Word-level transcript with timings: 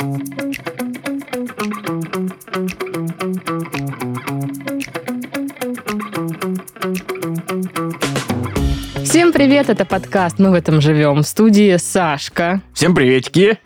Всем 0.00 0.08
привет, 9.34 9.68
это 9.68 9.84
подкаст 9.84 10.38
«Мы 10.38 10.52
в 10.52 10.54
этом 10.54 10.80
живем». 10.80 11.18
В 11.18 11.24
студии 11.24 11.76
Сашка, 11.76 12.62
Всем 12.72 12.94
приветики. 12.94 13.58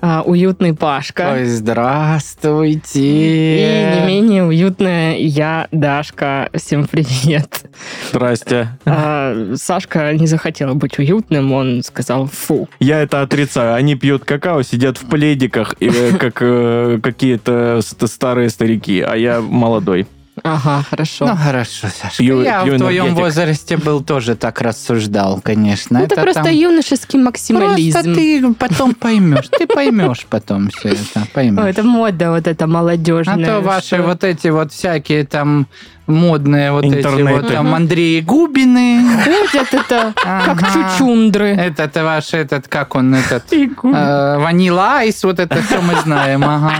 А, 0.00 0.22
уютный 0.22 0.74
Пашка 0.74 1.32
Ой, 1.32 1.44
здравствуйте. 1.46 3.00
и 3.00 4.00
не 4.00 4.06
менее 4.06 4.44
уютная 4.44 5.16
я, 5.16 5.68
Дашка. 5.72 6.50
Всем 6.54 6.86
привет. 6.86 7.62
Здрасте. 8.10 8.68
А, 8.84 9.52
Сашка 9.54 10.12
не 10.14 10.26
захотел 10.26 10.74
быть 10.74 10.98
уютным, 10.98 11.52
он 11.52 11.82
сказал 11.82 12.26
«фу». 12.26 12.68
Я 12.80 13.00
это 13.02 13.22
отрицаю. 13.22 13.74
Они 13.74 13.94
пьют 13.96 14.24
какао, 14.24 14.62
сидят 14.62 14.98
в 14.98 15.06
пледиках, 15.08 15.74
и, 15.80 15.88
э, 15.88 16.16
как 16.16 16.38
э, 16.40 16.98
какие-то 17.02 17.80
ст- 17.82 18.08
старые 18.08 18.50
старики, 18.50 19.00
а 19.00 19.16
я 19.16 19.40
молодой. 19.40 20.06
Ага, 20.54 20.84
хорошо. 20.88 21.26
Ну, 21.26 21.36
хорошо, 21.36 21.88
Сашка. 21.88 22.22
Пью- 22.22 22.42
я 22.42 22.64
в 22.64 22.78
твоем 22.78 23.14
возрасте 23.14 23.76
был 23.76 24.02
тоже 24.02 24.34
так 24.34 24.60
рассуждал, 24.60 25.40
конечно. 25.42 25.98
Ну, 25.98 26.04
это, 26.04 26.20
просто 26.20 26.44
там- 26.44 26.54
юношеский 26.54 27.18
максимализм. 27.18 27.92
Просто 28.00 28.14
ты 28.14 28.54
потом 28.54 28.94
поймешь. 28.94 29.48
Ты 29.58 29.66
поймешь 29.66 30.26
потом 30.28 30.70
все 30.70 30.90
это. 30.90 31.26
Поймешь. 31.34 31.64
это 31.64 31.82
мода 31.82 32.30
вот 32.30 32.46
эта 32.46 32.64
А 32.64 32.68
молодежная. 32.68 33.44
то 33.46 33.60
ваши 33.60 33.96
что- 33.96 34.02
вот 34.02 34.24
эти 34.24 34.48
вот 34.48 34.72
всякие 34.72 35.24
там 35.24 35.66
модные 36.06 36.72
вот 36.72 36.84
эти 36.84 36.94
Интернеты. 36.96 37.32
вот 37.42 37.48
там 37.52 37.74
Андреи 37.74 38.20
Губины. 38.20 39.02
Ходят 39.24 39.74
это 39.74 40.12
как 40.24 40.72
чучундры. 40.72 41.48
Этот 41.48 41.94
ваш 41.96 42.32
этот, 42.32 42.68
как 42.68 42.94
он, 42.94 43.14
этот... 43.14 43.52
Э, 43.52 44.38
Ванила 44.38 44.98
Айс, 44.98 45.22
вот 45.24 45.38
это 45.38 45.62
все 45.62 45.80
мы 45.82 45.94
знаем, 46.02 46.42
ага. 46.44 46.72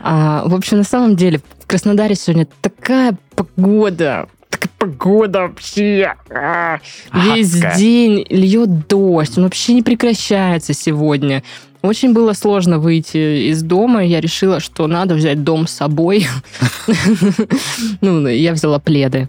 А, 0.00 0.42
в 0.46 0.54
общем, 0.54 0.78
на 0.78 0.84
самом 0.84 1.16
деле, 1.16 1.40
Краснодаре 1.68 2.14
сегодня 2.14 2.48
такая 2.62 3.14
погода. 3.36 4.26
Такая 4.48 4.70
погода 4.78 5.42
вообще. 5.42 6.14
А, 6.30 6.78
Весь 7.12 7.52
день 7.76 8.24
льет 8.30 8.88
дождь. 8.88 9.36
Он 9.36 9.44
вообще 9.44 9.74
не 9.74 9.82
прекращается 9.82 10.72
сегодня. 10.72 11.42
Очень 11.82 12.14
было 12.14 12.32
сложно 12.32 12.78
выйти 12.78 13.50
из 13.50 13.62
дома. 13.62 14.02
Я 14.02 14.22
решила, 14.22 14.60
что 14.60 14.86
надо 14.86 15.14
взять 15.14 15.44
дом 15.44 15.66
с 15.66 15.72
собой. 15.72 16.26
Ну, 18.00 18.26
я 18.26 18.54
взяла 18.54 18.78
пледы. 18.78 19.28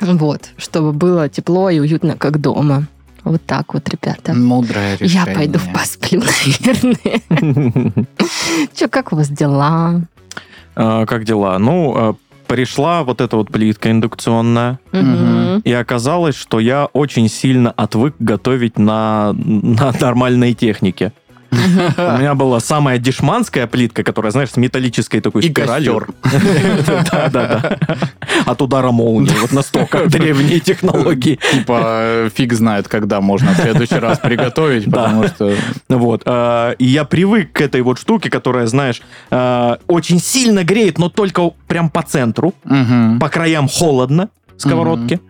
Вот, 0.00 0.50
чтобы 0.56 0.92
было 0.92 1.28
тепло 1.28 1.70
и 1.70 1.78
уютно, 1.78 2.16
как 2.16 2.40
дома. 2.40 2.88
Вот 3.22 3.40
так 3.46 3.72
вот, 3.72 3.88
ребята. 3.88 4.34
Мудрое 4.34 4.96
решение. 4.96 5.24
Я 5.28 5.32
пойду 5.32 5.60
посплю, 5.74 6.22
наверное. 6.22 7.94
Че, 8.74 8.88
как 8.88 9.12
у 9.12 9.16
вас 9.16 9.28
дела? 9.28 10.02
А, 10.74 11.06
Как 11.06 11.24
дела? 11.24 11.58
Ну, 11.58 11.94
э, 11.96 12.14
пришла 12.46 13.02
вот 13.02 13.20
эта 13.20 13.36
вот 13.36 13.48
плитка 13.50 13.90
индукционная, 13.90 14.78
Мгм. 14.92 15.60
и 15.64 15.72
оказалось, 15.72 16.34
что 16.36 16.60
я 16.60 16.86
очень 16.92 17.28
сильно 17.28 17.70
отвык 17.70 18.14
готовить 18.18 18.78
на, 18.78 19.32
на 19.34 19.92
нормальной 20.00 20.52
технике. 20.54 21.12
У 21.96 22.18
меня 22.18 22.34
была 22.34 22.60
самая 22.60 22.98
дешманская 22.98 23.66
плитка, 23.66 24.02
которая, 24.02 24.32
знаешь, 24.32 24.50
с 24.50 24.56
металлической 24.56 25.20
такой 25.20 25.42
спиралью. 25.42 26.06
Да, 26.86 27.28
да, 27.28 27.28
да. 27.30 27.78
От 28.46 28.62
удара 28.62 28.90
молнии. 28.90 29.34
Вот 29.40 29.52
настолько 29.52 30.06
древние 30.08 30.60
технологии. 30.60 31.38
Типа, 31.52 32.30
фиг 32.34 32.52
знает, 32.54 32.88
когда 32.88 33.20
можно 33.20 33.52
в 33.52 33.56
следующий 33.56 33.96
раз 33.98 34.18
приготовить, 34.18 34.84
потому 34.86 35.26
что... 35.28 35.54
Вот. 35.88 36.22
э, 36.24 36.74
И 36.78 36.86
я 36.86 37.04
привык 37.04 37.52
к 37.52 37.60
этой 37.60 37.82
вот 37.82 37.98
штуке, 37.98 38.30
которая, 38.30 38.66
знаешь, 38.66 39.02
э, 39.30 39.76
очень 39.86 40.20
сильно 40.20 40.64
греет, 40.64 40.98
но 40.98 41.08
только 41.08 41.50
прям 41.68 41.90
по 41.90 42.02
центру. 42.02 42.54
По 43.20 43.28
краям 43.28 43.68
холодно, 43.68 44.28
сковородки, 44.56 45.20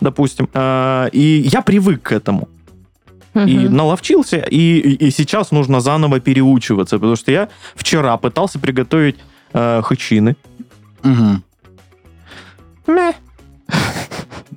допустим. 0.00 0.48
Э, 0.54 1.08
И 1.12 1.42
я 1.52 1.60
привык 1.62 2.02
к 2.02 2.12
этому. 2.12 2.48
И 3.34 3.68
наловчился, 3.68 4.36
и, 4.38 4.56
и- 4.78 5.06
и 5.06 5.10
сейчас 5.10 5.50
нужно 5.52 5.80
заново 5.80 6.20
переучиваться, 6.20 6.96
потому 6.98 7.16
что 7.16 7.32
я 7.32 7.48
вчера 7.74 8.16
пытался 8.18 8.58
приготовить 8.58 9.16
э, 9.54 9.80
хычины. 9.82 10.36
Мeh. 12.86 13.14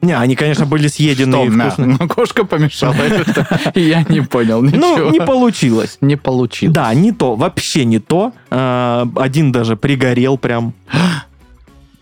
Не, 0.01 0.11
они, 0.17 0.35
конечно, 0.35 0.65
были 0.65 0.87
съедены 0.87 1.31
Что, 1.37 1.45
и 1.45 1.49
мя? 1.49 1.69
вкусные. 1.69 1.97
Ну, 1.99 2.07
кошка 2.07 2.43
помешала. 2.45 2.93
это 2.93 3.71
Я 3.79 4.03
не 4.03 4.21
понял 4.21 4.61
Ну, 4.61 4.67
ничего. 4.69 5.09
не 5.09 5.19
получилось. 5.19 5.97
Не 6.01 6.15
получилось. 6.17 6.75
Да, 6.75 6.93
не 6.93 7.11
то, 7.11 7.35
вообще 7.35 7.85
не 7.85 7.99
то. 7.99 8.33
Э, 8.51 9.05
Один 9.15 9.51
даже 9.51 9.75
пригорел 9.75 10.37
прям. 10.37 10.73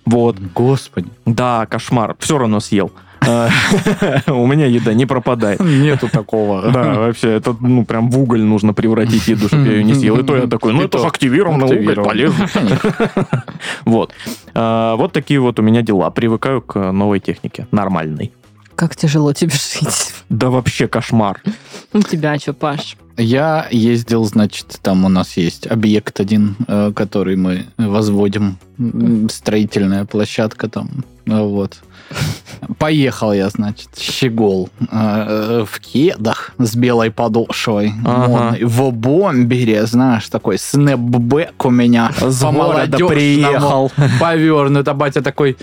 Вот. 0.05 0.37
Господи. 0.53 1.07
Да, 1.25 1.65
кошмар. 1.65 2.15
Все 2.19 2.37
равно 2.37 2.59
съел. 2.59 2.91
У 4.27 4.47
меня 4.47 4.65
еда 4.65 4.93
не 4.93 5.05
пропадает. 5.05 5.59
Нету 5.59 6.09
такого. 6.09 6.71
Да, 6.71 6.93
вообще, 6.93 7.31
это, 7.31 7.55
ну, 7.59 7.85
прям 7.85 8.09
в 8.09 8.19
уголь 8.19 8.41
нужно 8.41 8.73
превратить 8.73 9.27
еду, 9.27 9.47
чтобы 9.47 9.65
я 9.67 9.71
ее 9.73 9.83
не 9.83 9.93
съел. 9.93 10.17
И 10.17 10.23
то 10.23 10.35
я 10.35 10.47
такой, 10.47 10.73
ну, 10.73 10.81
это 10.81 10.89
то 10.89 10.99
же 10.99 11.07
активированный 11.07 11.79
уголь, 11.79 11.95
полезно. 11.95 12.47
Вот. 13.85 14.13
А, 14.53 14.95
Вот 14.95 15.13
такие 15.13 15.39
вот 15.39 15.59
у 15.59 15.61
меня 15.61 15.81
дела. 15.81 16.09
Привыкаю 16.09 16.61
к 16.61 16.91
новой 16.91 17.19
технике. 17.19 17.67
Нормальной. 17.71 18.31
Как 18.75 18.95
тяжело 18.95 19.33
тебе 19.33 19.51
жить. 19.51 20.13
Да 20.29 20.49
вообще 20.49 20.87
кошмар. 20.87 21.41
У 21.93 22.01
тебя 22.01 22.37
что, 22.39 22.53
Паш? 22.53 22.97
Я 23.17 23.67
ездил, 23.69 24.25
значит, 24.25 24.79
там 24.81 25.05
у 25.05 25.09
нас 25.09 25.37
есть 25.37 25.67
объект 25.67 26.19
один, 26.19 26.55
э, 26.67 26.91
который 26.95 27.35
мы 27.35 27.65
возводим. 27.77 28.57
Строительная 29.29 30.05
площадка 30.05 30.67
там. 30.67 30.89
Вот. 31.27 31.83
Поехал 32.77 33.33
я, 33.33 33.49
значит, 33.49 33.89
щегол 33.97 34.69
э, 34.91 35.65
в 35.69 35.79
кедах 35.79 36.51
с 36.57 36.75
белой 36.75 37.11
подошвой. 37.11 37.93
Ага. 38.05 38.27
модной, 38.27 38.63
В 38.63 38.91
бомбере, 38.91 39.85
знаешь, 39.85 40.27
такой 40.29 40.57
снэпбэк 40.57 41.65
у 41.65 41.69
меня. 41.69 42.11
С 42.21 42.41
по-молодежному 42.41 43.09
приехал. 43.09 43.91
Повернут. 44.19 44.87
А 44.87 44.93
батя 44.93 45.21
такой, 45.21 45.57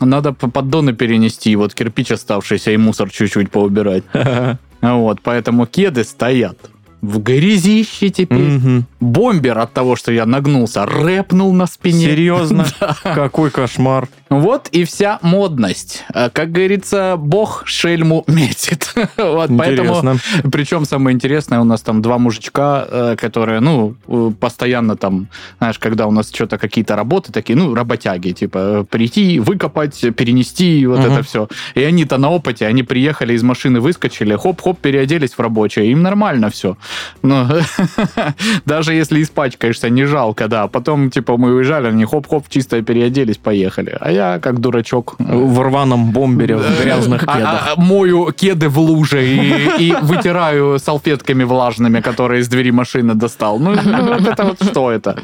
надо 0.00 0.32
по- 0.32 0.50
поддоны 0.50 0.92
перенести, 0.92 1.54
вот 1.56 1.74
кирпич 1.74 2.12
оставшийся 2.12 2.72
и 2.72 2.76
мусор 2.76 3.10
чуть-чуть 3.10 3.50
поубирать. 3.50 4.04
Вот, 4.82 5.20
поэтому 5.22 5.66
кеды 5.66 6.04
стоят 6.04 6.56
в 7.02 7.18
грязище 7.22 8.08
теперь. 8.08 8.38
Мгм. 8.38 8.86
Бомбер 8.98 9.58
от 9.58 9.74
того, 9.74 9.94
что 9.94 10.10
я 10.10 10.24
нагнулся, 10.24 10.86
рэпнул 10.86 11.52
на 11.52 11.66
спине. 11.66 12.06
Серьезно? 12.06 12.66
Какой 13.02 13.50
кошмар. 13.50 14.08
Вот 14.30 14.68
и 14.68 14.84
вся 14.84 15.18
модность. 15.22 16.04
А, 16.14 16.30
Как 16.30 16.52
говорится, 16.52 17.16
бог 17.18 17.64
шельму 17.66 18.24
метит. 18.28 18.94
Вот, 19.16 19.50
поэтому, 19.58 20.18
причем 20.52 20.84
самое 20.84 21.14
интересное, 21.14 21.58
у 21.60 21.64
нас 21.64 21.80
там 21.82 22.00
два 22.00 22.18
мужичка, 22.18 22.86
э, 22.88 23.16
которые, 23.18 23.60
ну, 23.60 23.96
э, 24.06 24.30
постоянно 24.38 24.96
там, 24.96 25.26
знаешь, 25.58 25.78
когда 25.78 26.06
у 26.06 26.10
нас 26.10 26.30
что-то 26.32 26.58
какие-то 26.58 26.96
работы 26.96 27.32
такие, 27.32 27.56
ну, 27.58 27.74
работяги, 27.74 28.30
типа, 28.30 28.58
э, 28.58 28.84
прийти, 28.88 29.40
выкопать, 29.40 30.00
перенести, 30.16 30.86
вот 30.86 31.00
Мгм. 31.00 31.12
это 31.12 31.22
все. 31.22 31.48
И 31.74 31.82
они-то 31.82 32.18
на 32.18 32.30
опыте, 32.30 32.66
они 32.66 32.82
приехали 32.82 33.34
из 33.34 33.42
машины, 33.42 33.80
выскочили, 33.80 34.36
хоп-хоп, 34.36 34.78
переоделись 34.80 35.32
в 35.32 35.40
рабочее, 35.40 35.90
им 35.90 36.02
нормально 36.02 36.50
все. 36.50 36.76
Но 37.22 37.48
даже 38.64 38.94
если 38.94 39.22
испачкаешься, 39.22 39.88
не 39.90 40.04
жалко, 40.04 40.48
да. 40.48 40.66
Потом, 40.68 41.10
типа, 41.10 41.36
мы 41.36 41.54
уезжали, 41.54 41.88
они 41.88 42.04
хоп-хоп, 42.04 42.44
чисто 42.48 42.80
переоделись, 42.82 43.36
поехали. 43.36 43.96
А 44.00 44.10
я, 44.12 44.19
как 44.42 44.60
дурачок, 44.60 45.14
В 45.18 45.60
рваном 45.60 46.12
бомбере, 46.12 46.56
в 46.56 46.82
грязных 46.82 47.22
а- 47.26 47.36
кедах. 47.36 47.68
а- 47.76 47.80
мою 47.80 48.32
кеды 48.32 48.68
в 48.68 48.78
луже 48.78 49.26
и, 49.26 49.94
вытираю 50.02 50.78
салфетками 50.78 51.44
влажными, 51.44 52.00
которые 52.00 52.40
из 52.40 52.48
двери 52.48 52.70
машины 52.72 53.14
достал. 53.14 53.58
Ну, 53.58 53.74
ну, 53.84 54.14
вот 54.18 54.26
это 54.28 54.44
вот 54.44 54.62
что 54.64 54.90
это? 54.90 55.16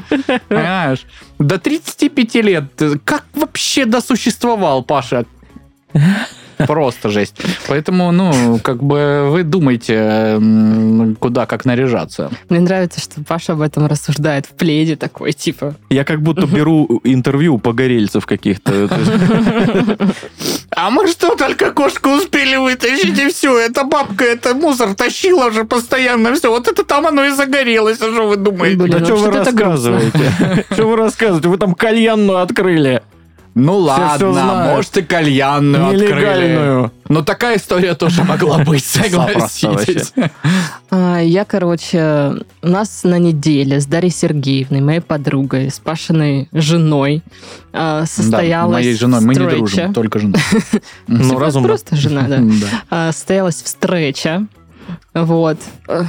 Понимаешь? 0.49 1.05
До 1.39 1.57
35 1.57 2.41
лет. 2.41 2.63
Как 3.05 3.23
вообще 3.33 3.85
досуществовал, 3.85 4.83
Паша? 4.83 5.25
Просто 6.57 7.09
жесть. 7.09 7.35
Поэтому, 7.67 8.11
ну, 8.11 8.59
как 8.63 8.81
бы 8.81 9.27
вы 9.29 9.43
думаете, 9.43 10.39
куда, 11.19 11.45
как 11.45 11.65
наряжаться. 11.65 12.31
Мне 12.49 12.59
нравится, 12.59 12.99
что 12.99 13.23
Паша 13.23 13.53
об 13.53 13.61
этом 13.61 13.85
рассуждает 13.85 14.45
в 14.45 14.49
пледе 14.51 14.95
такой, 14.95 15.33
типа, 15.33 15.75
Я 15.89 16.03
как 16.03 16.21
будто 16.21 16.47
беру 16.47 17.01
интервью 17.03 17.55
у 17.55 17.59
погорельцев 17.59 18.25
каких-то. 18.25 18.89
А 20.71 20.89
мы 20.91 21.07
что, 21.07 21.35
только 21.35 21.71
кошку 21.71 22.09
успели 22.09 22.55
вытащить, 22.55 23.17
и 23.17 23.29
все. 23.29 23.57
Эта 23.57 23.83
бабка, 23.83 24.25
это 24.25 24.53
мусор 24.53 24.93
тащила 24.93 25.47
уже 25.47 25.63
постоянно. 25.63 26.35
Все, 26.35 26.51
вот 26.51 26.67
это 26.67 26.83
там 26.83 27.07
оно 27.07 27.25
и 27.25 27.31
загорелось. 27.31 27.99
А 28.01 28.11
что 28.11 28.27
вы 28.27 28.35
думаете? 28.35 28.77
Блин, 28.77 28.99
Да 28.99 29.05
что 29.05 29.15
вы 29.15 29.27
это 29.29 29.39
рассказываете? 29.39 30.65
Что 30.71 30.87
вы 30.87 30.95
рассказываете? 30.95 31.49
Вы 31.49 31.57
там 31.57 31.73
кальянную 31.73 32.39
открыли. 32.39 33.01
Ну 33.59 33.77
ладно, 33.77 34.15
всё 34.17 34.33
знают. 34.33 34.75
может 34.75 34.97
и 34.97 35.01
кальянную 35.01 35.87
открыли. 35.87 36.11
Нелегальную. 36.13 36.91
Но 37.09 37.23
такая 37.23 37.57
история 37.57 37.95
тоже 37.95 38.23
могла 38.23 38.59
быть, 38.59 38.85
согласитесь. 38.85 40.13
А, 40.91 41.17
Я, 41.19 41.43
короче, 41.43 42.33
у 42.61 42.67
нас 42.67 43.03
на 43.03 43.17
неделе 43.17 43.79
с 43.79 43.87
Дарьей 43.87 44.11
Сергеевной, 44.11 44.81
моей 44.81 44.99
подругой, 44.99 45.71
с 45.71 45.79
Пашиной 45.79 46.49
женой 46.51 47.23
а, 47.73 48.01
Да, 48.01 48.05
состоялась 48.05 48.73
моей 48.73 48.93
женой 48.95 49.21
мы 49.21 49.33
не 49.33 49.47
дружим, 49.47 49.91
только 49.93 50.19
жена. 50.19 50.37
Ну, 51.07 51.39
разумно. 51.39 51.67
Просто 51.67 51.95
жена, 51.95 52.27
да. 52.27 52.37
Да. 52.41 52.67
А, 52.91 53.11
Состоялась 53.11 53.61
встреча. 53.63 54.45
Вот. 55.15 55.57
Э, 55.87 56.03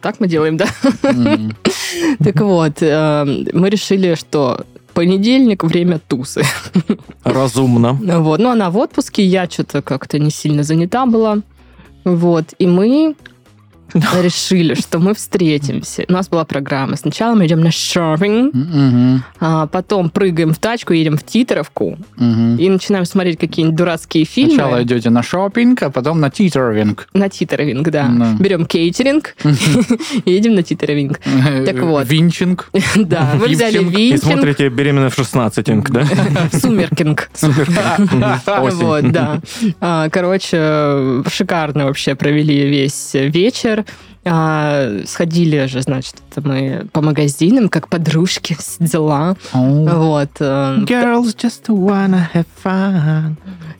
Так 0.00 0.20
мы 0.20 0.26
делаем, 0.26 0.56
да? 0.56 0.66
Мгм. 1.02 1.54
Так 2.24 2.40
вот, 2.40 2.78
э, 2.80 3.24
мы 3.52 3.70
решили, 3.70 4.14
что 4.16 4.64
понедельник 4.92 5.64
время 5.64 5.98
тусы. 5.98 6.42
Разумно. 7.24 7.92
Вот. 7.92 8.40
Ну, 8.40 8.50
она 8.50 8.70
в 8.70 8.76
отпуске, 8.76 9.24
я 9.24 9.48
что-то 9.48 9.82
как-то 9.82 10.18
не 10.18 10.30
сильно 10.30 10.62
занята 10.62 11.06
была. 11.06 11.38
Вот. 12.04 12.54
И 12.58 12.66
мы 12.66 13.14
решили, 13.94 14.74
что 14.74 14.98
мы 14.98 15.14
встретимся. 15.14 16.04
У 16.08 16.12
нас 16.12 16.28
была 16.28 16.44
программа. 16.44 16.96
Сначала 16.96 17.34
мы 17.34 17.46
идем 17.46 17.60
на 17.60 17.70
шопинг, 17.70 18.54
а 19.40 19.66
потом 19.66 20.10
прыгаем 20.10 20.52
в 20.52 20.58
тачку, 20.58 20.92
едем 20.92 21.16
в 21.16 21.24
Титеровку 21.24 21.98
и 22.18 22.68
начинаем 22.68 23.04
смотреть 23.04 23.38
какие-нибудь 23.38 23.76
дурацкие 23.76 24.24
фильмы. 24.24 24.54
Сначала 24.54 24.82
идете 24.82 25.10
на 25.10 25.22
шопинг, 25.22 25.82
а 25.82 25.90
потом 25.90 26.20
на 26.20 26.30
титервинг. 26.30 27.08
На 27.14 27.28
титеровинг, 27.28 27.88
да. 27.90 28.10
Берем 28.38 28.66
кейтеринг 28.66 29.34
и 30.24 30.30
едем 30.30 30.54
на 30.54 30.62
титеровинг. 30.62 31.20
Так 31.66 31.78
вот. 31.80 32.08
Винчинг. 32.08 32.70
Да, 32.94 33.32
мы 33.34 33.48
взяли 33.48 33.78
Вивчинг. 33.78 33.98
И 33.98 34.10
винчинг, 34.10 34.22
смотрите 34.22 34.68
«Беременна 34.68 35.10
в 35.10 35.18
16», 35.18 35.88
да? 35.90 36.06
сумеркинг. 36.58 37.30
Вот, 38.46 39.12
да. 39.12 39.40
А, 39.80 40.08
Короче, 40.10 41.22
шикарно 41.30 41.86
вообще 41.86 42.14
провели 42.14 42.68
весь 42.68 43.10
вечер. 43.14 43.81
А, 44.24 45.00
Сходили 45.04 45.66
же, 45.66 45.82
значит, 45.82 46.14
это 46.30 46.46
мы 46.46 46.86
по 46.92 47.00
магазинам, 47.00 47.68
как 47.68 47.88
подружки, 47.88 48.54
все 48.58 48.84
дела. 48.84 49.36
Вот. 49.52 50.30
э, 50.38 50.78
Girls 50.86 51.34
just 51.36 51.66
wanna 51.66 52.26
have 52.32 52.46
fun. 52.64 53.34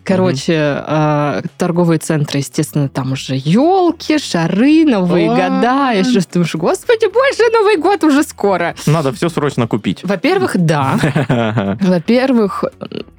Короче, 0.04 0.54
а, 0.58 1.42
торговые 1.58 2.00
центры, 2.00 2.40
естественно, 2.40 2.88
там 2.88 3.12
уже 3.12 3.34
елки, 3.36 4.18
шары, 4.18 4.84
Новые 4.84 5.30
Ой. 5.30 5.36
года. 5.36 5.92
И 5.94 6.02
что 6.02 6.20
ты 6.20 6.32
думаешь, 6.34 6.54
господи, 6.56 7.06
боже, 7.06 7.52
Новый 7.52 7.76
год 7.76 8.02
уже 8.02 8.24
скоро. 8.24 8.74
Надо 8.86 9.12
все 9.12 9.28
срочно 9.28 9.68
купить. 9.68 10.00
Во-первых, 10.02 10.56
да. 10.56 10.98
Во-первых, 11.80 12.64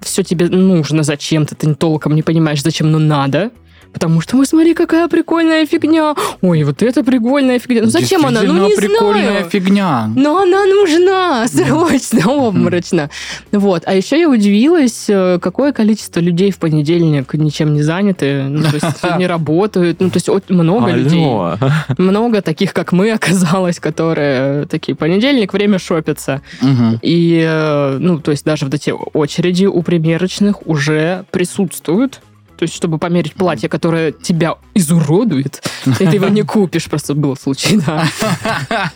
все 0.01 0.23
тебе 0.23 0.49
нужно 0.49 1.03
зачем-то, 1.03 1.55
ты 1.55 1.73
толком 1.73 2.15
не 2.15 2.21
понимаешь, 2.21 2.61
зачем, 2.61 2.91
но 2.91 2.99
надо. 2.99 3.51
Потому 3.93 4.21
что, 4.21 4.37
ой, 4.37 4.45
смотри, 4.45 4.73
какая 4.73 5.07
прикольная 5.07 5.65
фигня. 5.65 6.15
Ой, 6.41 6.63
вот 6.63 6.81
это 6.81 7.03
прикольная 7.03 7.59
фигня. 7.59 7.83
Ну 7.83 7.89
зачем 7.89 8.25
она? 8.25 8.41
Ну 8.41 8.67
не 8.67 8.75
прикольная 8.75 9.29
знаю. 9.29 9.49
фигня. 9.49 10.09
Но 10.15 10.39
она 10.39 10.65
нужна 10.65 11.47
срочно, 11.47 12.47
обморочно. 12.47 13.09
Вот. 13.51 13.83
А 13.85 13.93
еще 13.93 14.19
я 14.19 14.29
удивилась, 14.29 15.05
э, 15.07 15.37
какое 15.39 15.73
количество 15.73 16.19
людей 16.19 16.51
в 16.51 16.57
понедельник 16.57 17.33
ничем 17.35 17.73
не 17.73 17.83
заняты, 17.83 18.43
ну, 18.43 18.63
то 18.63 18.75
есть 18.75 19.03
не 19.17 19.27
работают. 19.27 20.01
Ну, 20.01 20.09
то 20.09 20.17
есть 20.17 20.49
много 20.49 20.91
людей. 20.91 21.23
Алло. 21.23 21.57
Много 21.97 22.41
таких, 22.41 22.73
как 22.73 22.91
мы, 22.91 23.11
оказалось, 23.13 23.79
которые 23.79 24.65
такие, 24.65 24.95
понедельник, 24.95 25.53
время 25.53 25.77
шопиться. 25.77 26.41
Мгм. 26.61 26.99
И, 27.03 27.45
э, 27.47 27.97
ну, 27.99 28.19
то 28.19 28.31
есть 28.31 28.43
даже 28.43 28.65
вот 28.65 28.73
эти 28.73 28.91
очереди 29.13 29.65
у 29.65 29.81
примерочных 29.83 30.65
уже 30.67 31.25
присутствуют. 31.31 32.21
То 32.63 32.65
есть, 32.65 32.75
чтобы 32.75 32.97
померить 32.97 33.33
платье, 33.33 33.67
которое 33.67 34.13
тебя 34.13 34.55
изуродует, 34.73 35.61
и 35.85 35.91
ты 35.91 36.15
его 36.15 36.29
не 36.29 36.43
купишь, 36.43 36.89
просто 36.89 37.13
был 37.13 37.35
случай, 37.35 37.77
да. 37.85 38.05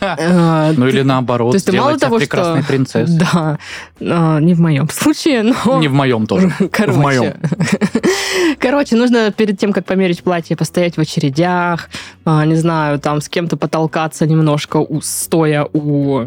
Э, 0.00 0.72
Ну 0.74 0.88
или 0.88 1.02
наоборот, 1.02 1.52
То 1.52 1.56
есть 1.56 1.70
мало 1.70 1.98
того, 1.98 2.16
прекрасной 2.16 2.62
что... 2.62 2.68
принцессой. 2.68 3.18
Да, 3.32 3.58
э, 4.00 4.38
не 4.40 4.54
в 4.54 4.60
моем 4.60 4.88
случае, 4.88 5.42
но... 5.42 5.80
Не 5.80 5.88
в 5.88 5.92
моем 5.92 6.26
тоже. 6.26 6.50
Короче. 6.72 6.98
В 6.98 7.02
моем. 7.02 7.34
Короче, 8.58 8.96
нужно 8.96 9.30
перед 9.32 9.58
тем, 9.58 9.74
как 9.74 9.84
померить 9.84 10.22
платье, 10.22 10.56
постоять 10.56 10.96
в 10.96 11.00
очередях, 11.00 11.90
а, 12.24 12.46
не 12.46 12.54
знаю, 12.56 12.98
там 12.98 13.20
с 13.20 13.28
кем-то 13.28 13.58
потолкаться 13.58 14.26
немножко, 14.26 14.82
стоя 15.02 15.68
у 15.74 16.26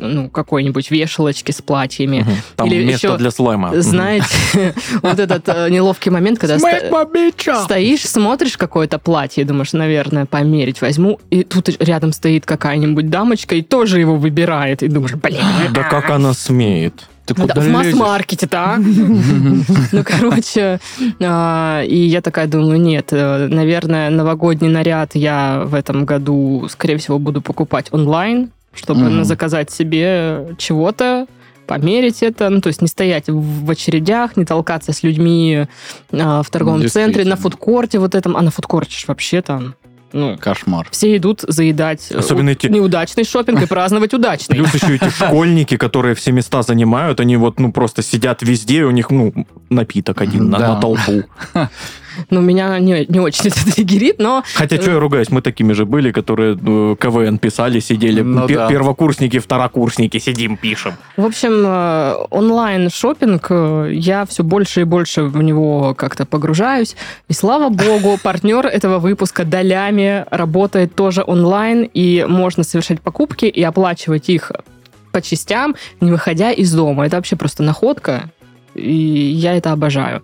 ну, 0.00 0.28
какой-нибудь 0.28 0.90
вешалочки 0.90 1.52
с 1.52 1.62
платьями. 1.62 2.20
Мгм. 2.20 2.32
Там 2.56 2.68
Или 2.68 2.84
место 2.84 3.08
еще, 3.08 3.16
для 3.18 3.30
слайма. 3.30 3.80
Знаете, 3.80 4.26
вот 5.02 5.18
этот 5.18 5.48
э, 5.48 5.68
неловкий 5.70 6.10
момент, 6.10 6.38
когда 6.38 6.58
стоишь, 6.58 8.06
смотришь 8.06 8.56
какое-то 8.56 8.98
платье, 8.98 9.42
и 9.42 9.46
думаешь, 9.46 9.72
наверное, 9.72 10.26
померить 10.26 10.80
возьму, 10.80 11.20
и 11.30 11.44
тут 11.44 11.68
рядом 11.80 12.12
стоит 12.12 12.46
какая-нибудь 12.46 13.10
дамочка 13.10 13.54
и 13.54 13.62
тоже 13.62 14.00
его 14.00 14.16
выбирает, 14.16 14.82
и 14.82 14.88
думаешь, 14.88 15.14
блин, 15.14 15.40
Да 15.72 15.82
как 15.84 16.10
она 16.10 16.34
смеет? 16.34 17.06
Ты 17.26 17.34
да, 17.34 17.42
куда 17.42 17.54
в 17.60 17.68
лезешь? 17.68 17.74
масс-маркете-то, 17.74 18.58
а? 18.58 18.76
Ну, 19.92 20.04
короче, 20.04 20.80
а, 21.20 21.82
и 21.82 21.96
я 21.96 22.22
такая 22.22 22.46
думаю, 22.46 22.80
нет, 22.80 23.08
э, 23.12 23.46
наверное, 23.48 24.10
новогодний 24.10 24.68
наряд 24.68 25.14
я 25.14 25.62
в 25.64 25.74
этом 25.74 26.04
году, 26.04 26.66
скорее 26.68 26.96
всего, 26.96 27.18
буду 27.18 27.40
покупать 27.40 27.86
онлайн, 27.92 28.50
чтобы 28.74 29.08
ну, 29.08 29.24
заказать 29.24 29.70
себе 29.70 30.54
чего-то, 30.58 31.26
померить 31.66 32.22
это, 32.22 32.48
ну, 32.50 32.60
то 32.60 32.66
есть 32.66 32.82
не 32.82 32.88
стоять 32.88 33.24
в 33.28 33.70
очередях, 33.70 34.36
не 34.36 34.44
толкаться 34.44 34.92
с 34.92 35.02
людьми 35.04 35.66
а, 36.12 36.42
в 36.42 36.50
торговом 36.50 36.88
центре, 36.88 37.24
на 37.24 37.36
фудкорте 37.36 37.98
вот 38.00 38.14
этом, 38.16 38.36
а 38.36 38.42
на 38.42 38.50
фудкорте 38.50 38.96
ж 38.98 39.04
вообще 39.06 39.40
там, 39.40 39.74
ну, 40.12 40.36
Кошмар. 40.36 40.88
все 40.90 41.16
идут 41.16 41.44
заедать 41.46 42.08
э, 42.10 42.18
Особенно 42.18 42.50
у- 42.50 42.52
эти- 42.54 42.66
неудачный 42.66 43.22
шопинг 43.22 43.62
и 43.62 43.66
праздновать 43.68 44.12
удачный. 44.12 44.56
Плюс 44.56 44.74
еще 44.74 44.96
эти 44.96 45.08
школьники, 45.10 45.76
которые 45.76 46.16
все 46.16 46.32
места 46.32 46.62
занимают, 46.62 47.20
они 47.20 47.36
вот, 47.36 47.60
ну, 47.60 47.70
просто 47.70 48.02
сидят 48.02 48.42
везде, 48.42 48.84
у 48.84 48.90
них, 48.90 49.10
ну, 49.10 49.32
напиток 49.68 50.20
один 50.20 50.50
на 50.50 50.80
толпу. 50.80 51.22
Ну, 52.28 52.40
меня 52.40 52.78
не, 52.78 53.06
не 53.08 53.20
очень 53.20 53.46
это 53.48 53.72
триггерит, 53.74 54.18
но 54.18 54.44
Хотя, 54.54 54.76
что 54.76 54.90
я 54.90 54.98
ругаюсь, 54.98 55.30
мы 55.30 55.42
такими 55.42 55.72
же 55.72 55.84
были, 55.84 56.12
которые 56.12 56.54
э, 56.54 56.96
КВН 57.00 57.38
писали, 57.38 57.80
сидели. 57.80 58.20
Ну 58.20 58.46
Пе- 58.46 58.56
да. 58.56 58.68
Первокурсники, 58.68 59.38
второкурсники, 59.38 60.18
сидим, 60.18 60.56
пишем. 60.56 60.94
В 61.16 61.24
общем, 61.24 61.64
э, 61.64 62.26
онлайн 62.30 62.90
шопинг, 62.90 63.50
я 63.90 64.26
все 64.26 64.42
больше 64.42 64.82
и 64.82 64.84
больше 64.84 65.22
в 65.22 65.42
него 65.42 65.94
как-то 65.94 66.26
погружаюсь. 66.26 66.96
И 67.28 67.32
слава 67.32 67.68
богу, 67.68 68.18
партнер 68.22 68.66
этого 68.66 68.98
выпуска 68.98 69.44
долями 69.44 70.24
работает 70.30 70.94
тоже 70.94 71.22
онлайн, 71.26 71.88
и 71.92 72.24
можно 72.28 72.64
совершать 72.64 73.00
покупки 73.00 73.46
и 73.46 73.62
оплачивать 73.62 74.28
их 74.28 74.52
по 75.12 75.20
частям, 75.20 75.74
не 76.00 76.10
выходя 76.10 76.52
из 76.52 76.72
дома. 76.72 77.06
Это 77.06 77.16
вообще 77.16 77.36
просто 77.36 77.62
находка, 77.62 78.30
и 78.74 78.92
я 78.92 79.56
это 79.56 79.72
обожаю. 79.72 80.22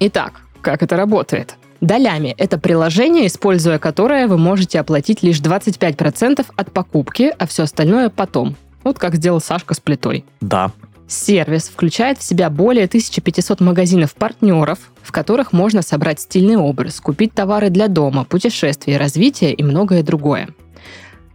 Итак, 0.00 0.40
как 0.66 0.82
это 0.82 0.96
работает? 0.96 1.54
Долями– 1.80 2.34
это 2.38 2.58
приложение, 2.58 3.28
используя 3.28 3.78
которое 3.78 4.26
вы 4.26 4.36
можете 4.36 4.80
оплатить 4.80 5.22
лишь 5.22 5.40
25% 5.40 6.44
от 6.56 6.72
покупки, 6.72 7.32
а 7.38 7.46
все 7.46 7.62
остальное 7.62 8.10
потом. 8.10 8.56
Вот 8.82 8.98
как 8.98 9.14
сделал 9.14 9.40
Сашка 9.40 9.74
с 9.74 9.80
плитой. 9.80 10.24
Да. 10.40 10.72
Сервис 11.06 11.68
включает 11.68 12.18
в 12.18 12.24
себя 12.24 12.50
более 12.50 12.86
1500 12.86 13.60
магазинов-партнеров, 13.60 14.80
в 15.04 15.12
которых 15.12 15.52
можно 15.52 15.82
собрать 15.82 16.18
стильный 16.18 16.56
образ, 16.56 16.98
купить 16.98 17.32
товары 17.32 17.70
для 17.70 17.86
дома, 17.86 18.24
путешествия, 18.24 18.96
развития 18.96 19.52
и 19.52 19.62
многое 19.62 20.02
другое. 20.02 20.48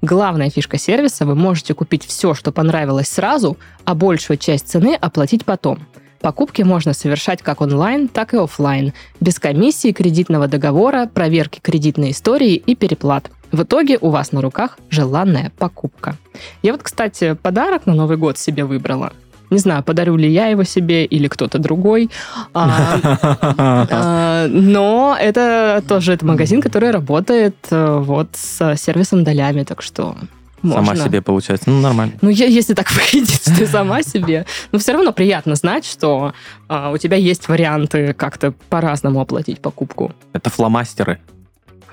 Главная 0.01 0.50
фишка 0.50 0.77
сервиса– 0.77 1.25
вы 1.27 1.35
можете 1.35 1.73
купить 1.73 2.05
все, 2.05 2.33
что 2.33 2.51
понравилось 2.51 3.07
сразу, 3.07 3.57
а 3.85 3.95
большую 3.95 4.35
часть 4.35 4.67
цены 4.67 4.93
оплатить 4.93 5.45
потом. 5.45 5.79
Покупки 6.21 6.61
можно 6.61 6.93
совершать 6.93 7.41
как 7.41 7.61
онлайн, 7.61 8.07
так 8.07 8.33
и 8.33 8.37
оффлайн, 8.37 8.93
без 9.19 9.39
комиссии, 9.39 9.91
кредитного 9.91 10.47
договора, 10.47 11.09
проверки 11.11 11.59
кредитной 11.59 12.11
истории 12.11 12.55
и 12.55 12.75
переплат. 12.75 13.31
В 13.51 13.63
итоге 13.63 13.97
у 13.99 14.09
вас 14.09 14.31
на 14.31 14.41
руках 14.41 14.77
желанная 14.89 15.51
покупка. 15.57 16.15
Я 16.61 16.71
вот, 16.71 16.83
кстати, 16.83 17.33
подарок 17.33 17.85
на 17.85 17.93
Новый 17.93 18.17
год 18.17 18.37
себе 18.37 18.63
выбрала. 18.63 19.11
Не 19.49 19.57
знаю, 19.57 19.83
подарю 19.83 20.15
ли 20.15 20.31
я 20.31 20.47
его 20.47 20.63
себе 20.63 21.03
или 21.03 21.27
кто-то 21.27 21.59
другой. 21.59 22.09
А, 22.53 22.97
а, 23.91 24.47
Но 24.47 25.17
это 25.19 25.83
тоже 25.87 26.13
это 26.13 26.25
магазин, 26.25 26.61
который 26.61 26.91
работает 26.91 27.55
э, 27.69 27.97
вот 27.99 28.29
с 28.33 28.77
сервисом 28.77 29.25
долями, 29.25 29.63
так 29.63 29.81
что 29.81 30.15
Сама 30.62 30.82
можно. 30.82 31.06
себе 31.06 31.22
получается. 31.22 31.70
Ну, 31.70 31.82
нормально. 31.82 32.13
Ну, 32.22 32.30
е- 32.30 32.51
если 32.53 32.74
так 32.74 32.91
выйдет, 32.91 33.30
что 33.41 33.56
ты 33.56 33.65
сама 33.68 34.03
себе. 34.03 34.46
Но 34.72 34.80
все 34.80 34.94
равно 34.94 35.12
приятно 35.12 35.56
знать, 35.56 35.86
что 35.86 36.34
а, 36.68 36.91
у 36.91 36.98
тебя 36.98 37.18
есть 37.18 37.48
варианты 37.48 38.13
как-то 38.13 38.51
по-разному 38.70 39.20
оплатить 39.22 39.60
покупку. 39.62 40.12
Это 40.34 40.50
фломастеры. 40.50 41.20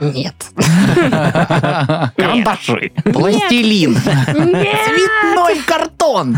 Нет. 0.01 0.35
Карандаши. 2.17 2.93
Пластилин. 3.13 3.97
Цветной 3.97 5.59
картон. 5.67 6.37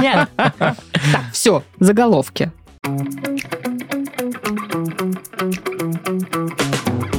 Нет. 0.00 0.28
Так, 0.36 0.76
все, 1.32 1.62
заголовки. 1.78 2.50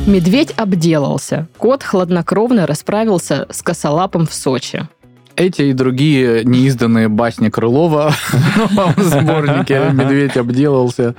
Медведь 0.05 0.51
обделался. 0.57 1.47
Кот 1.57 1.81
хладнокровно 1.83 2.67
расправился 2.67 3.47
с 3.49 3.61
косолапом 3.61 4.27
в 4.27 4.33
Сочи. 4.33 4.87
Эти 5.35 5.63
и 5.63 5.73
другие 5.73 6.43
неизданные 6.43 7.07
басни 7.07 7.49
Крылова 7.49 8.13
в 8.95 9.01
сборнике 9.01 9.89
«Медведь 9.91 10.37
обделался». 10.37 11.15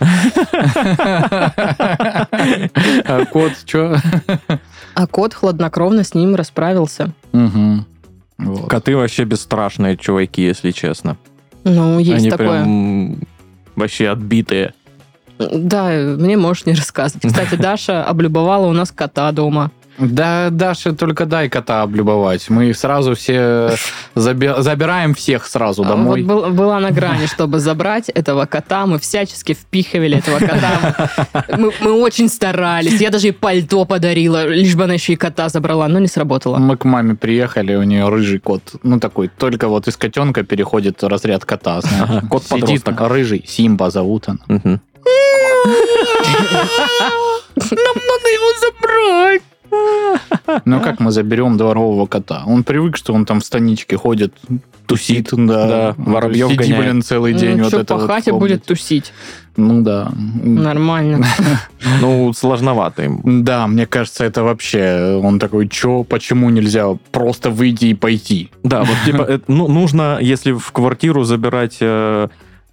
А 3.07 3.25
кот 3.25 3.53
что? 3.67 3.97
А 4.95 5.07
кот 5.09 5.35
хладнокровно 5.35 6.05
с 6.05 6.15
ним 6.15 6.37
расправился. 6.37 7.13
Коты 8.69 8.97
вообще 8.97 9.25
бесстрашные 9.25 9.97
чуваки, 9.97 10.43
если 10.43 10.71
честно. 10.71 11.17
Ну, 11.65 11.99
есть 11.99 12.21
Они 12.21 12.31
такое. 12.31 12.63
прям 12.63 13.19
вообще 13.75 14.09
отбитые. 14.11 14.75
Да, 15.39 15.89
мне 16.19 16.37
можешь 16.37 16.67
не 16.67 16.75
рассказывать. 16.75 17.27
Кстати, 17.27 17.55
Даша 17.61 18.05
облюбовала 18.05 18.67
у 18.67 18.73
нас 18.73 18.91
кота 18.93 19.31
дома. 19.33 19.71
Да, 19.97 20.49
Даша, 20.51 20.93
только 20.93 21.25
дай 21.25 21.49
кота 21.49 21.83
облюбовать. 21.83 22.51
Мы 22.51 22.75
сразу 22.75 23.15
все 23.15 23.77
заби- 24.17 24.61
забираем 24.61 25.15
всех 25.15 25.47
сразу 25.47 25.85
А 25.85 25.87
домой. 25.87 26.25
Вот 26.25 26.47
был- 26.47 26.51
была 26.53 26.81
на 26.81 26.91
грани, 26.91 27.27
чтобы 27.27 27.61
забрать 27.61 28.09
этого 28.09 28.45
кота. 28.47 28.87
Мы 28.87 28.99
всячески 28.99 29.55
впихивали 29.55 30.19
этого 30.19 30.41
кота. 30.41 31.11
Мы, 31.57 31.73
мы 31.81 31.93
очень 31.93 32.29
старались. 32.29 33.01
Я 33.01 33.11
даже 33.11 33.29
ей 33.29 33.33
пальто 33.33 33.85
подарила, 33.85 34.45
лишь 34.49 34.75
бы 34.75 34.83
она 34.83 34.95
еще 34.95 35.13
и 35.13 35.17
кота 35.17 35.49
забрала, 35.49 35.87
но 35.87 36.01
не 36.01 36.09
сработало. 36.09 36.59
Мы 36.59 36.77
к 36.77 36.85
маме 36.85 37.15
приехали, 37.15 37.77
у 37.77 37.85
нее 37.85 38.09
рыжий 38.09 38.41
кот. 38.41 38.63
Ну, 38.83 38.99
такой, 38.99 39.29
только 39.29 39.69
вот 39.69 39.87
из 39.87 39.97
котенка 39.97 40.43
переходит 40.43 41.05
разряд 41.05 41.45
кота. 41.45 41.81
знаешь. 41.83 42.09
Сидит 42.09 42.29
Кот-подросток. 42.31 43.01
рыжий, 43.03 43.45
Симба 43.47 43.91
зовут 43.91 44.29
он. 44.29 44.41
Мгм. 44.49 44.81
Нам 47.57 47.95
надо 47.95 48.29
его 48.29 48.51
забрать. 48.61 49.43
Ну, 50.65 50.81
как 50.81 51.01
мы 51.01 51.11
заберем 51.11 51.57
дворового 51.57 52.07
кота? 52.07 52.45
Он 52.47 52.65
привык, 52.65 52.97
что 52.97 53.13
он 53.13 53.25
там 53.25 53.41
в 53.41 53.45
станичке 53.45 53.97
ходит, 53.97 54.35
тусит, 54.87 55.31
да. 55.33 55.67
Да, 55.67 55.95
воробьев 55.97 56.49
Сиди, 56.51 56.59
гоняет. 56.59 56.83
блин, 56.83 57.03
целый 57.03 57.33
день. 57.35 57.59
вот 57.59 57.69
что, 57.69 57.81
это 57.81 57.95
по 57.95 58.01
вот 58.01 58.07
хате 58.11 58.31
помнить. 58.31 58.41
будет 58.41 58.65
тусить. 58.65 59.13
Ну, 59.57 59.83
да. 59.83 60.11
Нормально. 60.43 61.27
Ну, 62.01 62.33
сложновато 62.33 63.03
им. 63.05 63.45
Да, 63.45 63.67
мне 63.67 63.87
кажется, 63.87 64.25
это 64.25 64.43
вообще... 64.43 65.21
Он 65.23 65.39
такой, 65.39 65.69
чё, 65.69 66.03
почему 66.03 66.49
нельзя 66.49 66.97
просто 67.13 67.51
выйти 67.51 67.87
и 67.87 67.95
пойти? 67.95 68.51
Да, 68.63 68.85
вот 68.85 68.97
типа, 69.05 69.23
э, 69.29 69.39
ну, 69.49 69.69
нужно, 69.69 70.19
если 70.21 70.53
в 70.53 70.73
квартиру 70.73 71.25
забирать, 71.25 71.79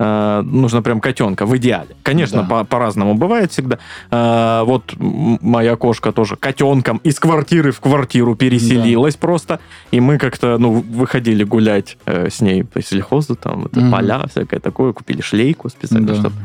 э, 0.03 0.41
нужно 0.46 0.81
прям 0.81 1.00
котенка, 1.00 1.46
в 1.46 1.55
идеале. 1.58 1.96
Конечно, 2.03 2.41
Да. 2.41 2.48
по- 2.50 2.63
по-разному 2.63 3.13
бывает 3.13 3.51
всегда. 3.51 3.77
Э, 4.10 4.63
вот 4.65 4.93
моя 4.98 5.75
кошка 5.75 6.12
тоже 6.12 6.36
котенком 6.36 6.98
из 7.03 7.20
квартиры 7.20 7.72
в 7.72 7.79
квартиру 7.79 8.36
переселилась 8.36 9.15
просто, 9.15 9.60
и 9.91 10.00
мы 10.00 10.17
как-то, 10.17 10.58
ну, 10.58 10.72
выходили 10.81 11.43
гулять 11.43 11.98
э, 12.05 12.29
с 12.29 12.41
ней 12.41 12.63
по 12.63 12.81
сельхозу, 12.81 13.36
там, 13.36 13.65
это 13.65 13.79
Мгм. 13.79 13.91
поля 13.91 14.25
всякое 14.29 14.60
такое, 14.60 14.93
купили 14.93 15.22
шлейку 15.22 15.70
специально, 15.70 16.08
Да. 16.08 16.15
чтобы... 16.15 16.36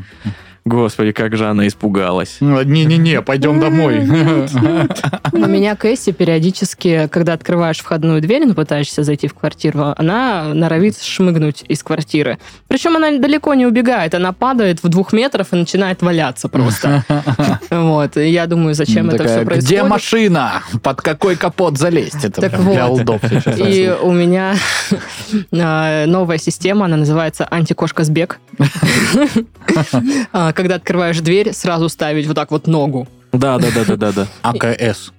Господи, 0.67 1.13
как 1.13 1.37
же 1.37 1.47
она 1.47 1.65
испугалась. 1.67 2.37
Ну, 2.41 2.61
Не-не-не, 2.61 3.21
пойдем 3.21 3.59
домой. 3.59 3.99
У 5.31 5.37
меня 5.37 5.75
Кэсси 5.75 6.11
периодически, 6.11 7.07
когда 7.09 7.33
открываешь 7.33 7.79
входную 7.79 8.21
дверь, 8.21 8.45
ну, 8.45 8.53
пытаешься 8.53 9.03
зайти 9.03 9.27
в 9.27 9.33
квартиру, 9.33 9.93
она 9.97 10.53
норовит 10.53 11.01
шмыгнуть 11.01 11.63
из 11.69 11.83
квартиры. 11.83 12.37
Причем 12.67 12.97
она 12.97 13.17
далеко 13.17 13.53
не 13.53 13.65
убегает, 13.65 14.13
она 14.13 14.33
падает 14.33 14.83
в 14.83 14.89
двух 14.89 15.13
метров 15.13 15.53
и 15.53 15.55
начинает 15.55 16.01
валяться 16.01 16.49
просто. 16.49 17.03
Вот, 17.69 18.17
и 18.17 18.29
я 18.29 18.47
думаю, 18.47 18.73
зачем 18.73 19.09
это 19.09 19.25
все 19.25 19.45
происходит. 19.45 19.63
Где 19.63 19.83
машина? 19.83 20.63
Под 20.83 21.01
какой 21.01 21.35
капот 21.35 21.77
залезть? 21.77 22.23
Это 22.23 22.41
для 22.41 22.49
сейчас. 23.29 23.59
И 23.59 23.93
у 24.01 24.11
меня 24.11 24.55
а, 25.51 26.05
новая 26.05 26.37
система, 26.37 26.85
она 26.85 26.97
называется 26.97 27.47
антикошка 27.49 28.03
сбег. 28.03 28.39
А, 30.57 30.61
Когда 30.61 30.75
открываешь 30.75 31.19
дверь, 31.19 31.53
сразу 31.53 31.87
ставить 31.87 32.25
вот 32.25 32.35
так 32.35 32.49
вот 32.51 32.65
ногу. 32.67 33.07
Да, 33.31 33.59
да, 33.59 33.67
да, 33.75 33.83
да, 33.85 33.95
да, 33.95 34.11
да. 34.11 34.27
АКС. 34.41 35.13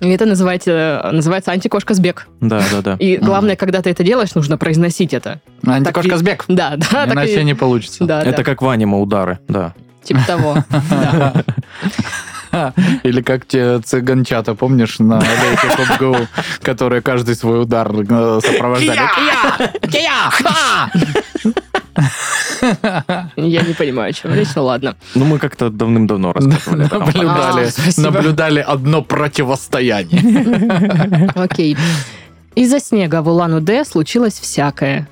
И 0.00 0.08
это 0.08 0.24
называется, 0.26 1.08
называется 1.12 1.50
антикошка 1.52 1.94
сбег. 1.94 2.28
Да, 2.40 2.62
да, 2.70 2.80
да. 2.82 2.96
И 3.00 3.16
главное, 3.16 3.56
когда 3.56 3.80
ты 3.82 3.90
это 3.90 4.04
делаешь, 4.04 4.34
нужно 4.34 4.56
произносить 4.58 5.12
это. 5.14 5.40
Антикошка 5.66 6.10
Так 6.10 6.16
и- 6.16 6.20
сбег. 6.20 6.44
Да, 6.48 6.74
да, 6.76 7.06
Иначе 7.10 7.40
и- 7.40 7.44
не 7.44 7.54
получится. 7.54 8.04
Да, 8.04 8.20
Это 8.22 8.36
да, 8.38 8.44
как 8.44 8.62
в 8.62 8.68
аниме 8.68 8.96
удары, 8.98 9.38
да. 9.48 9.72
типа 10.04 10.20
того. 10.26 10.56
Или 13.02 13.20
как 13.20 13.46
те 13.46 13.80
цыганчата, 13.80 14.54
помнишь, 14.54 15.00
на 15.00 15.18
Лейке 15.18 15.66
Pop 15.76 15.98
Go, 15.98 16.26
которые 16.62 17.02
каждый 17.02 17.34
свой 17.34 17.60
удар 17.62 17.90
э, 17.92 18.40
сопровождали. 18.44 19.00
Я 23.36 23.62
не 23.62 23.74
понимаю, 23.74 24.10
о 24.10 24.12
чем 24.12 24.34
речь, 24.34 24.48
ну 24.56 24.64
ладно. 24.64 24.96
Ну, 25.14 25.24
мы 25.24 25.38
как-то 25.38 25.70
давным-давно 25.70 26.34
А, 26.34 26.40
наблюдали 27.96 28.60
одно 28.60 29.02
противостояние. 29.02 31.30
Окей. 31.34 31.76
Из-за 32.54 32.78
снега 32.80 33.22
в 33.22 33.28
Улан-Удэ 33.28 33.84
случилось 33.84 34.38
всякое. 34.38 35.08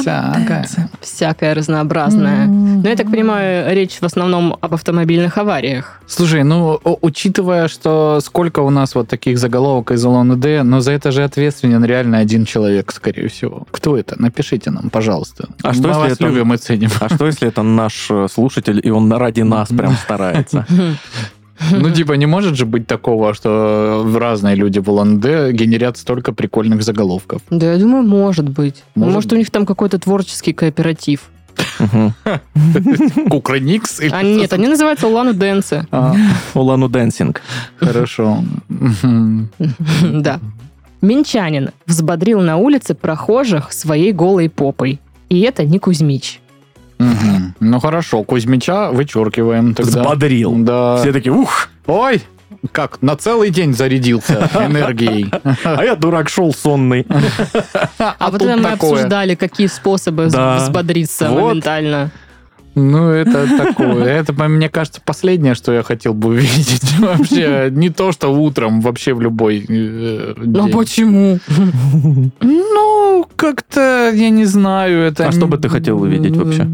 Всякое. 0.00 0.66
Всякое 1.00 1.54
разнообразное. 1.54 2.46
Но 2.46 2.88
я 2.88 2.96
так 2.96 3.10
понимаю, 3.10 3.74
речь 3.74 3.98
в 4.00 4.02
основном 4.04 4.56
об 4.60 4.74
автомобильных 4.74 5.38
авариях. 5.38 6.00
Слушай, 6.06 6.42
ну, 6.42 6.78
учитывая, 7.00 7.68
что 7.68 8.18
сколько 8.22 8.60
у 8.60 8.70
нас 8.70 8.94
вот 8.94 9.08
таких 9.08 9.38
заголовок 9.38 9.92
из 9.92 10.04
УД, 10.04 10.64
но 10.64 10.80
за 10.80 10.92
это 10.92 11.12
же 11.12 11.22
ответственен 11.24 11.84
реально 11.84 12.18
один 12.18 12.44
человек, 12.44 12.92
скорее 12.92 13.28
всего. 13.28 13.66
Кто 13.70 13.96
это? 13.96 14.20
Напишите 14.20 14.70
нам, 14.70 14.90
пожалуйста. 14.90 15.48
А 15.62 15.72
что, 15.72 15.82
Мы 15.82 15.88
если 15.88 16.00
вас 16.00 16.12
это- 16.12 16.24
любим 16.26 16.52
и 16.52 16.56
ценим. 16.58 16.90
А 17.00 17.08
что, 17.14 17.26
если 17.26 17.48
это 17.48 17.62
наш 17.62 18.08
э, 18.10 18.26
слушатель, 18.30 18.80
и 18.82 18.90
он 18.90 19.12
ради 19.12 19.42
нас 19.42 19.68
прям 19.68 19.94
старается? 20.04 20.66
Ну, 21.70 21.90
типа, 21.90 22.12
не 22.14 22.26
может 22.26 22.56
же 22.56 22.66
быть 22.66 22.86
такого, 22.86 23.34
что 23.34 24.06
разные 24.14 24.56
люди 24.56 24.78
в 24.78 24.90
УД 24.90 25.52
генерят 25.52 25.96
столько 25.96 26.32
прикольных 26.32 26.82
заголовков. 26.82 27.42
Да, 27.50 27.72
я 27.72 27.78
думаю, 27.78 28.02
может 28.02 28.48
быть. 28.48 28.82
Может 28.94 29.14
Может, 29.14 29.32
у 29.32 29.36
них 29.36 29.50
там 29.50 29.66
какой-то 29.66 29.98
творческий 29.98 30.52
кооператив. 30.52 31.30
Кукрыникс? 33.30 34.00
или 34.00 34.10
А 34.12 34.22
нет, 34.22 34.52
они 34.52 34.68
называются 34.68 35.06
Улан-Удэнцы. 35.06 35.86
А, 35.90 36.14
Улан-У 36.54 36.88
dancing. 36.88 37.42
Хорошо. 37.78 38.42
Да. 40.02 40.40
Минчанин 41.00 41.70
взбодрил 41.86 42.40
на 42.40 42.56
улице 42.56 42.94
прохожих 42.94 43.72
своей 43.72 44.12
голой 44.12 44.48
попой. 44.48 45.00
И 45.28 45.40
это 45.40 45.64
не 45.64 45.78
Кузьмич. 45.78 46.41
Мгм. 47.02 47.54
Ну, 47.60 47.80
хорошо, 47.80 48.22
Кузьмича 48.22 48.90
вычеркиваем 48.90 49.74
тогда. 49.74 50.00
Взбодрил. 50.02 50.54
Да. 50.58 50.96
Все 50.98 51.12
такие, 51.12 51.32
ух, 51.32 51.68
Ой, 51.86 52.22
как, 52.70 53.02
на 53.02 53.16
целый 53.16 53.50
день 53.50 53.74
зарядился 53.74 54.48
энергией. 54.54 55.30
а 55.64 55.84
я 55.84 55.96
дурак 55.96 56.28
шел 56.28 56.54
сонный. 56.54 57.06
А, 57.98 58.30
вот 58.30 58.38
тут 58.38 58.48
это 58.48 58.56
мы 58.56 58.70
обсуждали, 58.70 59.34
какие 59.34 59.66
способы 59.66 60.26
взбодриться 60.26 61.30
Вот. 61.30 61.40
моментально. 61.48 62.10
Ну, 62.74 63.10
это 63.10 63.46
такое. 63.56 64.04
Это, 64.04 64.32
мне 64.48 64.68
кажется, 64.68 65.00
последнее, 65.04 65.54
что 65.54 65.72
я 65.72 65.82
хотел 65.82 66.14
бы 66.14 66.30
увидеть. 66.30 66.82
Вообще, 66.98 67.68
не 67.70 67.90
то, 67.90 68.12
что 68.12 68.28
утром, 68.32 68.80
вообще 68.80 69.12
в 69.14 69.20
любой 69.20 69.64
э, 69.68 70.34
Ну 70.36 70.64
день. 70.68 70.72
почему? 70.76 71.38
Ну, 72.40 73.26
как-то, 73.36 74.10
я 74.14 74.30
не 74.30 74.44
знаю, 74.46 75.02
это... 75.02 75.28
А 75.28 75.32
что 75.32 75.46
бы 75.46 75.58
ты 75.58 75.68
хотел 75.68 76.00
увидеть 76.00 76.36
вообще? 76.36 76.64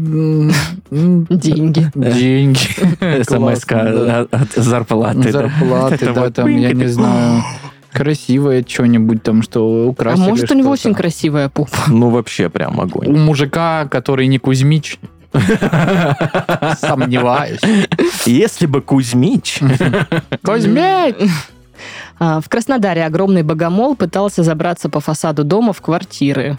Деньги. 0.91 1.91
Деньги. 1.95 2.59
смс 3.23 3.65
Классно, 3.65 4.05
да. 4.05 4.27
от 4.31 4.51
зарплаты. 4.53 5.31
Зарплаты, 5.31 5.95
Это 5.95 6.13
да, 6.13 6.29
там, 6.31 6.47
я 6.47 6.71
не 6.73 6.87
знаю, 6.87 7.43
красивое 7.91 8.63
что-нибудь 8.67 9.23
там, 9.23 9.41
что 9.41 9.83
А 9.85 9.89
украсили. 9.89 10.29
может, 10.29 10.51
у 10.51 10.55
него 10.55 10.69
очень 10.71 10.93
красивая 10.93 11.49
попа. 11.49 11.77
Ну, 11.87 12.09
вообще 12.09 12.49
прям 12.49 12.79
У 12.79 12.81
огонь. 12.81 13.11
мужика, 13.17 13.85
который 13.89 14.27
не 14.27 14.37
Кузьмич, 14.39 14.99
сомневаюсь. 16.79 17.61
Если 18.25 18.65
бы 18.65 18.81
Кузьмич... 18.81 19.59
Кузьмич! 20.43 21.15
А, 22.19 22.41
В 22.41 22.49
Краснодаре 22.49 23.05
огромный 23.05 23.43
богомол 23.43 23.95
пытался 23.95 24.43
забраться 24.43 24.89
по 24.89 24.99
фасаду 24.99 25.43
дома 25.43 25.73
в 25.73 25.81
квартиры. 25.81 26.57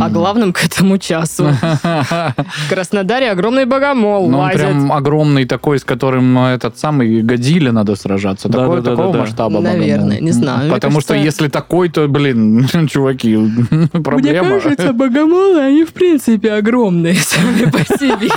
О 0.00 0.08
главном 0.08 0.52
к 0.52 0.64
этому 0.64 0.98
часу. 0.98 1.44
В 1.54 2.68
Краснодаре 2.68 3.30
огромный 3.30 3.64
богомол 3.64 4.28
Ну, 4.28 4.48
прям 4.52 4.92
огромный 4.92 5.44
такой, 5.44 5.78
с 5.78 5.84
которым 5.84 6.38
э, 6.38 6.54
этот 6.54 6.78
самый 6.78 7.22
Годзилля 7.22 7.72
надо 7.72 7.96
сражаться. 7.96 8.48
Такого 8.48 9.12
масштаба 9.12 9.60
Наверное, 9.60 10.20
не 10.20 10.32
знаю. 10.32 10.72
Потому 10.72 11.00
что 11.00 11.14
если 11.14 11.48
такой, 11.48 11.88
то, 11.88 12.08
блин, 12.08 12.66
чуваки, 12.88 13.36
проблема. 13.92 14.48
Мне 14.48 14.60
кажется, 14.60 14.92
богомолы, 14.92 15.60
они 15.60 15.84
в 15.84 15.92
принципе 15.92 16.52
огромные 16.52 17.14
сами 17.14 17.70
по 17.70 17.78
себе. 17.78 18.30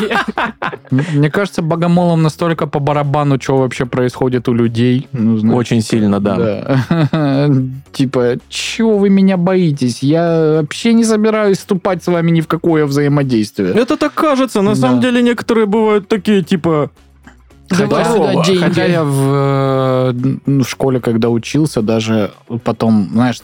Мне 0.92 1.30
кажется, 1.30 1.62
богомолам 1.62 2.24
настолько 2.24 2.68
по 2.68 2.80
барабану, 2.80 3.40
что 3.42 3.58
вообще 3.58 3.86
происходит 3.86 4.48
у 4.50 4.54
людей. 4.54 5.08
Ну, 5.12 5.56
Очень 5.56 5.82
сильно, 5.82 6.20
да. 6.20 6.36
Да. 6.38 7.50
Типа, 7.92 8.38
чего 8.50 8.98
вы 8.98 9.10
меня 9.10 9.38
боитесь? 9.38 10.04
Я 10.04 10.58
вообще 10.60 10.94
не 10.94 11.04
собираюсь 11.04 11.47
вступать 11.56 12.04
с 12.04 12.08
вами 12.08 12.32
ни 12.32 12.42
в 12.42 12.48
какое 12.48 12.86
взаимодействие. 12.86 13.74
Это 13.74 13.96
так 13.98 14.14
кажется. 14.14 14.62
На 14.62 14.72
Да. 14.72 14.76
самом 14.82 15.00
деле 15.02 15.22
некоторые 15.22 15.66
бывают 15.66 16.08
такие, 16.08 16.44
типа... 16.44 16.92
Давай 17.70 18.06
сюда 18.06 18.44
деньги. 18.44 18.60
Хотя 18.60 18.86
я 18.86 19.04
в, 19.04 20.14
э, 20.14 20.14
в 20.46 20.64
школе, 20.64 21.00
когда 21.00 21.30
учился, 21.30 21.82
даже 21.82 22.32
потом, 22.64 23.10
знаешь, 23.12 23.42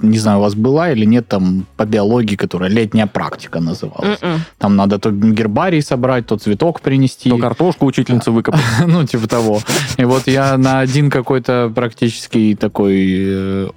не 0.00 0.18
знаю, 0.18 0.38
у 0.38 0.42
вас 0.42 0.54
была 0.54 0.92
или 0.92 1.04
нет 1.04 1.28
там 1.28 1.66
по 1.76 1.84
биологии, 1.84 2.36
которая 2.36 2.70
летняя 2.70 3.06
практика 3.06 3.60
называлась. 3.60 4.18
М-м. 4.20 4.40
Там 4.58 4.76
надо 4.76 4.98
то 4.98 5.10
гербарий 5.10 5.82
собрать, 5.82 6.26
то 6.26 6.36
цветок 6.36 6.80
принести. 6.80 7.30
То 7.30 7.38
картошку 7.38 7.86
учительница 7.86 8.30
выкопала. 8.30 8.62
ну, 8.86 9.04
типа 9.06 9.28
того. 9.28 9.60
И 9.96 10.04
вот 10.04 10.26
я 10.26 10.56
на 10.58 10.80
один 10.80 11.10
какой-то 11.10 11.72
практически 11.74 12.56
такой 12.58 13.06
э, 13.08 13.68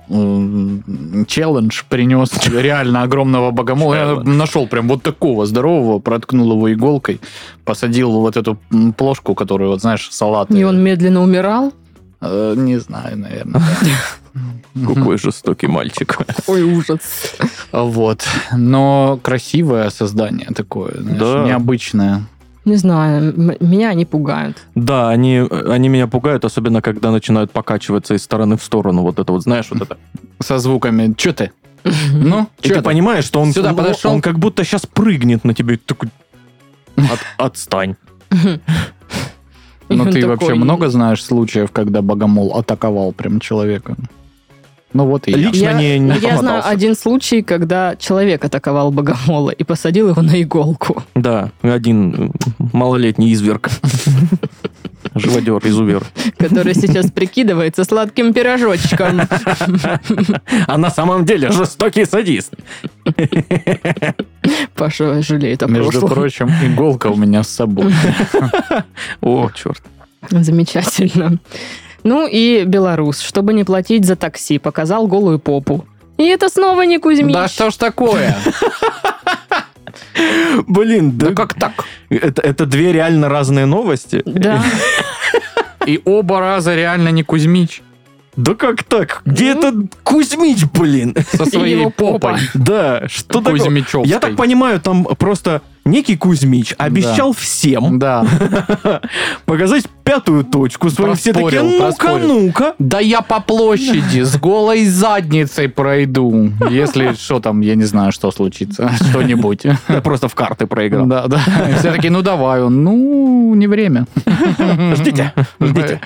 челлендж 1.28 1.84
принес 1.90 2.32
реально 2.48 3.04
огромного 3.04 3.52
богомола. 3.52 3.96
Я 3.96 4.16
нашел 4.24 4.68
прям 4.68 4.88
вот 4.88 5.04
такого 5.04 5.46
здорового, 5.46 6.00
проткнул 6.00 6.52
его 6.52 6.72
иголкой, 6.74 7.20
посадил 7.64 8.12
вот 8.12 8.38
эту 8.38 8.58
плошку, 8.98 9.36
которую, 9.36 9.72
вот 9.72 9.82
знаешь, 9.86 10.08
салат. 10.12 10.50
И 10.52 10.64
он 10.64 10.82
медленно 10.84 11.22
умирал? 11.22 11.72
Э, 12.22 12.56
Не 12.58 12.80
знаю, 12.80 13.18
наверное. 13.20 13.62
Какой 14.96 15.18
жестокий 15.18 15.68
мальчик. 15.68 16.18
Ой, 16.48 16.64
ужас. 16.64 17.00
Вот. 17.72 18.26
Но 18.52 19.20
красивое 19.22 19.90
создание 19.92 20.48
такое, 20.56 20.92
знаешь, 21.00 21.20
Да. 21.20 21.44
необычное. 21.46 22.24
Не 22.66 22.78
знаю, 22.78 23.32
меня 23.60 23.90
они 23.90 24.06
пугают. 24.06 24.58
Да, 24.74 25.10
они, 25.10 25.38
они 25.70 25.88
меня 25.88 26.08
пугают, 26.08 26.46
особенно 26.46 26.82
когда 26.82 27.12
начинают 27.12 27.52
покачиваться 27.52 28.16
из 28.16 28.24
стороны 28.24 28.58
в 28.58 28.64
сторону. 28.64 29.04
Вот 29.04 29.20
это 29.20 29.32
вот, 29.32 29.44
знаешь, 29.44 29.68
вот 29.70 29.84
это. 29.84 29.98
Со 30.42 30.58
звуками. 30.58 31.14
Че 31.16 31.32
ты? 31.34 31.52
Ну, 32.12 32.48
И 32.64 32.70
ты 32.70 32.82
понимаешь, 32.82 33.26
что 33.26 33.40
он, 33.40 33.54
Сюда 33.54 33.74
подошел? 33.74 34.12
он 34.14 34.22
как 34.22 34.40
будто 34.40 34.64
сейчас 34.64 34.88
прыгнет 34.88 35.44
на 35.46 35.54
тебя 35.54 35.78
такой... 35.86 36.10
«От- 36.98 37.20
отстань. 37.38 37.96
Ну, 39.90 40.06
ты 40.06 40.22
такой, 40.22 40.26
вообще 40.26 40.54
много 40.56 40.90
знаешь 40.90 41.24
случаев, 41.24 41.72
когда 41.72 42.02
богомол 42.02 42.58
атаковал 42.58 43.12
прям 43.12 43.40
человека? 43.40 43.96
Ну, 44.94 45.06
вот 45.06 45.28
и 45.28 45.32
я. 45.32 45.38
Лично 45.38 45.64
Я, 45.64 45.74
не, 45.74 46.00
не 46.00 46.18
я 46.20 46.38
знаю 46.38 46.62
один 46.66 46.96
случай, 46.96 47.42
когда 47.42 47.98
человек 47.98 48.46
атаковал 48.46 48.92
богомола 48.92 49.50
и 49.52 49.64
посадил 49.66 50.10
его 50.10 50.22
на 50.22 50.42
иголку. 50.42 51.04
Да, 51.16 51.52
один 51.62 52.32
малолетний 52.72 53.34
изверг. 53.34 53.70
Живодер, 55.16 55.60
изувер. 55.64 56.04
который 56.38 56.76
сейчас 56.76 57.10
прикидывается 57.10 57.84
сладким 57.84 58.34
пирожочком. 58.34 59.22
А 60.68 60.78
на 60.78 60.90
самом 60.90 61.26
деле 61.26 61.52
жестокий 61.52 62.06
садист. 62.06 62.54
Паша 64.76 65.22
жалеет 65.22 65.64
о 65.64 65.68
Между 65.68 66.08
прочим, 66.08 66.50
иголка 66.64 67.08
у 67.08 67.16
меня 67.16 67.44
с 67.44 67.50
собой. 67.50 67.94
О, 69.22 69.50
черт. 69.56 69.82
Замечательно. 70.30 71.40
Ну 72.04 72.28
и 72.28 72.66
белорус, 72.66 73.22
чтобы 73.22 73.54
не 73.54 73.64
платить 73.64 74.06
за 74.06 74.16
такси, 74.16 74.60
показал 74.60 75.08
голую 75.08 75.40
попу. 75.40 75.86
И 76.18 76.24
это 76.24 76.50
снова 76.50 76.84
не 76.84 77.00
Кузьмич. 77.00 77.34
Да 77.34 77.48
что 77.48 77.70
ж 77.72 77.76
такое? 77.76 78.36
Блин, 80.68 81.18
да 81.18 81.34
как 81.34 81.54
так? 81.54 81.86
Это, 82.10 82.42
это 82.42 82.66
две 82.66 82.92
реально 82.92 83.30
разные 83.30 83.66
новости. 83.66 84.22
Да. 84.26 84.64
И 85.86 86.02
оба 86.06 86.40
раза 86.40 86.76
реально 86.76 87.10
не 87.10 87.24
Кузьмич 87.24 87.84
Да 88.36 88.56
как 88.56 88.84
так? 88.84 89.22
Где 89.26 89.54
Ну. 89.54 89.60
этот 89.60 89.96
Кузьмич, 90.04 90.66
блин? 90.66 91.16
со 91.32 91.46
своей 91.46 91.90
попой. 91.92 92.40
Да, 92.54 93.08
что 93.08 93.42
такое? 93.42 94.04
Я 94.06 94.20
так 94.20 94.36
понимаю, 94.36 94.80
там 94.82 95.06
просто 95.06 95.62
некий 95.86 96.18
Кузьмич 96.18 96.74
обещал 96.78 97.34
всем 97.34 98.00
Да. 98.00 98.26
показать 99.46 99.86
пятую 100.04 100.44
точку 100.44 100.90
свою. 100.90 101.14
Все 101.16 101.34
такие, 101.34 101.62
ну-ка, 101.62 102.18
ну-ка. 102.18 102.76
Да 102.80 103.00
я 103.00 103.22
по 103.22 103.40
площади 103.40 104.22
с 104.22 104.38
голой 104.38 104.86
задницей 104.86 105.70
пройду. 105.70 106.52
Если 106.70 107.14
что 107.14 107.40
там, 107.40 107.62
я 107.62 107.76
не 107.76 107.86
знаю, 107.86 108.12
что 108.12 108.32
случится. 108.32 108.92
Что-нибудь. 109.10 109.64
Я 109.64 110.02
просто 110.02 110.28
в 110.28 110.36
карты 110.36 110.68
проиграл. 110.68 111.06
Да, 111.06 111.28
да. 111.28 111.42
И 111.70 111.74
все 111.80 111.92
такие, 111.92 112.12
ну 112.12 112.22
давай. 112.22 112.62
Он, 112.62 112.84
ну, 112.84 113.54
не 113.56 113.68
время. 113.68 114.06
Ждите, 114.96 115.34
ждите. 115.60 116.02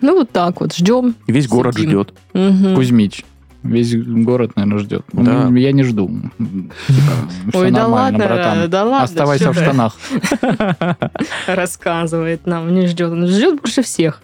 Ну 0.00 0.16
вот 0.16 0.30
так 0.30 0.60
вот, 0.60 0.74
ждем. 0.74 1.14
Весь 1.26 1.46
город 1.48 1.78
ждет. 1.78 2.12
Кузьмич. 2.32 3.24
Весь 3.62 3.94
город, 3.96 4.52
наверное, 4.56 4.78
ждет. 4.78 5.04
Да. 5.12 5.48
Я 5.54 5.72
не 5.72 5.84
жду. 5.84 6.10
Ой, 7.54 7.70
да 7.70 7.86
ладно, 7.86 8.26
братан. 8.26 8.70
да 8.70 8.84
ладно. 8.84 9.04
Оставайся 9.04 9.52
в 9.52 9.54
штанах. 9.54 9.96
Рассказывает 11.46 12.46
нам, 12.46 12.74
не 12.74 12.86
ждет. 12.88 13.12
Он 13.12 13.26
ждет 13.26 13.60
больше 13.60 13.82
всех. 13.82 14.20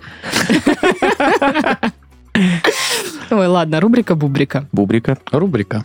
Ой, 3.31 3.46
ладно, 3.46 3.81
рубрика 3.81 4.14
Бубрика. 4.14 4.66
Бубрика. 4.72 5.18
Рубрика. 5.31 5.85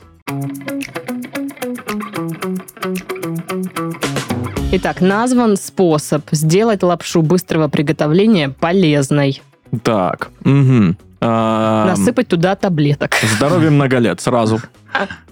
Итак, 4.72 5.02
назван 5.02 5.58
способ 5.58 6.24
сделать 6.32 6.82
лапшу 6.82 7.22
быстрого 7.22 7.68
приготовления 7.68 8.50
полезной. 8.50 9.42
Так. 9.84 10.32
мгм. 10.44 10.98
А, 11.26 11.86
Насыпать 11.88 12.28
туда 12.28 12.56
таблеток. 12.56 13.12
Здоровье 13.38 13.70
много 13.70 13.98
лет. 14.00 14.20
Сразу. 14.22 14.60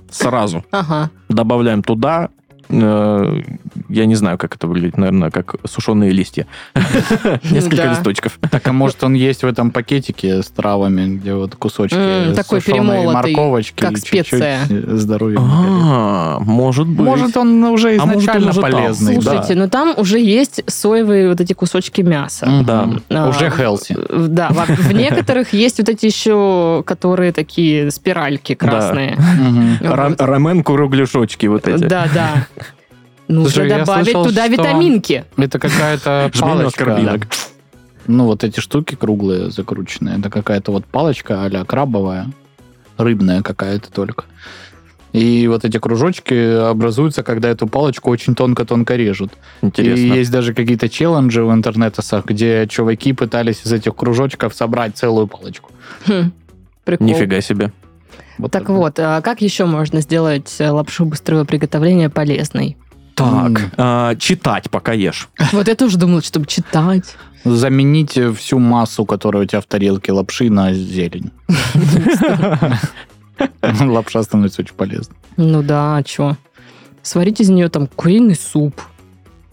Сразу. 0.09 0.63
Ага. 0.71 1.09
Добавляем 1.29 1.83
туда 1.83 2.29
э, 2.71 3.41
я 3.89 4.05
не 4.05 4.15
знаю, 4.15 4.37
как 4.37 4.55
это 4.55 4.67
выглядит, 4.67 4.97
наверное, 4.97 5.29
как 5.31 5.55
сушеные 5.65 6.11
листья. 6.11 6.47
Несколько 7.51 7.89
листочков. 7.89 8.39
Так, 8.49 8.67
а 8.67 8.73
может 8.73 9.03
он 9.03 9.13
есть 9.13 9.43
в 9.43 9.47
этом 9.47 9.71
пакетике 9.71 10.41
с 10.41 10.47
травами, 10.47 11.17
где 11.17 11.33
вот 11.33 11.55
кусочки 11.55 12.33
такой 12.35 12.61
перемолотый, 12.61 13.33
морковочки. 13.33 13.79
как 13.81 13.97
специя. 13.97 14.59
Здоровья. 14.69 15.37
А, 15.41 16.39
может 16.39 16.87
быть. 16.87 17.05
Может, 17.05 17.37
он 17.37 17.63
уже 17.65 17.89
А 17.89 17.95
изначально 17.95 18.53
полезный. 18.53 19.15
да. 19.15 19.21
Слушайте, 19.21 19.55
ну 19.55 19.69
там 19.69 19.93
уже 19.97 20.19
есть 20.19 20.63
соевые 20.67 21.29
вот 21.29 21.41
эти 21.41 21.53
кусочки 21.53 22.01
мяса. 22.01 22.63
Да. 22.65 22.89
А, 23.09 23.29
Уже 23.29 23.47
healthy. 23.47 24.27
Да, 24.27 24.49
в 24.49 24.93
некоторых 24.93 25.53
есть 25.53 25.79
вот 25.79 25.89
эти 25.89 26.05
еще, 26.05 26.83
которые 26.85 27.31
такие 27.33 27.91
спиральки 27.91 28.55
красные. 28.55 29.17
Рамен 29.81 30.63
кругляшочки 30.63 31.47
вот 31.47 31.67
эти. 31.67 31.83
Да, 31.83 32.07
да. 32.13 32.47
Нужно 33.31 33.49
Слушай, 33.51 33.69
добавить 33.69 34.05
слышал, 34.05 34.25
туда 34.25 34.43
что- 34.45 34.51
витаминки. 34.51 35.25
Это 35.37 35.57
какая-то 35.59 36.31
палочка. 36.39 37.19
Ну, 38.07 38.25
вот 38.25 38.43
эти 38.43 38.59
штуки 38.59 38.95
круглые, 38.95 39.51
закрученные. 39.51 40.19
Это 40.19 40.29
какая-то 40.29 40.71
вот 40.71 40.85
палочка 40.85 41.45
а 41.45 41.65
крабовая. 41.65 42.27
Рыбная 42.97 43.41
какая-то 43.41 43.91
только. 43.91 44.25
И 45.13 45.47
вот 45.47 45.65
эти 45.65 45.77
кружочки 45.77 46.69
образуются, 46.69 47.21
когда 47.23 47.49
эту 47.49 47.67
палочку 47.67 48.09
очень 48.09 48.33
тонко-тонко 48.33 48.95
режут. 48.95 49.31
Интересно. 49.61 50.01
И 50.01 50.07
есть 50.19 50.31
даже 50.31 50.53
какие-то 50.53 50.87
челленджи 50.87 51.43
в 51.43 51.51
интернетах, 51.53 52.25
где 52.25 52.65
чуваки 52.67 53.11
пытались 53.13 53.65
из 53.65 53.71
этих 53.73 53.95
кружочков 53.95 54.53
собрать 54.53 54.95
целую 54.97 55.27
палочку. 55.27 55.71
Хм, 56.07 56.31
Прикол. 56.85 57.07
Нифига 57.07 57.41
себе. 57.41 57.71
Вот 58.37 58.51
Так 58.51 58.63
это. 58.63 58.73
вот, 58.73 58.99
а 58.99 59.21
как 59.21 59.41
еще 59.41 59.65
можно 59.65 60.01
сделать 60.01 60.55
э, 60.59 60.69
лапшу 60.69 61.05
быстрого 61.05 61.43
приготовления 61.43 62.09
полезной? 62.09 62.77
Так, 63.21 63.71
а, 63.77 64.15
читать, 64.15 64.69
пока 64.69 64.93
ешь. 64.93 65.29
Вот 65.51 65.67
я 65.67 65.75
тоже 65.75 65.97
думала, 65.97 66.21
чтобы 66.21 66.45
читать. 66.47 67.15
Заменить 67.43 68.19
всю 68.37 68.59
массу, 68.59 69.05
которая 69.05 69.43
у 69.43 69.45
тебя 69.45 69.61
в 69.61 69.65
тарелке 69.65 70.11
лапши, 70.11 70.49
на 70.49 70.73
зелень. 70.73 71.31
Лапша 73.81 74.23
становится 74.23 74.61
очень 74.61 74.75
полезной. 74.75 75.15
Ну 75.37 75.63
да, 75.63 75.97
а 75.97 76.03
что? 76.05 76.37
Сварить 77.01 77.41
из 77.41 77.49
нее 77.49 77.69
там 77.69 77.87
куриный 77.87 78.35
суп. 78.35 78.79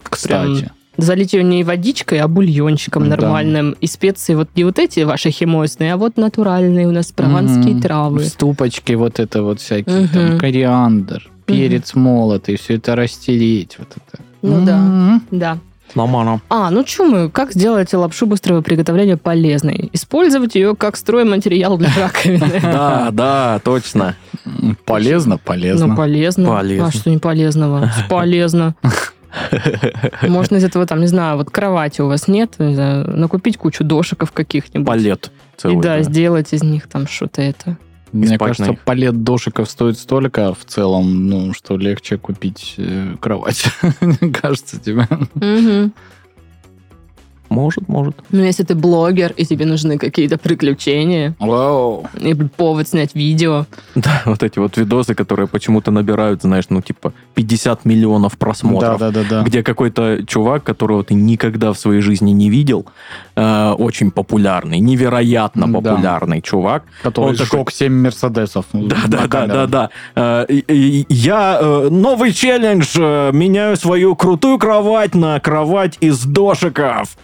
Кстати. 0.03 0.71
залить 0.97 1.31
ее 1.33 1.43
не 1.43 1.63
водичкой, 1.63 2.19
а 2.19 2.27
бульончиком 2.27 3.03
Да. 3.09 3.15
нормальным. 3.15 3.71
И 3.79 3.87
специи 3.87 4.35
вот 4.35 4.49
не 4.55 4.65
вот 4.65 4.79
эти 4.79 4.99
ваши 5.01 5.31
химозные, 5.31 5.93
а 5.93 5.97
вот 5.97 6.17
натуральные 6.17 6.87
у 6.87 6.91
нас 6.91 7.11
прованские 7.13 7.73
Мгм. 7.75 7.81
травы. 7.81 8.23
Ступочки 8.25 8.93
вот 8.93 9.17
это 9.19 9.41
вот 9.43 9.61
всякие, 9.61 10.01
Мгм. 10.01 10.09
там 10.09 10.37
кориандр, 10.39 11.29
перец 11.53 11.93
молотый, 11.95 12.57
все 12.57 12.75
это 12.75 12.95
растереть. 12.95 13.77
Вот 13.79 13.89
это. 13.91 14.23
Ну 14.41 14.65
да. 14.65 14.77
М. 14.77 15.21
Да. 15.31 15.57
Нормально. 15.95 16.41
А, 16.49 16.69
ну 16.69 16.85
что 16.85 17.05
мы, 17.05 17.29
как 17.29 17.51
сделать 17.51 17.93
лапшу 17.93 18.27
быстрого 18.27 18.61
приготовления 18.61 19.17
полезной? 19.17 19.89
Использовать 19.93 20.55
ее 20.55 20.75
как 20.75 20.95
стройматериал 20.95 21.77
для 21.77 21.91
раковины. 21.97 22.59
Да, 22.61 23.09
да, 23.11 23.59
точно. 23.63 24.15
Полезно, 24.85 25.37
полезно. 25.37 25.87
Ну, 25.87 25.95
полезно. 25.95 26.49
Полезно. 26.49 26.87
А 26.87 26.91
что 26.91 27.09
не 27.09 27.17
полезного? 27.17 27.91
Полезно. 28.09 28.75
Можно 30.27 30.57
из 30.57 30.63
этого, 30.63 30.85
там, 30.85 31.01
не 31.01 31.07
знаю, 31.07 31.37
вот 31.37 31.49
кровати 31.49 32.01
у 32.01 32.07
вас 32.07 32.27
нет, 32.27 32.55
не 32.59 32.75
знаю, 32.75 33.09
накупить 33.17 33.57
кучу 33.57 33.83
дошиков 33.83 34.31
каких-нибудь. 34.31 34.87
Палет. 34.87 35.31
И 35.63 35.75
да, 35.75 36.01
сделать 36.03 36.53
из 36.53 36.63
них 36.63 36.87
там 36.87 37.07
что-то 37.07 37.41
это. 37.41 37.77
Мне 38.11 38.37
кажется, 38.37 38.73
палет 38.85 39.23
дошиков 39.23 39.69
стоит 39.69 39.97
столько 39.97 40.53
в 40.53 40.65
целом, 40.65 41.27
ну, 41.27 41.53
что 41.53 41.77
легче 41.77 42.17
купить 42.17 42.75
э, 42.77 43.15
кровать. 43.19 43.65
Кажется 44.33 44.79
тебе. 44.79 45.07
Может, 47.49 47.87
может. 47.89 48.15
Ну, 48.31 48.43
если 48.43 48.63
ты 48.63 48.75
блогер, 48.75 49.33
и 49.35 49.45
тебе 49.45 49.65
нужны 49.65 49.97
какие-то 49.97 50.37
приключения, 50.37 51.35
Вау. 51.39 52.05
и 52.19 52.33
повод 52.33 52.87
снять 52.87 53.15
видео, 53.15 53.65
Да, 53.95 54.21
вот 54.25 54.43
эти 54.43 54.59
вот 54.59 54.77
видосы, 54.77 55.15
которые 55.15 55.47
почему-то 55.47 55.91
набирают, 55.91 56.41
знаешь, 56.43 56.65
ну, 56.69 56.81
типа 56.81 57.13
50 57.35 57.85
миллионов 57.85 58.33
Да, 58.33 58.37
просмотров. 58.37 58.99
да, 58.99 59.11
да, 59.11 59.23
да. 59.29 59.41
Где 59.43 59.63
какой-то 59.63 60.23
чувак, 60.27 60.63
которого 60.63 61.03
ты 61.03 61.13
никогда 61.15 61.73
в 61.73 61.79
своей 61.79 62.01
жизни 62.01 62.31
не 62.31 62.49
видел, 62.49 62.85
э, 63.35 63.71
очень 63.77 64.11
популярный, 64.11 64.79
невероятно 64.79 65.67
Да. 65.67 65.73
популярный 65.79 66.41
чувак. 66.41 66.83
Который 67.03 67.29
Он 67.31 67.35
такой- 67.35 67.59
сжег 67.59 67.71
7 67.71 67.93
мерседесов. 68.03 68.65
Да, 68.73 68.97
да, 69.07 69.27
да, 69.27 69.47
да, 69.47 69.67
да. 69.67 69.89
Э, 70.15 70.45
и- 70.49 71.05
Я 71.09 71.57
э, 71.61 71.87
новый 71.89 72.31
челлендж 72.33 72.95
э, 72.99 73.31
меняю 73.33 73.75
свою 73.77 74.15
крутую 74.15 74.57
кровать 74.59 75.15
на 75.15 75.39
кровать 75.39 75.97
из 76.01 76.23
дошиков. 76.25 77.17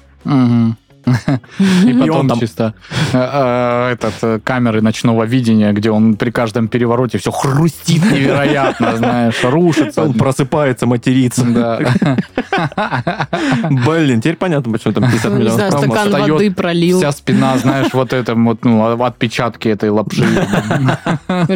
И 1.86 1.94
потом 1.94 2.28
там- 2.28 2.40
чисто 2.40 2.74
э, 3.14 3.18
э, 3.18 3.94
этот 3.94 4.14
э, 4.24 4.40
камеры 4.44 4.82
ночного 4.82 5.24
видения, 5.24 5.72
где 5.72 5.92
он 5.92 6.16
при 6.16 6.32
каждом 6.32 6.68
перевороте 6.68 7.18
все 7.18 7.32
хрустит 7.32 8.04
невероятно, 8.12 8.96
знаешь, 8.98 9.44
рушится. 9.44 10.04
Он 10.04 10.14
просыпается, 10.14 10.88
матерится. 10.88 11.46
Да. 11.46 11.80
Блин, 13.70 14.22
теперь 14.22 14.36
понятно, 14.36 14.72
почему 14.72 14.94
там 14.94 15.04
50 15.04 15.26
ну, 15.26 15.32
не 15.32 15.38
миллионов 15.40 15.56
знаю, 15.58 15.72
стакан 15.72 16.08
встает 16.08 16.30
воды 16.30 16.52
пролил, 16.52 16.98
Вся 16.98 17.12
спина, 17.12 17.58
знаешь, 17.58 17.94
вот 17.94 18.14
это 18.14 18.36
вот, 18.36 18.66
ну, 18.66 19.04
отпечатки 19.04 19.68
этой 19.68 19.90
лапши. 19.90 20.26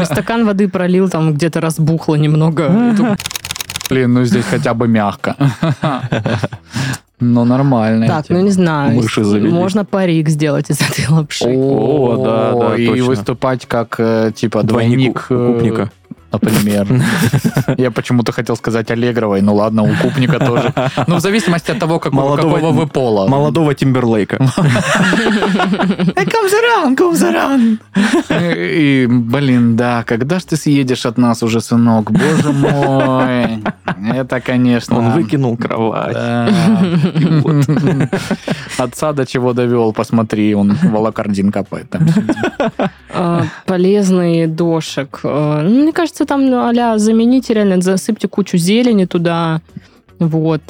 Стакан 0.04 0.46
воды 0.46 0.68
пролил, 0.70 1.10
там 1.10 1.34
где-то 1.34 1.60
разбухло 1.60 2.16
немного. 2.16 2.68
И 2.68 2.96
Блин, 3.90 4.14
ну 4.14 4.24
здесь 4.24 4.46
хотя 4.46 4.76
бы 4.76 4.88
мягко. 4.88 5.36
Ну, 7.20 7.44
нормально. 7.46 8.08
Так, 8.08 8.30
ну 8.30 8.40
не 8.42 8.52
знаю, 8.52 8.96
Мыши 8.96 9.22
можно 9.22 9.84
парик 9.84 10.30
сделать 10.30 10.70
из 10.70 10.80
этой 10.82 11.06
лапши. 11.10 11.46
О, 11.48 12.18
да, 12.24 12.54
да, 12.54 12.76
И 12.76 12.88
точно. 12.88 13.06
выступать 13.06 13.66
как, 13.66 13.96
э, 14.00 14.32
типа, 14.34 14.64
Двойник 14.64 14.98
двойник... 14.98 15.26
э, 15.30 15.50
укупника. 15.50 15.92
Например. 16.32 16.88
Я 17.78 17.92
почему-то 17.92 18.32
хотел 18.32 18.56
сказать 18.56 18.92
Аллегровой, 18.92 19.42
ну 19.42 19.56
ладно, 19.56 19.84
у 19.84 19.90
Купника 20.02 20.40
тоже. 20.40 20.74
Ну, 21.08 21.16
в 21.16 21.20
зависимости 21.20 21.72
от 21.72 21.80
того, 21.80 22.00
какого, 22.00 22.22
Молодого- 22.22 22.56
какого 22.56 22.72
вы 22.72 22.88
пола. 22.88 23.28
Молодого 23.28 23.74
Тимберлейка. 23.74 24.38
Comes 26.16 26.54
around, 26.54 26.96
comes 26.96 27.22
around. 27.24 27.78
И, 28.56 29.08
блин, 29.10 29.76
да, 29.76 30.04
когда 30.04 30.40
ж 30.40 30.44
ты 30.44 30.56
съедешь 30.56 31.06
от 31.06 31.18
нас 31.18 31.44
уже, 31.44 31.62
сынок? 31.62 32.12
Боже 32.12 32.52
мой. 32.52 33.64
Это, 34.14 34.40
конечно... 34.40 34.98
Он 34.98 35.12
выкинул 35.12 35.58
кровать. 35.58 36.16
Отца 38.78 39.14
до 39.14 39.26
чего 39.26 39.54
довел, 39.54 39.94
посмотри, 39.94 40.54
он 40.56 40.78
волокордин 40.84 41.52
копает 41.52 41.90
там. 41.90 42.08
А, 43.14 43.44
полезный 43.66 44.48
дошек. 44.48 45.20
А, 45.24 45.62
ну, 45.64 45.82
Мне 45.84 45.92
кажется, 45.92 46.19
там 46.26 46.54
а 46.54 46.98
замените 46.98 47.54
реально, 47.54 47.82
засыпьте 47.82 48.28
кучу 48.28 48.58
зелени 48.58 49.06
туда, 49.06 49.62
вот. 50.20 50.62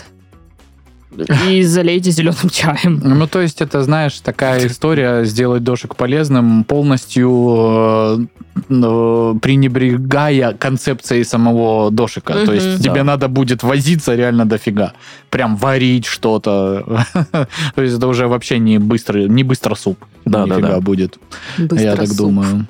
И 1.49 1.63
залейте 1.63 2.11
зеленым 2.11 2.49
чаем. 2.51 3.01
Ну, 3.03 3.27
то 3.27 3.41
есть, 3.41 3.61
это, 3.61 3.81
знаешь, 3.81 4.19
такая 4.19 4.67
история 4.67 5.25
сделать 5.25 5.63
дошик 5.63 5.95
полезным, 5.95 6.63
полностью 6.63 7.29
э, 7.29 8.17
э, 8.69 9.33
пренебрегая 9.41 10.53
концепцией 10.53 11.23
самого 11.23 11.89
дошика. 11.91 12.33
То 12.33 12.39
Мгм. 12.43 12.53
есть, 12.53 12.83
тебе 12.83 12.99
Да. 12.99 13.03
надо 13.03 13.27
будет 13.27 13.63
возиться 13.63 14.15
реально 14.15 14.45
дофига. 14.45 14.93
Прям 15.31 15.55
варить 15.55 16.05
что-то. 16.05 17.05
То 17.75 17.81
есть, 17.81 17.97
это 17.97 18.07
уже 18.07 18.27
вообще 18.27 18.59
не 18.59 18.77
быстрый, 18.77 19.27
не 19.27 19.43
быстро 19.43 19.75
суп. 19.75 19.97
Да, 20.25 20.45
да, 20.45 20.59
да. 20.59 20.79
будет. 20.79 21.17
Быстро 21.57 21.79
я 21.81 21.95
так 21.95 22.07
суп. 22.07 22.17
думаю. 22.17 22.67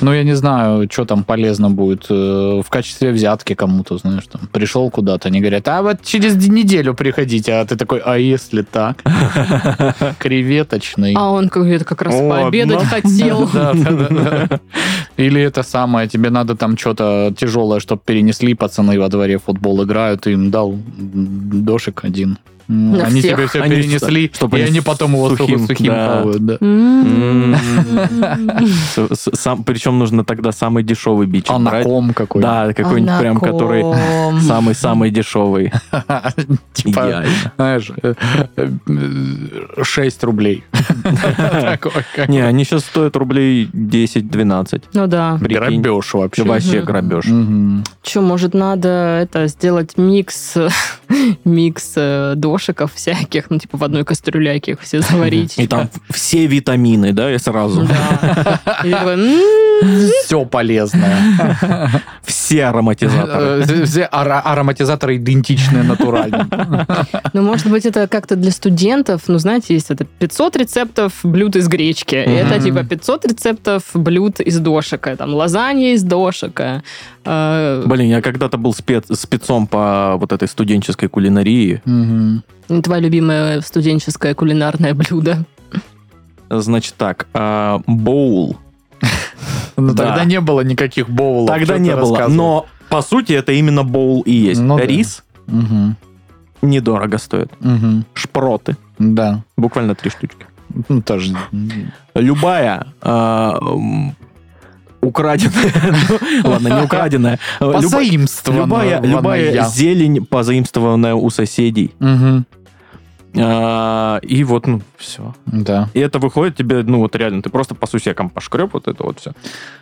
Ну, 0.00 0.12
я 0.12 0.22
не 0.24 0.34
знаю, 0.36 0.88
что 0.90 1.04
там 1.04 1.24
полезно 1.24 1.70
будет. 1.70 2.06
э, 2.10 2.62
В 2.64 2.70
качестве 2.70 3.10
взятки 3.12 3.54
кому-то, 3.54 3.98
знаешь, 3.98 4.24
там, 4.30 4.42
пришел 4.52 4.90
куда-то, 4.90 5.28
они 5.28 5.40
говорят, 5.40 5.68
а 5.68 5.82
вот 5.82 6.02
через 6.02 6.36
неделю 6.48 6.94
приходите, 6.94 7.52
а 7.54 7.64
ты 7.64 7.76
такой, 7.76 8.00
а 8.04 8.16
если 8.18 8.62
так? 8.62 9.02
Креветочный. 10.18 11.14
А 11.16 11.30
он 11.30 11.48
как, 11.48 11.64
это 11.66 11.84
как 11.84 12.02
раз 12.02 12.14
пообедать 12.14 12.82
хотел. 12.84 13.48
Да, 13.54 13.72
да, 13.72 13.90
да, 13.90 14.08
да. 14.48 14.60
Или 15.16 15.40
это 15.40 15.62
самое, 15.62 16.08
тебе 16.08 16.30
надо 16.30 16.56
там 16.56 16.76
что-то 16.76 17.32
тяжелое, 17.36 17.80
чтобы 17.80 18.02
перенесли, 18.04 18.54
пацаны 18.54 18.98
во 18.98 19.08
дворе 19.08 19.38
футбол 19.38 19.84
играют, 19.84 20.22
ты 20.22 20.32
им 20.32 20.50
дал 20.50 20.74
дошик 20.96 22.04
один. 22.04 22.38
М, 22.68 22.92
На 22.92 23.04
Они 23.04 23.20
всех. 23.20 23.36
тебе 23.36 23.46
все 23.46 23.60
Они 23.62 23.76
перенесли, 23.76 24.30
чтоб 24.34 24.54
и 24.54 24.60
они 24.60 24.80
потом 24.80 25.12
его 25.14 25.30
сухим, 25.30 25.46
сухим, 25.60 25.66
сухим 25.66 25.86
да. 25.92 26.06
хавают, 26.18 26.46
да. 26.46 26.58
Сам, 29.34 29.64
причем 29.64 29.98
нужно 29.98 30.24
тогда 30.24 30.52
самый 30.52 30.82
дешевый 30.82 31.26
бич 31.26 31.46
А 31.48 31.58
на 31.58 31.70
брать. 31.70 31.84
ком 31.84 32.14
какой? 32.14 32.42
Да, 32.42 32.72
какой-нибудь 32.72 33.18
прям, 33.18 33.38
который 33.40 33.82
Анаком. 33.82 34.40
самый-самый 34.40 35.10
дешевый. 35.10 35.72
Типа, 36.72 36.90
Идеально. 36.90 37.28
знаешь, 37.56 37.90
6 39.82 40.24
рублей. 40.24 40.64
Такой, 41.60 41.92
как 42.14 42.28
Не, 42.28 42.40
они 42.40 42.64
сейчас 42.64 42.84
стоят 42.84 43.16
рублей 43.16 43.68
10-12. 43.72 44.82
Ну 44.94 45.06
да. 45.06 45.38
Грабеж 45.40 46.14
вообще. 46.14 46.44
Вообще 46.44 46.78
Мгм. 46.78 46.86
грабеж. 46.86 47.24
Че, 48.02 48.20
может, 48.20 48.54
надо 48.54 48.88
это 49.22 49.46
сделать 49.48 49.96
микс, 49.96 50.54
микс 51.44 51.92
э, 51.96 52.34
дошиков 52.54 52.92
всяких, 52.94 53.50
ну, 53.50 53.58
типа 53.58 53.78
в 53.78 53.82
одной 53.84 54.04
кастрюляке 54.04 54.72
их 54.72 54.80
все 54.80 55.00
заварить. 55.00 55.58
И 55.58 55.66
там 55.66 55.88
все 56.10 56.46
витамины, 56.46 57.12
да, 57.12 57.32
и 57.34 57.38
сразу. 57.38 57.84
Да. 57.86 58.60
И 58.84 58.90
такой, 58.90 59.14
«М, 59.14 60.10
Все 60.24 60.44
полезное. 60.44 61.90
Все 62.22 62.64
ароматизаторы. 62.66 63.64
Э, 63.68 63.84
Все 63.84 64.08
ара- 64.12 64.40
ароматизаторы 64.40 65.16
идентичные 65.16 65.82
натуральным. 65.82 66.48
Ну, 67.32 67.42
может 67.42 67.66
быть, 67.70 67.84
это 67.86 68.06
как-то 68.08 68.36
для 68.36 68.50
студентов, 68.50 69.22
ну, 69.26 69.38
знаете, 69.38 69.74
есть 69.74 69.90
это 69.90 70.04
500 70.04 70.56
рецептов 70.56 71.12
блюд 71.24 71.56
из 71.56 71.66
гречки. 71.68 72.14
Это 72.14 72.60
типа 72.62 72.84
500 72.84 73.26
рецептов 73.26 73.82
блюд 73.94 74.40
из 74.40 74.58
дошика. 74.60 75.16
Там 75.16 75.34
лазанья 75.34 75.92
из 75.94 76.02
дошика. 76.04 76.82
Э, 77.24 77.84
Блин, 77.86 78.08
я 78.10 78.20
когда-то 78.22 78.56
был 78.58 78.74
спец, 78.74 79.04
спецом 79.18 79.66
по 79.66 80.16
вот 80.18 80.32
этой 80.32 80.48
студенческой 80.48 81.08
кулинарии. 81.08 81.82
Мгм. 81.84 82.42
Твое 82.82 83.02
любимое 83.02 83.60
студенческое 83.60 84.34
кулинарное 84.34 84.94
блюдо. 84.94 85.44
Значит 86.50 86.94
так, 86.96 87.26
а, 87.34 87.80
боул. 87.86 88.56
Ну, 89.76 89.92
Да. 89.92 90.06
тогда 90.06 90.24
не 90.24 90.40
было 90.40 90.60
никаких 90.60 91.10
боулов. 91.10 91.48
Тогда 91.48 91.78
не 91.78 91.96
было, 91.96 92.28
но 92.28 92.66
по 92.88 93.02
сути 93.02 93.32
это 93.32 93.50
именно 93.50 93.82
боул 93.82 94.22
и 94.22 94.30
есть. 94.30 94.60
Ну 94.60 94.76
да. 94.78 94.86
Рис 94.86 95.24
недорого 96.62 97.18
стоит. 97.18 97.50
Шпроты. 98.14 98.76
Да. 98.98 99.42
Буквально 99.56 99.94
три 99.94 100.10
штучки. 100.10 100.46
Ну, 100.88 101.02
тоже. 101.02 101.36
Любая 102.14 102.86
а, 103.02 103.58
украденная, 105.04 105.72
ну, 106.44 106.50
ладно, 106.50 106.68
не 106.68 106.82
украденная, 106.82 107.38
любо- 107.60 107.72
Позаимствованная. 107.74 109.00
любая, 109.02 109.64
зелень, 109.68 110.24
позаимствованная 110.26 111.14
у 111.14 111.30
соседей. 111.30 111.92
А, 113.36 114.20
И 114.22 114.44
вот, 114.44 114.66
ну, 114.68 114.80
все. 114.96 115.34
Да. 115.46 115.88
И 115.92 115.98
это 115.98 116.20
выходит 116.20 116.56
тебе, 116.56 116.84
ну, 116.84 116.98
вот 117.00 117.16
реально, 117.16 117.42
ты 117.42 117.50
просто 117.50 117.74
по 117.74 117.86
сусекам 117.88 118.30
пошкреб 118.30 118.70
вот 118.74 118.86
это 118.86 119.02
вот 119.02 119.18
все. 119.18 119.32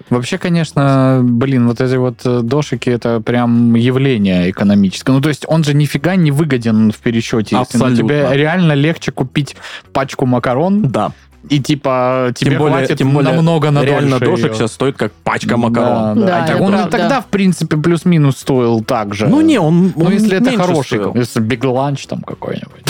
Вообще, 0.09 0.39
конечно, 0.39 1.21
блин, 1.23 1.69
вот 1.69 1.81
эти 1.83 1.97
вот 1.97 2.21
э, 2.25 2.41
дошики, 2.43 2.89
это 2.89 3.21
прям 3.21 3.75
явление 3.75 4.51
экономическое. 4.51 5.13
Ну, 5.13 5.21
то 5.21 5.29
есть 5.29 5.45
он 5.49 5.65
же 5.65 5.75
нифига 5.75 6.17
не 6.17 6.31
выгоден 6.31 6.93
в 6.93 6.97
пересчете. 6.97 7.57
Если, 7.59 7.77
ну, 7.79 7.85
Абсолютно. 7.85 7.97
тебе 7.99 8.27
реально 8.33 8.73
легче 8.73 9.13
купить 9.13 9.55
пачку 9.93 10.25
макарон, 10.25 10.89
Да. 10.91 11.13
И 11.49 11.61
типа 11.61 12.33
тебе 12.35 12.51
Тем 12.53 12.59
более, 12.61 12.79
хватит 12.79 12.99
тем 12.99 13.11
более 13.13 13.35
намного 13.35 13.71
на 13.71 13.83
реально 13.83 14.19
дольше 14.19 14.25
дошик 14.31 14.45
её. 14.47 14.55
сейчас 14.55 14.73
стоит 14.73 14.97
как 14.97 15.13
пачка 15.13 15.57
макарон. 15.57 16.21
да. 16.21 16.27
Да, 16.27 16.45
А 16.45 16.47
так 16.47 16.61
он 16.61 16.69
и 16.69 16.73
правда. 16.73 16.91
тогда, 16.99 17.21
в 17.21 17.27
принципе, 17.27 17.77
плюс-минус 17.77 18.37
стоил 18.39 18.83
так 18.85 19.15
же. 19.15 19.27
Ну, 19.29 19.41
не, 19.41 19.59
он, 19.59 19.93
Ну, 19.97 20.07
он 20.07 20.13
если 20.13 20.37
это 20.39 20.57
хороший, 20.57 20.99
стоил. 20.99 21.15
если 21.15 21.41
биг 21.41 21.65
ланч 21.65 22.07
там 22.07 22.21
какой-нибудь. 22.23 22.83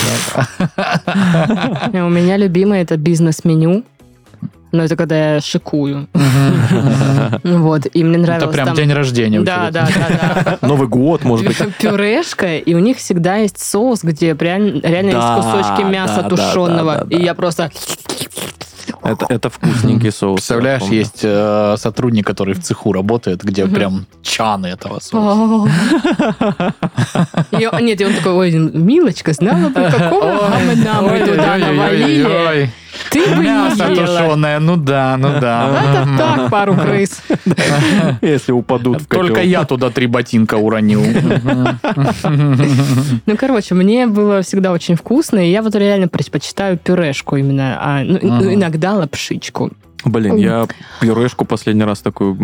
У 1.93 2.09
меня 2.09 2.37
любимое 2.37 2.81
это 2.83 2.97
бизнес-меню. 2.97 3.83
Но 4.73 4.83
это 4.83 4.95
когда 4.95 5.35
я 5.35 5.41
шикую. 5.41 6.07
Вот, 7.43 7.81
и 7.93 8.03
мне 8.03 8.17
нравилось 8.17 8.55
Это 8.55 8.63
прям 8.63 8.75
день 8.75 8.91
рождения. 8.91 9.39
у 9.39 9.43
Да, 9.43 9.69
да, 9.69 9.87
да, 9.87 10.57
Новый 10.67 10.87
год, 10.87 11.23
может 11.23 11.45
быть. 11.45 11.57
Пюрешка, 11.77 12.57
и 12.57 12.73
у 12.73 12.79
них 12.79 12.97
всегда 12.97 13.35
есть 13.35 13.63
соус, 13.63 14.03
где 14.03 14.33
прям 14.33 14.81
реально 14.81 15.11
есть 15.11 15.27
кусочки 15.35 15.83
мяса 15.83 16.23
тушеного. 16.23 17.07
И 17.09 17.23
я 17.23 17.35
просто... 17.35 17.71
Это, 19.03 19.25
это 19.29 19.49
вкусненький 19.49 20.11
соус. 20.11 20.35
Представляешь, 20.39 20.83
есть 20.83 21.21
э, 21.23 21.75
сотрудник, 21.77 22.25
который 22.25 22.53
в 22.53 22.61
цеху 22.61 22.91
работает, 22.93 23.43
где 23.43 23.65
прям 23.67 24.05
чаны 24.21 24.67
этого 24.67 24.99
соуса. 24.99 25.71
И 27.59 27.65
он- 27.67 27.85
Нет, 27.85 28.01
и 28.01 28.05
он 28.05 28.13
такой, 28.13 28.33
ой, 28.33 28.51
Милочка, 28.51 29.33
знала 29.33 29.69
бы, 29.69 29.89
какого 29.91 30.49
гамна 30.49 31.01
мы 31.01 31.19
туда 31.19 31.57
навалили. 31.57 32.69
Ты 33.09 33.25
бы 33.35 33.37
не 33.43 33.49
Мясо 33.49 33.85
ела. 33.91 34.05
тушеное, 34.05 34.59
ну 34.59 34.75
да, 34.77 35.17
ну 35.17 35.29
да. 35.39 35.81
Это 36.03 36.17
так, 36.17 36.49
пару 36.51 36.75
крыс. 36.75 37.21
Если 38.21 38.51
упадут 38.51 39.01
в 39.01 39.07
котел. 39.07 39.27
Только 39.27 39.41
я 39.41 39.65
туда 39.65 39.89
три 39.89 40.05
ботинка 40.07 40.55
уронил. 40.55 41.03
Ну, 43.25 43.37
короче, 43.37 43.75
мне 43.75 44.07
было 44.07 44.41
всегда 44.41 44.71
очень 44.71 44.95
вкусно, 44.95 45.39
и 45.39 45.51
я 45.51 45.61
вот 45.61 45.75
реально 45.75 46.07
предпочитаю 46.07 46.77
пюрешку 46.77 47.35
именно, 47.35 47.77
а, 47.79 48.03
ну, 48.03 48.19
ну, 48.21 48.33
Ага. 48.35 48.55
Иногда 48.73 48.93
лапшичку. 48.95 49.71
Блин, 50.05 50.35
я 50.35 50.67
пюрешку 50.99 51.45
последний 51.45 51.85
раз 51.85 52.01
такую 52.01 52.37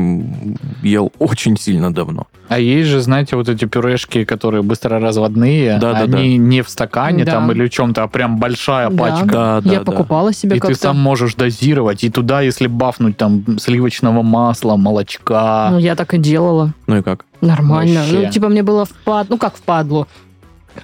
ел 0.81 1.11
очень 1.19 1.57
сильно 1.57 1.93
давно. 1.93 2.27
А 2.47 2.57
есть 2.57 2.87
же, 2.87 3.01
знаете, 3.01 3.35
вот 3.35 3.49
эти 3.49 3.65
пюрешки, 3.65 4.23
которые 4.23 4.61
быстро-разводные, 4.61 5.77
Да, 5.77 5.91
да, 5.91 5.99
они 5.99 6.37
не 6.37 6.61
в 6.61 6.69
стакане 6.69 7.25
Да. 7.25 7.33
там 7.33 7.51
или 7.51 7.67
в 7.67 7.69
чем-то, 7.69 8.03
а 8.03 8.07
прям 8.07 8.37
большая 8.39 8.89
Да. 8.89 8.97
пачка. 8.97 9.25
Да, 9.25 9.61
да, 9.61 9.71
я 9.73 9.79
да. 9.79 9.91
покупала 9.91 10.31
себе 10.31 10.55
И 10.55 10.59
ты 10.61 10.67
как-то... 10.67 10.81
сам 10.81 10.99
можешь 10.99 11.35
дозировать, 11.35 12.05
и 12.05 12.09
туда, 12.09 12.39
если 12.39 12.67
бафнуть 12.67 13.17
там 13.17 13.59
сливочного 13.59 14.21
масла, 14.21 14.77
молочка. 14.77 15.67
Ну, 15.71 15.79
я 15.79 15.95
так 15.95 16.13
и 16.13 16.17
делала. 16.17 16.71
Ну 16.87 16.99
и 16.99 17.01
как? 17.01 17.25
Нормально. 17.41 17.99
Вообще. 17.99 18.19
Ну, 18.19 18.31
типа, 18.31 18.47
мне 18.47 18.63
было 18.63 18.85
впад... 18.85 19.27
Ну, 19.29 19.37
как 19.37 19.57
впадлу. 19.57 20.07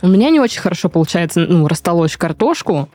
У 0.02 0.08
меня 0.08 0.30
не 0.30 0.42
очень 0.42 0.60
хорошо 0.60 0.90
получается, 0.90 1.46
ну, 1.48 1.68
растолочь 1.70 2.18
картошку. 2.18 2.90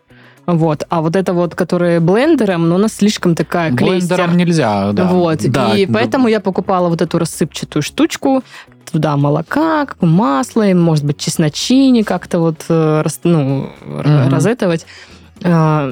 Вот. 0.46 0.85
А 0.88 1.00
вот 1.00 1.16
это 1.16 1.33
вот, 1.33 1.55
которая 1.55 2.00
блендером, 2.00 2.68
ну, 2.68 2.76
она 2.76 2.88
слишком 2.88 3.35
такая 3.35 3.70
Блендером 3.72 4.31
клейстер. 4.31 4.35
нельзя, 4.35 4.92
да. 4.92 5.05
Вот. 5.07 5.38
Да, 5.50 5.74
и 5.76 5.87
да. 5.87 5.92
поэтому 5.94 6.29
я 6.29 6.40
покупала 6.40 6.88
вот 6.88 7.03
эту 7.03 7.18
рассыпчатую 7.18 7.83
штучку, 7.83 8.42
туда 8.90 9.16
молока, 9.16 9.87
масло, 10.00 10.66
и, 10.68 10.74
может 10.74 11.05
быть, 11.05 11.18
чесночини 11.18 12.03
как-то 12.03 12.40
вот 12.40 12.64
э, 12.68 13.05
ну, 13.24 13.70
р- 13.87 14.09
Мгм. 14.09 14.29
разэтовать. 14.35 14.87
А, 15.42 15.90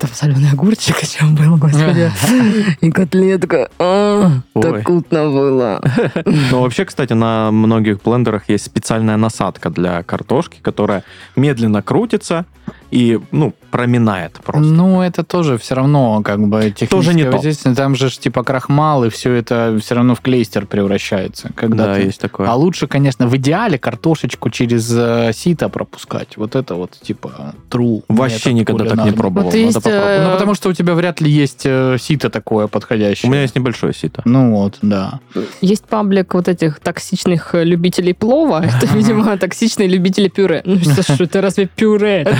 там 0.00 0.10
соленый 0.12 0.50
огурчик 0.50 0.98
еще 1.02 1.24
был, 1.24 1.56
господи. 1.56 2.10
И 2.82 2.90
котлетка. 2.90 3.70
А. 3.78 4.30
Так 4.60 4.82
вкусно 4.82 5.30
было. 5.30 5.80
Ну, 6.50 6.60
вообще, 6.60 6.84
кстати, 6.84 7.12
на 7.14 7.50
многих 7.52 8.02
блендерах 8.02 8.48
есть 8.48 8.64
специальная 8.66 9.16
насадка 9.16 9.70
для 9.70 10.02
картошки, 10.02 10.58
которая 10.60 11.04
медленно 11.36 11.80
крутится 11.82 12.44
и, 12.92 13.18
ну, 13.32 13.54
проминает 13.70 14.32
просто. 14.44 14.70
Ну, 14.70 15.00
это 15.00 15.24
тоже 15.24 15.56
все 15.56 15.74
равно 15.74 16.20
как 16.22 16.46
бы 16.46 16.64
техническое 16.64 16.88
Тоже 16.90 17.14
не 17.14 17.24
то. 17.24 17.74
Там 17.74 17.94
же 17.96 18.10
типа 18.10 18.44
крахмал, 18.44 19.04
и 19.04 19.08
все 19.08 19.32
это 19.32 19.78
все 19.82 19.94
равно 19.94 20.14
в 20.14 20.20
клейстер 20.20 20.66
превращается. 20.66 21.50
Когда 21.54 21.86
да, 21.86 21.94
ты- 21.94 22.02
есть 22.02 22.20
такое. 22.20 22.46
А 22.48 22.54
лучше, 22.54 22.86
конечно, 22.86 23.26
в 23.26 23.36
идеале 23.38 23.78
картошечку 23.78 24.50
через 24.50 24.92
э, 24.94 25.32
сито 25.34 25.70
пропускать. 25.70 26.36
Вот 26.36 26.54
это 26.54 26.74
вот, 26.74 26.90
типа, 27.00 27.54
true. 27.70 28.02
Вообще 28.08 28.52
метод 28.52 28.52
никогда 28.60 28.84
так 28.84 28.92
не 28.92 28.96
кулинарный. 28.96 29.12
пробовал. 29.18 29.44
Вот 29.46 29.54
Надо 29.54 29.58
есть, 29.64 29.74
попробовать. 29.74 30.06
э, 30.20 30.24
Ну, 30.26 30.32
потому 30.32 30.54
что 30.54 30.68
у 30.68 30.72
тебя 30.74 30.94
вряд 30.94 31.20
ли 31.22 31.30
есть 31.30 31.62
э, 31.64 31.96
сито 31.98 32.28
такое 32.28 32.66
подходящее. 32.66 33.30
У 33.30 33.32
меня 33.32 33.40
есть 33.42 33.56
небольшое 33.56 33.94
сито. 33.94 34.20
Ну 34.26 34.52
вот, 34.52 34.76
да. 34.82 35.20
Есть 35.62 35.84
паблик 35.86 36.34
вот 36.34 36.46
этих 36.46 36.78
токсичных 36.80 37.54
э, 37.54 37.64
любителей 37.64 38.12
плова. 38.12 38.62
Это, 38.82 38.86
видимо, 38.94 39.34
токсичные 39.38 39.88
любители 39.88 40.28
пюре. 40.28 40.60
Ну 40.66 40.76
что 40.78 41.02
ж, 41.02 41.20
это 41.20 41.40
разве 41.40 41.66
пюре? 41.66 42.22
Это 42.22 42.36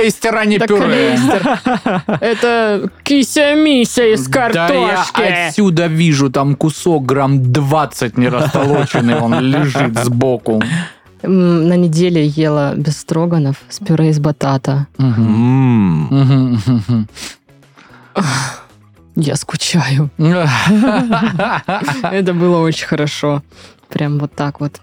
клейстер, 0.00 0.36
а 0.36 0.44
не 0.44 0.56
Это 0.56 0.66
клейстер. 0.66 1.58
Это 2.20 2.90
кися-мися 3.02 4.14
из 4.14 4.28
Да 4.28 4.50
картошки. 4.50 5.20
я 5.22 5.48
отсюда 5.48 5.86
вижу 5.86 6.30
там 6.30 6.54
кусок 6.54 7.06
грамм 7.06 7.52
20 7.52 8.18
нерастолоченный, 8.18 9.18
он 9.18 9.40
лежит 9.40 9.98
сбоку. 10.04 10.62
На 11.22 11.76
неделе 11.76 12.26
ела 12.26 12.74
бестроганов 12.74 13.56
с 13.68 13.78
пюре 13.78 14.08
из 14.08 14.18
батата. 14.18 14.86
Я 19.14 19.36
скучаю. 19.36 20.10
Это 20.18 22.34
было 22.34 22.58
очень 22.58 22.86
хорошо. 22.86 23.42
Прям 23.92 24.18
вот 24.18 24.32
так 24.34 24.60
вот. 24.60 24.80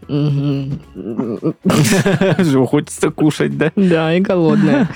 Хочется 2.67 3.09
кушать, 3.09 3.57
да? 3.57 3.71
Да, 3.75 4.13
и 4.13 4.19
голодная. 4.19 4.89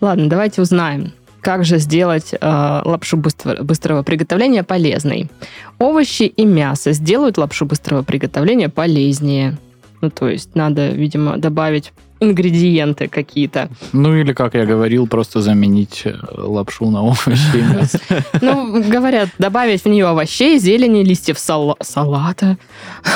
Ладно, 0.00 0.28
давайте 0.28 0.60
узнаем, 0.60 1.12
как 1.40 1.64
же 1.64 1.78
сделать 1.78 2.34
э, 2.34 2.38
лапшу 2.84 3.16
быстро- 3.16 3.62
быстрого 3.62 4.02
приготовления 4.02 4.64
полезной. 4.64 5.30
Овощи 5.78 6.24
и 6.24 6.44
мясо 6.44 6.92
сделают 6.92 7.38
лапшу 7.38 7.64
быстрого 7.64 8.02
приготовления 8.02 8.68
полезнее. 8.68 9.56
Ну, 10.02 10.10
то 10.10 10.28
есть 10.28 10.54
надо, 10.54 10.88
видимо, 10.88 11.38
добавить 11.38 11.92
ингредиенты 12.30 13.08
какие-то. 13.08 13.68
Ну 13.92 14.14
или, 14.14 14.32
как 14.32 14.54
я 14.54 14.66
говорил, 14.66 15.06
просто 15.06 15.40
заменить 15.40 16.02
э, 16.04 16.14
лапшу 16.36 16.90
на 16.90 17.02
овощи. 17.02 17.56
и 17.56 17.62
мясо. 17.62 17.98
Ну, 18.40 18.82
говорят, 18.90 19.28
добавить 19.38 19.84
в 19.84 19.88
нее 19.88 20.06
овощей, 20.06 20.58
зелени, 20.58 21.02
листьев 21.04 21.38
сала- 21.38 21.76
салата, 21.80 22.56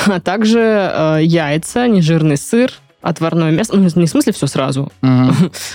а 0.07 0.19
также 0.19 0.59
э, 0.59 1.19
яйца, 1.23 1.87
нежирный 1.87 2.37
сыр, 2.37 2.71
отварное 3.01 3.51
мясо. 3.51 3.75
Ну, 3.75 3.81
не 3.95 4.05
в 4.05 4.09
смысле 4.09 4.33
все 4.33 4.47
сразу, 4.47 4.91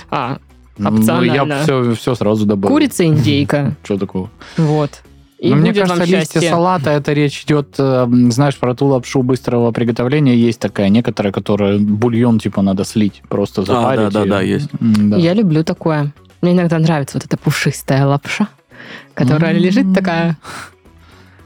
а 0.09 0.37
Ну, 0.77 0.89
Опционально. 0.89 1.53
я 1.53 1.63
все, 1.63 1.93
все 1.95 2.15
сразу 2.15 2.45
добавил. 2.45 2.73
курица, 2.73 3.05
индейка. 3.05 3.75
Что 3.83 3.97
такого? 3.97 4.29
Вот. 4.57 5.01
И 5.45 5.49
Но 5.49 5.57
мне 5.57 5.73
кажется, 5.73 6.03
листья 6.03 6.17
счастье. 6.39 6.49
салата, 6.49 6.89
это 6.89 7.13
речь 7.13 7.43
идет, 7.43 7.75
э, 7.77 8.07
знаешь, 8.29 8.57
про 8.57 8.73
ту 8.73 8.87
лапшу 8.87 9.21
быстрого 9.21 9.71
приготовления. 9.71 10.35
Есть 10.35 10.59
такая 10.59 10.89
некоторая, 10.89 11.31
которая 11.31 11.77
бульон 11.77 12.39
типа 12.39 12.61
надо 12.63 12.83
слить, 12.83 13.21
просто 13.29 13.61
А, 13.61 13.65
запарить. 13.65 14.09
да, 14.13 14.19
да, 14.21 14.25
и- 14.25 14.29
да, 14.29 14.41
есть. 14.41 14.69
Да. 14.79 15.17
Я 15.17 15.33
люблю 15.33 15.63
такое. 15.63 16.13
Мне 16.41 16.53
иногда 16.53 16.79
нравится 16.79 17.17
вот 17.17 17.25
эта 17.25 17.37
пушистая 17.37 18.05
лапша, 18.07 18.47
которая 19.13 19.53
М. 19.53 19.57
лежит 19.59 19.93
такая. 19.93 20.37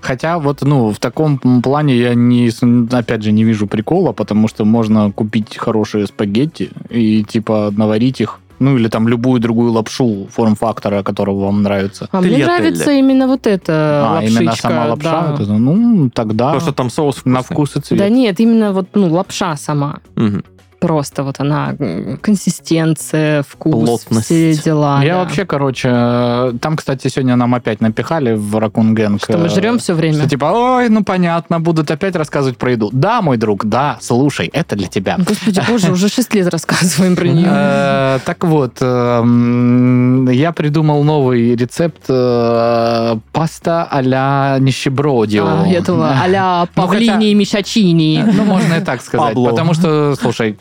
Хотя 0.01 0.39
вот, 0.39 0.62
ну, 0.62 0.91
в 0.91 0.97
таком 0.99 1.38
плане 1.62 1.97
я 1.97 2.13
не, 2.15 2.49
опять 2.95 3.21
же, 3.21 3.33
не 3.33 3.43
вижу 3.43 3.67
прикола, 3.67 4.13
потому 4.13 4.47
что 4.47 4.63
можно 4.63 5.12
купить 5.12 5.57
хорошие 5.57 6.07
спагетти 6.07 6.69
и, 6.89 7.23
типа, 7.25 7.73
наварить 7.75 8.21
их, 8.21 8.39
ну, 8.60 8.78
или 8.78 8.88
там 8.88 9.08
любую 9.08 9.39
другую 9.39 9.72
лапшу 9.72 10.28
форм-фактора, 10.32 11.04
которого 11.04 11.45
вам 11.45 11.63
нравится. 11.63 12.08
А 12.12 12.22
мне 12.22 12.38
нравится 12.45 12.91
именно 12.91 13.28
вот 13.28 13.48
эта 13.48 14.04
а, 14.06 14.13
лапшичка. 14.15 14.41
именно 14.41 14.56
сама 14.56 14.86
лапша? 14.88 15.12
да. 15.12 15.32
вот 15.32 15.39
это, 15.41 15.54
ну, 15.54 16.10
тогда 16.10 16.45
Потому 16.45 16.62
что 16.62 16.72
там 16.74 16.89
соус 16.89 17.22
на 17.26 17.41
вкусный. 17.41 17.54
вкус 17.56 17.76
и 17.76 17.80
цвет. 17.82 18.00
Да 18.00 18.10
нет, 18.10 18.39
именно 18.39 18.72
вот 18.74 18.88
ну 18.93 19.12
лапша 19.13 19.56
сама. 19.56 20.00
Мгм. 20.15 20.43
Просто 20.80 21.24
вот 21.24 21.39
она 21.39 21.76
консистенция, 22.22 23.44
вкус, 23.44 23.86
Плотность. 23.86 24.26
все 24.26 24.54
дела. 24.54 25.02
Я 25.04 25.15
да. 25.15 25.20
вообще, 25.20 25.46
короче, 25.46 25.89
э, 25.92 26.54
там, 26.62 26.78
кстати, 26.78 27.08
сегодня 27.10 27.36
нам 27.36 27.54
опять 27.54 27.82
напихали 27.82 28.34
в 28.34 28.58
Ракун 28.58 28.94
Гэнг. 28.94 29.22
Что 29.24 29.38
мы 29.38 29.48
э, 29.48 29.50
жрем 29.50 29.80
все 29.80 29.94
время. 29.94 30.15
Что 30.20 30.30
типа, 30.30 30.46
ой, 30.46 30.89
ну 30.89 31.04
понятно, 31.04 31.60
будут 31.60 31.92
опять 31.92 32.15
рассказывать 32.15 32.58
про 32.58 32.72
еду. 32.72 32.89
Да, 32.94 33.22
мой 33.22 33.38
друг, 33.38 33.65
да, 33.65 33.98
слушай, 34.02 34.50
это 34.54 34.76
для 34.76 34.88
тебя. 34.88 35.18
Господи, 35.18 35.62
боже, 35.68 35.92
уже 35.92 36.08
6 36.08 36.34
лет 36.36 36.48
рассказываем 36.48 37.15
про 37.15 37.28
нее. 37.28 37.48
Э, 37.50 38.20
Так 38.26 38.44
вот, 38.46 38.78
эм, 38.82 40.30
я 40.30 40.52
придумал 40.54 41.04
новый 41.04 41.56
рецепт 41.56 42.08
паста 42.08 43.88
а-ля 43.89 44.58
нищебродио. 44.60 45.46
А, 45.46 45.68
я 45.68 45.82
думала, 45.82 46.18
а-ля 46.24 46.68
Ну, 46.76 46.82
Павлини 46.82 47.32
и 47.32 47.34
Мишачини. 47.34 48.24
Ну, 48.34 48.46
можно 48.46 48.76
и 48.76 48.82
так 48.82 49.02
сказать. 49.02 49.36
Потому 49.36 49.74
что, 49.74 50.15
слушай, 50.15 50.58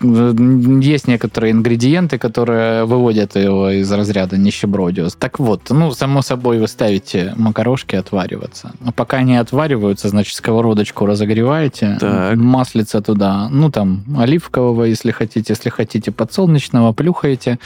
есть 0.81 1.09
некоторые 1.09 1.53
ингредиенты, 1.53 2.19
которые 2.19 2.85
выводят 2.85 3.37
его 3.37 3.71
из 3.71 3.91
разряда 3.93 4.37
нищебродиус. 4.37 5.15
Так 5.17 5.39
вот, 5.39 5.71
ну, 5.71 5.93
само 5.93 6.23
собой, 6.23 6.59
вы 6.59 6.69
ставите 6.69 7.35
макарошки 7.37 7.97
отвариваться. 7.97 8.73
А 8.85 8.93
пока 8.93 9.19
они 9.19 9.37
отвариваются, 9.37 10.09
значит, 10.09 10.35
сковородочку 10.35 11.07
разогреваете, 11.07 11.97
Так. 12.01 12.37
маслица 12.37 13.01
туда, 13.01 13.49
ну, 13.51 13.71
там, 13.71 14.05
оливкового, 14.19 14.85
если 14.85 15.11
хотите, 15.11 15.53
если 15.53 15.71
хотите, 15.71 16.11
подсолнечного, 16.11 16.93
плюхаете, 16.93 17.59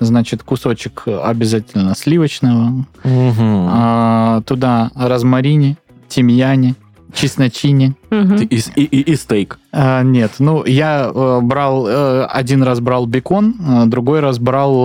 значит, 0.00 0.42
кусочек 0.42 1.04
обязательно 1.06 1.94
сливочного, 1.94 2.84
Мгм. 3.04 3.68
а, 3.70 4.40
туда 4.42 4.90
розмарине, 4.94 5.76
тимьяне, 6.08 6.74
чесночине. 7.12 7.94
Мгм. 8.10 8.36
И, 8.36 8.44
и- 8.76 8.82
и- 8.84 9.12
и 9.12 9.16
стейк. 9.16 9.58
А, 9.72 10.02
нет, 10.02 10.32
ну, 10.38 10.64
я 10.64 11.10
э, 11.14 11.40
брал, 11.42 11.86
э, 11.88 12.24
один 12.26 12.62
раз 12.62 12.80
брал 12.80 13.06
бекон, 13.06 13.54
а 13.66 13.86
другой 13.86 14.20
раз 14.20 14.38
брал 14.38 14.84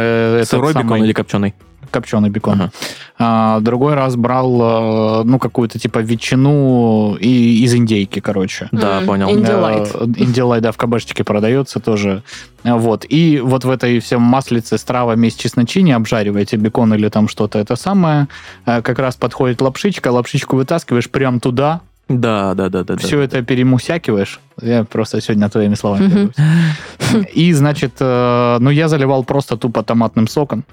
э, 0.00 0.36
этот 0.38 0.48
Сырой 0.48 0.72
самый 0.72 0.84
бекон 0.84 1.04
или 1.04 1.12
копченый? 1.12 1.54
Копченый 1.90 2.30
бекон. 2.30 2.54
Ага. 2.62 2.70
А, 3.18 3.60
другой 3.60 3.94
раз 3.94 4.14
брал, 4.16 5.20
э, 5.20 5.24
ну, 5.24 5.38
какую-то 5.38 5.78
типа 5.78 5.98
ветчину 5.98 7.16
и, 7.20 7.64
из 7.64 7.74
индейки, 7.74 8.20
короче. 8.20 8.68
Да, 8.72 9.00
М, 9.00 9.06
понял. 9.06 9.28
инди- 9.28 9.38
Э, 9.38 9.38
Индилайт. 9.40 9.94
Индилайт, 10.18 10.62
да, 10.62 10.70
в 10.72 10.76
кабачке 10.76 11.24
продается 11.24 11.80
тоже. 11.80 12.22
А, 12.64 12.76
Вот. 12.76 13.04
И 13.08 13.40
вот 13.42 13.64
в 13.64 13.70
этой 13.70 13.98
всем 14.00 14.22
маслице 14.22 14.78
с 14.78 14.82
травами, 14.84 15.28
с 15.28 15.34
чесночине 15.34 15.96
обжариваете 15.96 16.56
бекон 16.56 16.94
или 16.94 17.08
там 17.08 17.28
что-то 17.28 17.58
это 17.58 17.76
самое. 17.76 18.28
Э, 18.66 18.82
Как 18.82 18.98
раз 18.98 19.16
подходит 19.16 19.60
лапшичка, 19.62 20.08
лапшичку 20.12 20.56
вытаскиваешь 20.56 21.08
прям 21.10 21.40
туда, 21.40 21.80
Да, 22.08 22.54
да, 22.54 22.68
да, 22.68 22.84
да. 22.84 22.94
да. 22.94 22.96
все 22.96 23.20
это 23.20 23.42
перемусякиваешь. 23.42 24.40
Я 24.62 24.84
просто 24.84 25.20
сегодня 25.20 25.48
твоими 25.48 25.74
словами. 25.74 26.08
Делюсь. 26.08 27.26
И, 27.36 27.52
значит, 27.52 27.92
э, 28.00 28.56
ну, 28.60 28.70
я 28.70 28.88
заливал 28.88 29.24
просто 29.24 29.56
тупо 29.56 29.82
томатным 29.82 30.28
соком. 30.28 30.64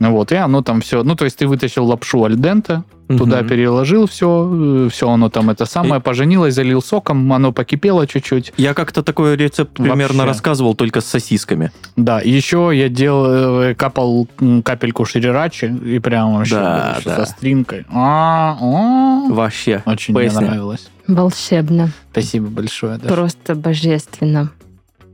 Вот, 0.00 0.32
и 0.32 0.36
оно 0.36 0.62
там 0.62 0.80
все... 0.80 1.02
Ну, 1.02 1.14
то 1.16 1.24
есть 1.24 1.36
ты 1.38 1.46
вытащил 1.48 1.84
лапшу 1.86 2.24
альдента, 2.24 2.84
туда 3.08 3.38
Мгм. 3.38 3.48
переложил 3.48 4.06
все, 4.06 4.88
все 4.92 5.08
оно 5.10 5.28
там 5.28 5.50
это 5.50 5.64
самое, 5.64 6.00
поженилось, 6.00 6.54
залил 6.54 6.82
соком, 6.82 7.32
оно 7.32 7.52
покипело 7.52 8.06
чуть-чуть. 8.06 8.52
Я 8.56 8.74
как-то 8.74 9.02
такой 9.02 9.34
рецепт 9.36 9.72
примерно 9.74 10.18
Вообще. 10.18 10.24
рассказывал, 10.24 10.74
только 10.74 11.00
с 11.00 11.06
сосисками. 11.06 11.72
Да, 11.96 12.20
еще 12.20 12.70
я 12.72 12.88
делал, 12.88 13.60
э, 13.62 13.74
капал 13.74 14.28
капельку 14.64 15.04
шрирачи, 15.04 15.64
и 15.84 15.98
прям 15.98 16.36
вообще 16.36 16.54
Да, 16.54 16.98
да. 17.04 17.16
со 17.16 17.24
стринкой. 17.32 17.86
А, 17.90 18.56
а. 18.60 19.28
Вообще. 19.30 19.82
Очень 19.86 20.14
Поясни. 20.14 20.38
мне 20.40 20.48
нравилось. 20.50 20.88
Волшебно. 21.06 21.90
Спасибо 22.12 22.48
большое. 22.48 22.98
Даша. 22.98 23.14
Просто 23.14 23.54
божественно. 23.54 24.50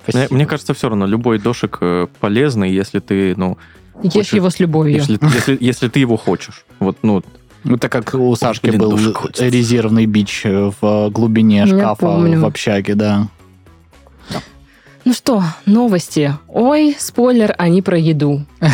Мне, 0.06 0.12
Спасибо. 0.12 0.34
мне 0.34 0.46
кажется, 0.46 0.74
все 0.74 0.88
равно 0.90 1.06
любой 1.06 1.38
дошик 1.38 1.78
э, 1.80 2.06
полезный, 2.20 2.70
если 2.72 2.98
ты, 2.98 3.34
ну, 3.36 3.56
Ешь 4.02 4.12
Хочешь- 4.12 4.32
его 4.34 4.50
с 4.50 4.58
любовью. 4.60 4.96
если, 4.96 5.18
если, 5.34 5.56
если 5.60 5.88
ты 5.88 6.00
его 6.00 6.16
хочешь. 6.16 6.64
Вот, 6.80 6.98
ну, 7.02 7.22
Ну, 7.62 7.78
так 7.78 7.90
как 7.92 8.12
у 8.14 8.34
Сашки 8.36 8.66
блин, 8.66 8.80
был 8.80 8.96
резервный 9.38 10.04
бич 10.06 10.42
э, 10.44 10.70
в 10.80 11.08
глубине 11.10 11.58
Я 11.60 11.66
шкафа 11.66 11.94
помню. 12.06 12.40
в 12.40 12.44
общаге, 12.44 12.94
да. 12.94 13.28
Ну 15.06 15.12
что, 15.12 15.42
новости. 15.66 16.34
Ой, 16.48 16.96
спойлер, 16.98 17.54
они 17.58 17.82
про 17.82 17.98
еду. 17.98 18.44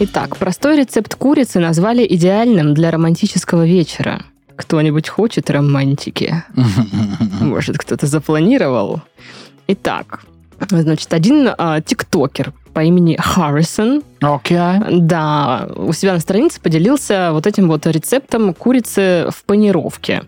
Итак, 0.00 0.36
простой 0.36 0.76
рецепт 0.78 1.14
курицы 1.14 1.60
назвали 1.60 2.06
идеальным 2.08 2.74
для 2.74 2.90
романтического 2.90 3.64
вечера. 3.66 4.22
Кто-нибудь 4.62 5.08
хочет 5.08 5.50
романтики? 5.50 6.44
Может, 7.40 7.78
кто-то 7.78 8.06
запланировал? 8.06 9.02
Итак, 9.66 10.20
значит, 10.70 11.12
один 11.12 11.50
а, 11.58 11.80
тиктокер 11.80 12.52
по 12.72 12.80
имени 12.82 13.16
Харрисон 13.18 14.02
Окей. 14.20 14.58
да, 14.88 15.68
у 15.76 15.92
себя 15.92 16.14
на 16.14 16.20
странице 16.20 16.60
поделился 16.60 17.30
вот 17.32 17.46
этим 17.46 17.66
вот 17.68 17.86
рецептом 17.86 18.54
курицы 18.54 19.26
в 19.30 19.44
панировке. 19.44 20.22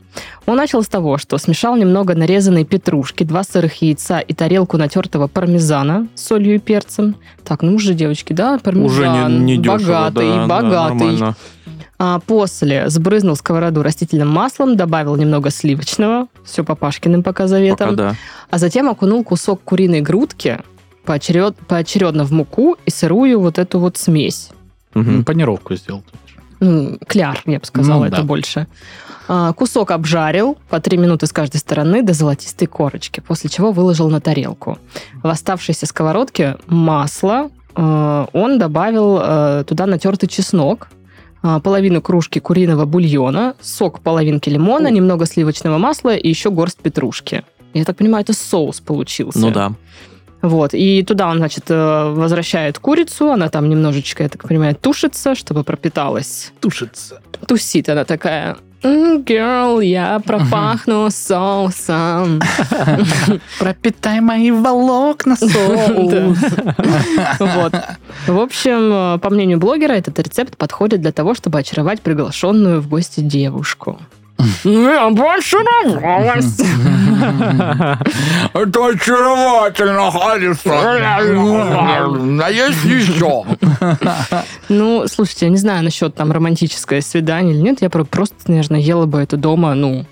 Он 0.47 0.57
начал 0.57 0.83
с 0.83 0.89
того, 0.89 1.17
что 1.17 1.39
смешал 1.39 1.77
немного 1.77 2.15
нарезанной 2.15 2.65
петрушки, 2.65 3.25
два 3.25 3.45
сырых 3.45 3.81
яйца 3.83 4.19
и 4.19 4.35
тарелку 4.35 4.77
натертого 4.77 5.29
пармезана 5.29 6.09
с 6.17 6.27
солью 6.27 6.57
и 6.57 6.59
перцем. 6.59 7.17
Так, 7.45 7.63
ну 7.63 7.77
уже, 7.77 7.95
девочки, 7.95 8.33
да, 8.33 8.59
пармезан. 8.59 8.87
уже 8.87 9.09
не, 9.09 9.57
не 9.57 9.57
дешево. 9.57 9.79
Богатый, 9.79 10.29
да, 10.29 10.35
да, 10.35 10.47
богатый. 10.47 10.93
нормально. 10.93 11.37
А 11.99 12.19
после 12.19 12.89
сбрызнул 12.91 13.37
сковороду 13.37 13.83
растительным 13.83 14.29
маслом, 14.29 14.77
добавил 14.77 15.15
немного 15.17 15.51
сливочного, 15.51 16.27
все 16.45 16.65
по 16.65 16.75
Пашкиным 16.75 17.23
пока 17.23 17.47
заветам, 17.47 17.91
Пока 17.91 17.97
да. 18.11 18.15
а 18.51 18.59
затем 18.59 18.89
окунул 18.89 19.23
кусок 19.25 19.63
куриной 19.63 20.01
грудки 20.01 20.59
поочеред- 21.07 21.57
поочередно 21.69 22.25
в 22.25 22.33
муку 22.33 22.77
и 22.85 22.91
сырую 22.91 23.39
вот 23.41 23.59
эту 23.59 23.79
вот 23.79 23.97
смесь. 23.97 24.51
Мгм. 24.95 25.25
Панировку 25.25 25.75
сделал. 25.77 26.03
Ну, 26.61 26.99
кляр, 27.07 27.41
я 27.47 27.59
бы 27.61 27.65
сказала, 27.67 28.01
Ну, 28.01 28.05
это 28.07 28.17
да. 28.19 28.23
больше. 28.23 28.67
А, 29.29 29.53
Кусок 29.53 29.91
обжарил 29.91 30.57
по 30.69 30.81
3 30.81 30.97
минуты 30.99 31.27
с 31.27 31.33
каждой 31.33 31.57
стороны 31.59 32.03
до 32.03 32.13
золотистой 32.13 32.67
корочки, 32.67 33.21
после 33.21 33.51
чего 33.51 33.71
выложил 33.73 34.11
на 34.11 34.21
тарелку. 34.21 34.79
В 35.23 35.29
оставшейся 35.29 35.87
сковородке 35.87 36.57
масло. 36.67 37.51
э, 37.77 38.27
Он 38.33 38.59
добавил 38.59 39.19
э, 39.23 39.65
туда 39.67 39.87
натертый 39.87 40.29
чеснок, 40.29 40.89
половину 41.63 42.01
кружки 42.01 42.39
куриного 42.41 42.87
бульона, 42.87 43.55
сок 43.61 44.01
половинки 44.01 44.49
лимона, 44.49 44.89
немного 44.89 45.27
сливочного 45.27 45.79
масла 45.79 46.17
и 46.17 46.29
еще 46.29 46.51
горсть 46.51 46.79
петрушки. 46.79 47.43
Я 47.75 47.85
так 47.85 47.97
понимаю, 47.97 48.23
это 48.23 48.33
соус 48.33 48.81
получился. 48.81 49.39
Ну 49.39 49.51
да. 49.51 49.73
Вот, 50.41 50.75
и 50.75 51.03
туда 51.03 51.29
он, 51.29 51.39
значит, 51.39 51.65
э, 51.71 52.13
возвращает 52.15 52.79
курицу, 52.79 53.31
она 53.31 53.49
там 53.49 53.69
немножечко, 53.69 54.23
я 54.23 54.29
так 54.29 54.47
понимаю, 54.47 54.75
тушится, 54.75 55.35
чтобы 55.35 55.65
пропиталась. 55.65 56.53
Тушится. 56.61 57.23
Тусит 57.47 57.89
она 57.89 58.05
такая, 58.05 58.59
«М, 58.85 59.23
girl, 59.23 59.83
я 59.83 60.21
пропахну 60.21 61.09
соусом. 61.11 62.41
Пропитай 63.59 64.21
мои 64.21 64.51
волокна 64.51 65.37
соус. 65.41 66.39
Вот. 67.39 67.75
В 68.27 68.39
общем, 68.39 68.93
э, 68.93 69.19
по 69.19 69.31
мнению 69.31 69.59
блогера, 69.59 69.93
этот 69.95 70.19
рецепт 70.19 70.57
подходит 70.59 71.01
для 71.01 71.13
того, 71.13 71.35
чтобы 71.35 71.59
очаровать 71.59 72.03
приглашенную 72.03 72.83
в 72.83 72.89
гости 72.89 73.21
девушку. 73.21 73.99
Я 74.65 75.09
больше 75.11 75.57
нравилась. 75.59 76.59
Это 78.53 78.87
очаровательно, 78.89 80.11
Харрисон. 80.11 80.73
А 82.43 82.51
есть 82.51 82.85
еще? 82.85 83.45
Ну, 84.69 85.05
слушайте, 85.07 85.47
я 85.47 85.51
не 85.51 85.57
знаю 85.57 85.85
насчет 85.85 86.15
там 86.15 86.33
романтическое 86.33 87.01
свидание 87.01 87.55
или 87.55 87.63
нет. 87.63 87.81
Я 87.83 87.91
про- 87.91 88.05
просто, 88.05 88.37
наверное, 88.49 88.81
ела 88.81 89.07
бы 89.07 89.19
это 89.21 89.37
дома, 89.37 89.75
ну, 89.75 90.05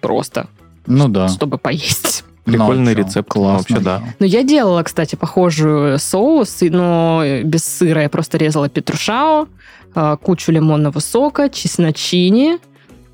просто, 0.00 0.46
Ну 0.86 1.08
да. 1.08 1.28
чтобы 1.28 1.58
поесть. 1.58 2.24
Прикольный 2.44 2.94
Ну, 2.94 2.98
рецепт. 3.04 3.28
классно. 3.28 3.58
Вообще, 3.76 3.78
да. 3.84 4.02
Ну, 4.18 4.26
я 4.26 4.42
делала, 4.42 4.82
кстати, 4.82 5.14
похожую 5.16 5.98
соус, 5.98 6.58
но 6.62 7.22
без 7.44 7.64
сыра. 7.64 8.02
Я 8.02 8.08
просто 8.08 8.38
резала 8.38 8.68
петрушао, 8.68 9.46
э, 9.94 10.16
кучу 10.22 10.50
лимонного 10.52 10.98
сока, 11.00 11.48
чесночини, 11.48 12.58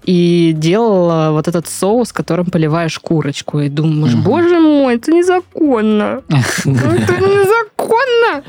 и 0.07 0.53
делала 0.57 1.33
вот 1.33 1.49
этот 1.49 1.66
соус, 1.66 2.12
которым 2.12 2.47
поливаешь 2.47 2.99
курочку. 2.99 3.61
И 3.61 3.69
думаешь, 3.69 4.14
Мгм. 4.14 4.23
боже 4.23 4.61
мой, 4.61 4.95
это 4.97 5.11
незаконно. 5.12 6.23
Это 6.29 7.16
незаконно. 7.21 8.42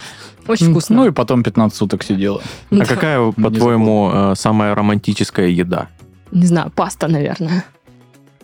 Очень 0.47 0.71
вкусно. 0.71 0.95
Ну 0.95 1.07
и 1.07 1.11
потом 1.11 1.43
15 1.43 1.77
суток 1.77 2.03
сидела. 2.03 2.41
Да. 2.71 2.83
А 2.83 2.85
какая, 2.85 3.31
по-твоему, 3.31 4.11
э, 4.13 4.33
самая 4.37 4.73
романтическая 4.75 5.47
еда? 5.47 5.87
Не 6.31 6.45
знаю, 6.45 6.71
паста, 6.73 7.07
наверное. 7.07 7.65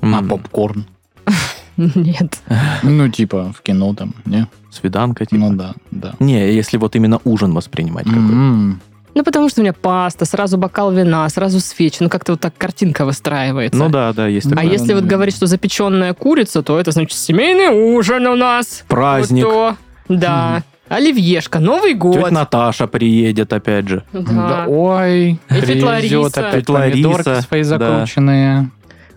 А 0.01 0.21
попкорн? 0.23 0.85
Нет. 1.77 2.39
Ну, 2.83 3.07
типа, 3.09 3.53
в 3.57 3.61
кино 3.61 3.93
там, 3.95 4.13
не? 4.25 4.47
Свиданка, 4.71 5.25
типа? 5.25 5.39
Ну 5.39 5.53
да, 5.55 5.73
да. 5.91 6.13
Не, 6.19 6.53
если 6.53 6.77
вот 6.77 6.95
именно 6.95 7.19
ужин 7.23 7.53
воспринимать 7.53 8.05
какой. 8.05 8.75
Ну, 9.15 9.23
потому 9.23 9.49
что 9.49 9.61
у 9.61 9.63
меня 9.63 9.73
паста, 9.73 10.25
сразу 10.25 10.57
бокал 10.57 10.91
вина, 10.91 11.27
сразу 11.29 11.59
свечи. 11.59 11.97
Ну, 11.99 12.09
как-то 12.09 12.33
вот 12.33 12.41
так 12.41 12.57
картинка 12.57 13.05
выстраивается. 13.05 13.77
Ну 13.77 13.89
да, 13.89 14.11
да, 14.13 14.27
есть 14.27 14.47
А 14.47 14.55
такое. 14.55 14.71
если 14.71 14.93
вот 14.93 15.03
говорить, 15.03 15.35
что 15.35 15.45
запеченная 15.45 16.13
курица, 16.13 16.63
то 16.63 16.79
это 16.79 16.91
значит 16.91 17.17
семейный 17.17 17.67
ужин 17.69 18.25
у 18.27 18.35
нас. 18.35 18.83
Праздник. 18.87 19.45
Вот 19.45 19.51
то. 19.51 19.77
Да. 20.09 20.63
Оливьешка, 20.89 21.59
Новый 21.59 21.93
год. 21.93 22.15
Тетя 22.15 22.29
Наташа 22.31 22.87
приедет, 22.87 23.53
опять 23.53 23.87
же. 23.87 24.03
Да. 24.11 24.21
Да, 24.21 24.65
ой, 24.67 25.31
И 25.31 25.37
привезет 25.49 26.37
опять 26.37 26.69
Лариса, 26.69 27.09
помидорки 27.09 27.41
свои 27.41 27.63
да. 27.63 28.05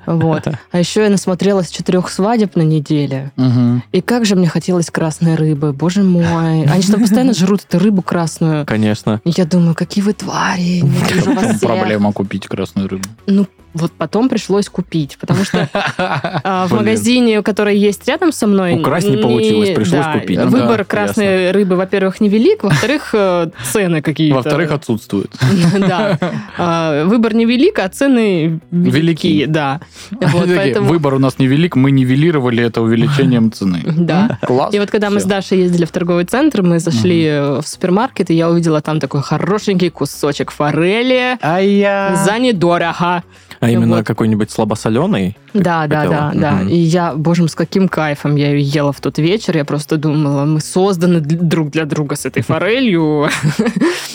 Вот. 0.07 0.47
А 0.71 0.79
еще 0.79 1.03
я 1.03 1.11
насмотрелась 1.11 1.71
четырех 1.71 2.09
свадеб 2.11 2.57
на 2.57 2.63
неделе. 2.63 3.33
Мгм. 3.37 3.83
И 3.93 4.01
как 4.01 4.25
же 4.25 4.37
мне 4.37 4.49
хотелось 4.49 4.91
красной 4.91 5.35
рыбы. 5.35 5.73
Боже 5.73 6.03
мой. 6.03 6.65
Они 6.65 6.83
что, 6.83 6.99
постоянно 6.99 7.35
жрут 7.35 7.63
эту 7.69 7.79
рыбу 7.79 8.03
красную. 8.03 8.67
Конечно. 8.67 9.21
И 9.25 9.33
я 9.37 9.45
думаю, 9.45 9.75
какие 9.75 10.03
вы 10.03 10.13
твари. 10.13 10.83
Проблема 11.61 12.13
купить 12.13 12.47
красную 12.47 12.89
рыбу. 12.89 13.09
Ну, 13.27 13.47
вот 13.77 13.93
потом 13.93 14.29
пришлось 14.29 14.69
купить, 14.69 15.19
потому 15.21 15.45
что 15.45 15.69
а, 15.75 16.67
в 16.67 16.73
магазине, 16.73 17.43
который 17.43 17.79
есть 17.79 18.07
рядом 18.09 18.33
со 18.33 18.47
мной... 18.47 18.75
Украсть 18.81 19.09
не 19.09 19.17
получилось, 19.17 19.71
пришлось 19.71 20.07
купить. 20.13 20.39
Выбор 20.39 20.85
красной 20.85 21.51
рыбы, 21.53 21.77
во-первых, 21.77 22.21
невелик, 22.21 22.65
во-вторых, 22.65 23.11
э, 23.13 23.51
цены 23.73 24.03
какие-то. 24.03 24.37
Во-вторых, 24.37 24.73
отсутствует. 24.73 25.31
Да. 25.87 26.19
А, 26.59 27.05
Выбор 27.05 27.35
невелик, 27.35 27.79
а 27.79 27.89
цены 27.89 28.61
велики. 28.71 29.45
Да. 29.47 29.81
Выбор 30.81 31.15
у 31.15 31.19
нас 31.19 31.39
невелик, 31.39 31.77
мы 31.77 31.91
нивелировали 31.91 32.65
это 32.65 32.83
увеличением 32.83 33.53
цены. 33.53 33.83
Да. 33.87 34.39
Класс. 34.43 34.75
И 34.75 34.79
вот 34.79 34.91
когда 34.91 35.11
мы 35.11 35.21
с. 35.21 35.27
Дашей 35.27 35.59
ездили 35.59 35.85
в 35.85 35.91
торговый 35.91 36.25
центр, 36.25 36.63
мы 36.63 36.79
зашли 36.79 37.25
э, 37.25 37.61
в 37.61 37.67
супермаркет, 37.67 38.31
и 38.31 38.35
я 38.35 38.49
увидела 38.49 38.81
там 38.81 39.01
такой 39.01 39.23
хорошенький 39.23 39.91
кусочек 39.91 40.51
форели 40.51 41.37
А 41.41 41.61
я... 41.61 42.23
за 42.25 42.39
недорого. 42.39 43.23
А 43.61 43.71
именно 43.71 43.97
Вот. 43.97 44.07
какой-нибудь 44.07 44.51
слабосоленый? 44.51 45.37
Да, 45.55 45.87
да, 45.87 46.01
хотела? 46.03 46.15
да, 46.15 46.33
да. 46.35 46.53
Мгм. 46.53 46.69
И 46.69 46.77
я, 46.77 47.15
боже 47.15 47.43
мой, 47.43 47.49
с 47.49 47.55
каким 47.55 47.89
кайфом 47.89 48.37
я 48.37 48.51
ее 48.53 48.63
ела 48.63 48.93
в 48.93 49.01
тот 49.01 49.19
вечер. 49.19 49.57
Я 49.57 49.65
просто 49.65 49.97
думала, 49.97 50.45
мы 50.45 50.61
созданы 50.61 51.21
друг 51.21 51.71
для 51.71 51.85
друга 51.85 52.17
с 52.17 52.27
этой 52.27 52.43
форелью. 52.47 53.29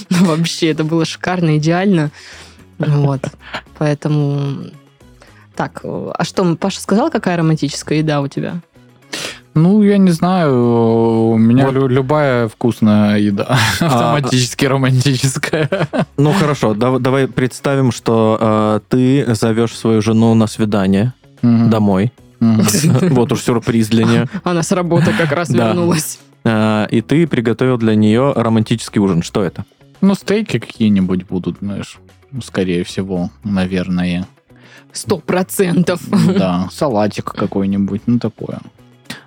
Ну, 0.09 0.25
Вообще, 0.25 0.71
это 0.71 0.83
было 0.83 1.05
шикарно, 1.05 1.57
идеально. 1.57 2.11
Вот. 2.77 3.21
Поэтому... 3.77 4.65
Так, 5.55 5.81
а 5.83 6.23
что, 6.23 6.55
Паша 6.55 6.81
сказал, 6.81 7.09
какая 7.09 7.37
романтическая 7.37 7.99
еда 7.99 8.21
у 8.21 8.27
тебя? 8.27 8.61
Ну, 9.53 9.83
я 9.83 9.97
не 9.97 10.11
знаю, 10.11 11.31
у 11.31 11.37
меня 11.37 11.65
Вот. 11.65 11.73
лю- 11.75 11.87
любая 11.87 12.47
вкусная 12.47 13.17
еда 13.19 13.57
А, 13.81 13.85
автоматически 13.85 14.65
романтическая. 14.65 15.69
Ну 16.17 16.31
хорошо, 16.31 16.73
дав- 16.73 16.99
давай 17.01 17.27
представим, 17.27 17.91
что 17.91 18.37
э, 18.39 18.79
ты 18.87 19.35
зовешь 19.35 19.75
свою 19.77 20.01
жену 20.01 20.33
на 20.35 20.47
свидание 20.47 21.13
Мгм. 21.41 21.69
домой. 21.69 22.11
Мгм. 22.39 22.63
Вот 23.09 23.31
уж 23.33 23.41
сюрприз 23.41 23.89
для 23.89 24.05
нее. 24.05 24.29
Она 24.45 24.63
с 24.63 24.71
работы 24.71 25.11
как 25.17 25.31
раз 25.33 25.49
Да. 25.49 25.67
вернулась. 25.67 26.19
Э, 26.45 26.87
И 26.89 27.01
ты 27.01 27.27
приготовил 27.27 27.77
для 27.77 27.95
нее 27.95 28.31
романтический 28.35 29.01
ужин. 29.01 29.21
Что 29.21 29.43
это? 29.43 29.65
Ну, 29.99 30.15
стейки 30.15 30.59
какие-нибудь 30.59 31.27
будут, 31.27 31.57
знаешь, 31.61 31.99
скорее 32.43 32.83
всего, 32.85 33.29
наверное. 33.43 34.25
Сто 34.93 35.17
процентов. 35.17 35.99
Да, 36.37 36.69
салатик 36.71 37.25
какой-нибудь, 37.33 38.01
ну 38.07 38.17
такое. 38.17 38.59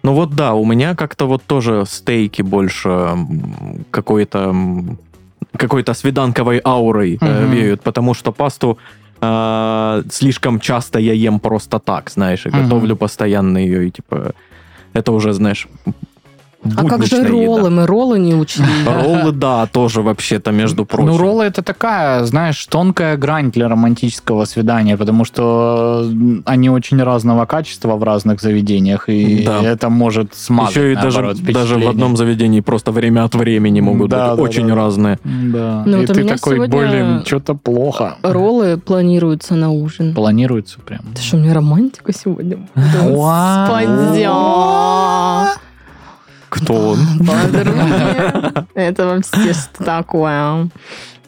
Ну 0.03 0.15
вот 0.15 0.35
да, 0.35 0.55
у 0.55 0.65
меня 0.65 0.95
как-то 0.95 1.27
вот 1.27 1.43
тоже 1.47 1.85
стейки 1.87 2.43
больше 2.43 3.17
какой-то 3.91 4.55
какой-то 5.57 5.95
свиданковой 5.95 6.61
аурой 6.65 7.19
э, 7.21 7.43
Мгм. 7.45 7.51
веют, 7.53 7.83
потому 7.83 8.15
что 8.15 8.33
пасту 8.33 8.77
э, 9.21 10.03
слишком 10.11 10.59
часто 10.61 10.99
я 10.99 11.13
ем 11.13 11.39
просто 11.39 11.79
так, 11.79 12.11
знаешь, 12.11 12.47
и 12.47 12.49
Мгм. 12.51 12.63
готовлю 12.63 12.97
постоянно 12.97 13.59
ее, 13.59 13.87
и 13.87 13.91
типа 13.91 14.33
это 14.95 15.13
уже, 15.13 15.33
знаешь, 15.33 15.69
А 16.77 16.85
как 16.89 17.05
же 17.07 17.17
еда. 17.17 17.29
роллы? 17.29 17.71
Мы 17.71 17.87
роллы 17.87 18.19
не 18.19 18.35
учли. 18.35 18.65
Роллы, 18.87 19.33
да, 19.33 19.67
тоже 19.67 20.01
вообще-то, 20.03 20.51
между 20.53 20.85
прочим. 20.85 21.07
Ну, 21.11 21.19
роллы 21.19 21.45
это 21.45 21.63
такая, 21.63 22.25
знаешь, 22.25 22.65
тонкая 22.67 23.17
грань 23.17 23.51
для 23.51 23.69
романтического 23.69 24.45
свидания, 24.47 24.97
потому 24.97 25.25
что 25.25 26.07
они 26.47 26.71
очень 26.71 27.03
разного 27.03 27.45
качества 27.47 27.97
в 27.97 28.03
разных 28.03 28.41
заведениях, 28.41 29.09
и 29.09 29.45
Да. 29.45 29.63
это 29.63 29.89
может 29.91 30.35
смазать, 30.35 30.77
Еще 30.77 30.93
и 30.93 30.95
даже, 30.95 31.21
наоборот, 31.21 31.37
даже 31.43 31.49
в 31.49 31.53
впечатление. 31.63 31.91
одном 31.91 32.17
заведении 32.17 32.61
просто 32.61 32.93
время 32.93 33.25
от 33.25 33.35
времени 33.35 33.81
могут 33.81 34.11
Да, 34.11 34.31
быть 34.31 34.37
да, 34.37 34.43
очень 34.43 34.69
да. 34.69 34.75
разные. 34.75 35.19
Да. 35.25 35.83
Ну, 35.87 35.99
и 36.03 36.07
вот 36.07 36.15
ты 36.17 36.25
такой, 36.25 36.67
блин, 36.69 37.23
что-то 37.27 37.55
плохо. 37.55 38.17
Роллы 38.23 38.77
планируются 38.79 39.55
на 39.55 39.71
ужин. 39.71 40.15
Планируется 40.15 40.79
прям. 40.81 41.01
Ты 41.15 41.23
что, 41.23 41.37
у 41.37 41.41
меня 41.41 41.55
романтика 41.55 42.13
сегодня? 42.13 42.59
Вау. 42.75 43.67
Кто 46.55 46.91
он? 46.91 46.99
Подруги. 47.19 48.69
Это 48.75 49.07
вообще 49.07 49.53
что 49.53 49.85
такое? 49.85 50.69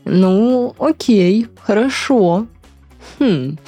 Ну, 0.04 0.74
окей, 0.78 1.48
хорошо. 1.60 2.46
Хм. 3.18 3.58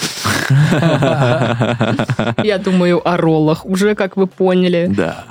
Я 2.45 2.59
думаю 2.65 3.07
о 3.07 3.17
роллах 3.17 3.67
уже, 3.67 3.97
как 3.97 4.17
вы 4.17 4.29
поняли. 4.29 4.87
Да. 4.89 5.25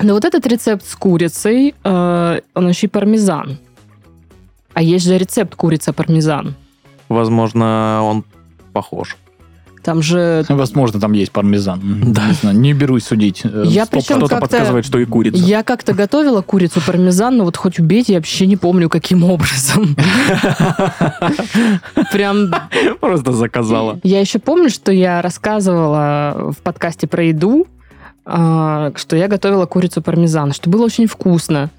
Но 0.00 0.14
вот 0.14 0.24
этот 0.24 0.46
рецепт 0.46 0.86
с 0.86 0.94
курицей, 0.96 1.74
э, 1.84 2.40
он 2.54 2.68
еще 2.68 2.86
и 2.86 2.90
пармезан. 2.90 3.58
А 4.72 4.80
есть 4.80 5.04
же 5.04 5.18
рецепт 5.18 5.54
курица-пармезан. 5.54 6.54
Возможно, 7.08 8.00
он 8.04 8.24
похож. 8.72 9.16
Там 9.82 10.02
же... 10.02 10.44
Возможно, 10.48 11.00
там 11.00 11.12
есть 11.12 11.32
пармезан. 11.32 11.80
Да. 12.12 12.28
Не 12.28 12.32
знаю, 12.34 12.58
не 12.58 12.72
берусь 12.72 13.04
судить. 13.04 13.42
э, 13.44 13.64
Я 13.66 13.86
сто 13.86 13.96
причем 13.98 14.16
Кто-то 14.18 14.38
подсказывает, 14.38 14.84
что 14.84 14.98
и 14.98 15.04
курица. 15.04 15.38
Я 15.38 15.62
как-то 15.62 15.94
готовила 15.94 16.42
курицу 16.42 16.80
пармезан, 16.84 17.36
но 17.38 17.44
вот 17.44 17.56
хоть 17.56 17.78
убейте, 17.78 18.14
я 18.14 18.18
вообще 18.18 18.46
не 18.46 18.56
помню, 18.56 18.88
каким 18.88 19.24
образом. 19.24 19.96
Прям 22.12 22.50
Просто 23.00 23.32
заказала. 23.32 23.98
Я 24.02 24.20
еще 24.20 24.38
помню, 24.38 24.70
что 24.70 24.92
я 24.92 25.22
рассказывала 25.22 26.52
в 26.56 26.62
подкасте 26.62 27.06
про 27.06 27.24
еду, 27.24 27.66
а, 28.24 28.92
что 28.96 29.16
я 29.16 29.28
готовила 29.28 29.66
курицу 29.66 30.02
пармезан, 30.02 30.52
что 30.52 30.70
было 30.70 30.84
очень 30.84 31.06
вкусно. 31.06 31.70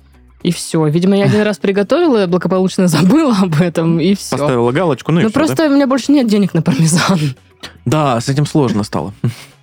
И 0.42 0.54
все. 0.54 0.86
Видимо, 0.88 1.18
я 1.18 1.26
один 1.26 1.42
раз 1.42 1.58
приготовила, 1.58 2.26
благополучно 2.26 2.88
забыла 2.88 3.36
об 3.42 3.62
этом, 3.62 4.00
и 4.00 4.16
все. 4.16 4.38
Поставила 4.38 4.72
галочку, 4.72 5.12
ну 5.12 5.20
и 5.20 5.24
Ну, 5.24 5.32
просто 5.32 5.68
у 5.68 5.70
меня 5.70 5.86
больше 5.86 6.14
нет 6.14 6.28
денег 6.28 6.54
на 6.54 6.62
пармезан. 6.62 7.20
Да? 7.86 8.20
С 8.20 8.30
этим 8.30 8.46
сложно 8.46 8.84
стало. 8.84 9.14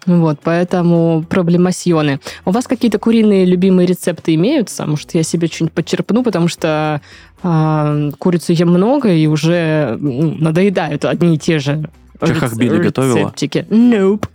Вот, 0.06 0.38
поэтому 0.42 1.24
проблемасьоны. 1.28 2.20
У 2.44 2.52
вас 2.52 2.68
какие-то 2.68 2.98
куриные 3.00 3.44
любимые 3.44 3.86
рецепты 3.88 4.34
имеются? 4.36 4.86
Может, 4.86 5.14
я 5.14 5.24
себе 5.24 5.48
что-нибудь 5.48 5.72
подчерпну, 5.74 6.22
потому 6.22 6.46
что 6.46 7.00
а, 7.42 8.10
курицу 8.18 8.52
ем 8.52 8.68
много 8.68 9.08
и 9.12 9.26
уже 9.26 9.96
надоедают 10.00 11.04
одни 11.04 11.34
и 11.34 11.38
те 11.38 11.58
же 11.58 11.90
Чахахбили 12.20 12.76
рец- 12.76 12.82
готовила? 12.84 13.16
рецептики. 13.18 13.66
Nope. 13.68 14.28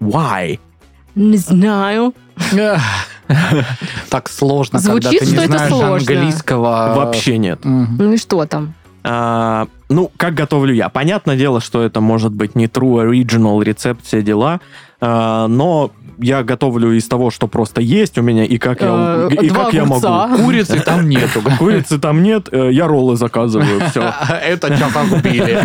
Why? 0.00 0.60
Не 1.14 1.36
знаю. 1.38 2.12
Так 4.10 4.28
сложно, 4.28 4.78
Звучит, 4.78 5.04
когда 5.04 5.18
ты 5.20 5.26
не 5.26 5.32
что 5.32 5.40
это 5.42 5.52
знаешь 5.52 5.68
сложно. 5.72 6.12
английского. 6.12 6.92
Вообще 6.96 7.38
нет. 7.38 7.60
Ну 7.64 8.12
и 8.12 8.16
что 8.18 8.44
там? 8.46 8.74
А, 9.04 9.66
ну, 9.88 10.10
как 10.16 10.34
готовлю 10.34 10.74
я? 10.74 10.88
Понятное 10.88 11.36
дело, 11.36 11.60
что 11.60 11.82
это 11.82 12.00
может 12.00 12.32
быть 12.32 12.54
не 12.54 12.66
true 12.66 13.04
original 13.04 13.62
рецепт, 13.62 14.04
все 14.04 14.22
дела, 14.22 14.60
а, 15.00 15.48
но 15.48 15.90
я 16.18 16.44
готовлю 16.44 16.92
из 16.92 17.08
того, 17.08 17.30
что 17.30 17.48
просто 17.48 17.80
есть 17.80 18.16
у 18.18 18.22
меня, 18.22 18.44
и 18.44 18.58
как 18.58 18.80
я, 18.80 19.28
Э, 19.30 19.34
и 19.42 19.48
как 19.48 19.72
я 19.72 19.84
могу. 19.84 20.06
Курицы 20.44 20.80
там 20.80 21.08
нету. 21.08 21.42
Курицы 21.58 21.98
там 21.98 22.22
нет, 22.22 22.48
э, 22.52 22.70
я 22.72 22.86
роллы 22.86 23.16
заказываю, 23.16 23.80
все. 23.90 24.12
Это 24.44 24.76
чахахбили. 24.76 25.58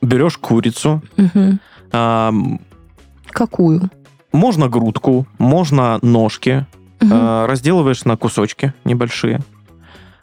Берешь 0.00 0.38
курицу, 0.38 1.02
а, 1.92 2.32
Какую? 3.30 3.90
можно 4.32 4.68
грудку, 4.68 5.26
можно 5.38 5.98
ножки, 6.02 6.66
разделываешь 7.00 8.04
на 8.04 8.16
кусочки 8.16 8.72
небольшие. 8.84 9.40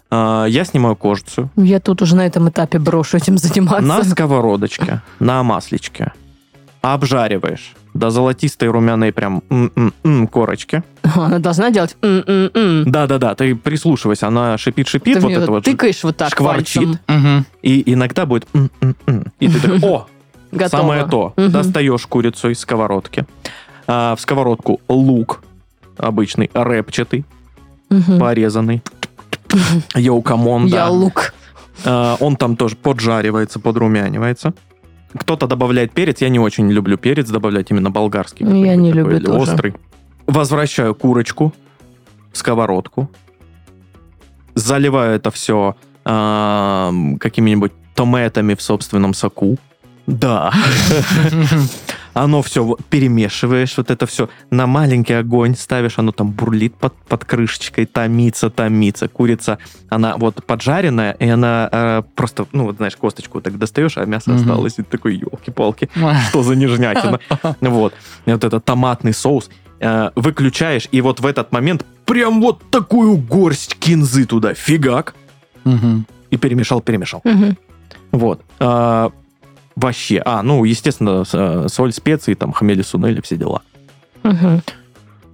А, 0.10 0.46
Я 0.46 0.64
снимаю 0.66 0.96
кожицу, 0.96 1.50
Я 1.56 1.80
тут 1.80 2.02
уже 2.02 2.16
на 2.16 2.26
этом 2.26 2.50
этапе 2.50 2.80
брошу 2.80 3.18
этим 3.18 3.38
заниматься. 3.38 3.82
на 3.82 4.04
сковородочке, 4.04 5.02
на 5.20 5.44
масличке. 5.44 6.14
Обжариваешь 6.82 7.74
до 7.94 8.10
золотистой 8.12 8.70
румяной 8.70 9.12
прям 9.12 9.42
м-м-м 9.50 10.28
корочки. 10.28 10.84
Она 11.16 11.40
должна 11.40 11.72
делать 11.72 11.98
м-м-м. 12.02 12.90
Да-да-да, 12.92 13.34
ты 13.36 13.56
прислушивайся, 13.56 14.28
она 14.28 14.56
шипит-шипит, 14.56 15.20
вот 15.20 15.32
это 15.32 15.52
вот. 15.52 15.64
тыкаешь 15.66 16.04
вот 16.04 16.16
так 16.16 16.30
шкварчит. 16.30 17.00
Мгм. 17.08 17.46
И 17.64 17.84
иногда 17.94 18.26
будет 18.26 18.48
м-м-м. 18.54 19.26
И 19.40 19.48
ты 19.50 19.60
такой, 19.60 19.80
о, 19.82 20.08
Готово. 20.52 20.82
самое 20.82 21.06
то. 21.08 21.34
Мгм. 21.36 21.52
Достаешь 21.52 22.06
курицу 22.06 22.50
из 22.52 22.60
сковородки. 22.60 23.26
А, 23.88 24.16
в 24.16 24.22
сковородку 24.22 24.80
лук 24.88 25.42
обычный, 25.98 26.52
рэпчатый, 26.54 27.26
Мгм. 27.90 28.20
порезанный. 28.20 28.84
Yo, 29.96 30.22
come 30.22 30.47
on, 30.47 30.66
Я 30.68 30.86
да. 30.86 30.90
лук. 30.90 31.34
А, 31.86 32.18
Он 32.20 32.36
там 32.36 32.56
тоже 32.56 32.76
поджаривается, 32.76 33.60
подрумянивается. 33.60 34.54
Кто-то 35.18 35.48
добавляет 35.48 35.92
перец. 35.92 36.22
Я 36.22 36.30
не 36.30 36.40
очень 36.40 36.72
люблю 36.72 36.98
перец 36.98 37.30
добавлять, 37.30 37.72
именно 37.72 37.90
болгарский. 37.90 38.46
Ну, 38.46 38.64
я 38.64 38.76
не 38.76 38.92
люблю 38.92 39.20
тоже. 39.20 39.40
Острый. 39.40 39.74
Возвращаю 40.26 40.94
курочку 40.96 41.54
в 42.34 42.38
сковородку. 42.38 43.10
Заливаю 44.56 45.16
это 45.16 45.32
все 45.32 45.76
какими-нибудь 46.04 47.74
томатами 47.96 48.54
в 48.56 48.62
собственном 48.62 49.14
соку. 49.14 49.58
Да. 50.08 50.54
оно 52.24 52.42
все 52.42 52.76
перемешиваешь, 52.90 53.78
вот 53.78 53.92
это 53.92 54.06
все 54.08 54.30
на 54.50 54.66
маленький 54.68 55.14
огонь 55.14 55.56
ставишь, 55.56 56.00
оно 56.00 56.12
там 56.12 56.32
бурлит 56.32 56.74
под, 56.76 56.94
под 57.08 57.26
крышечкой, 57.26 57.86
томится, 57.86 58.50
томится. 58.50 59.08
Курица, 59.08 59.60
она 59.90 60.18
вот 60.18 60.44
поджаренная, 60.46 61.12
и 61.12 61.28
она 61.30 61.70
э, 61.72 62.02
просто, 62.16 62.48
ну, 62.52 62.66
вот 62.66 62.78
знаешь, 62.78 62.96
косточку 62.96 63.40
так 63.42 63.58
достаешь, 63.58 63.98
а 63.98 64.06
мясо 64.06 64.32
Мгм. 64.32 64.40
осталось, 64.42 64.74
и 64.78 64.84
ты 64.84 64.90
такой, 64.98 65.16
елки-палки, 65.18 65.90
что 66.30 66.44
за 66.44 66.56
нежнятина. 66.56 67.20
Вот. 67.62 67.94
И 68.26 68.32
вот 68.32 68.44
этот 68.44 68.66
томатный 68.66 69.14
соус 69.14 69.50
э, 69.80 70.10
выключаешь, 70.16 70.88
и 70.92 71.02
вот 71.02 71.20
в 71.20 71.26
этот 71.26 71.52
момент 71.52 71.86
прям 72.06 72.42
вот 72.42 72.62
такую 72.72 73.18
горсть 73.18 73.76
кинзы 73.80 74.26
туда, 74.26 74.54
фигак, 74.54 75.14
Мгм. 75.66 76.06
и 76.32 76.38
перемешал, 76.38 76.82
перемешал. 76.82 77.22
Мгм. 77.24 77.58
Вот. 78.12 78.42
А, 78.60 79.12
вообще. 79.78 80.22
А, 80.26 80.42
ну, 80.44 80.64
естественно, 80.66 81.24
э, 81.32 81.68
соль, 81.70 81.94
специи, 81.94 82.34
там, 82.34 82.52
хмели, 82.52 82.82
сунели, 82.82 83.22
все 83.22 83.38
дела. 83.38 83.62
Мгм. 84.24 84.62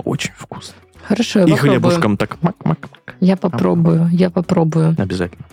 Очень 0.04 0.32
вкусно. 0.38 0.74
Хорошо, 1.08 1.40
я 1.40 1.46
И 1.46 1.50
попробую. 1.52 1.72
хлебушком 1.82 2.18
так 2.18 2.38
мак-мак-мак. 2.42 3.16
Я 3.20 3.36
попробую, 3.36 4.10
я 4.12 4.30
попробую. 4.30 4.96
Обязательно. 4.98 5.44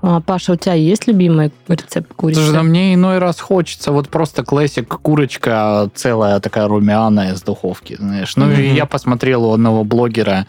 А, 0.00 0.20
Паша, 0.20 0.52
у 0.52 0.56
тебя 0.56 0.74
есть 0.74 1.06
любимый 1.06 1.52
рецепт 1.68 2.12
курицы? 2.14 2.40
Слушай, 2.40 2.54
да 2.54 2.62
мне 2.62 2.94
иной 2.94 3.18
раз 3.18 3.40
хочется 3.40 3.92
вот 3.92 4.08
просто 4.08 4.44
классик 4.44 4.88
курочка 4.88 5.90
целая 5.94 6.40
такая 6.40 6.68
румяная 6.68 7.34
из 7.34 7.42
духовки, 7.42 7.96
знаешь. 7.98 8.36
Ну 8.36 8.50
и 8.50 8.54
Мгм. 8.68 8.74
я 8.76 8.86
посмотрел 8.86 9.44
у 9.44 9.52
одного 9.52 9.84
блогера, 9.84 10.46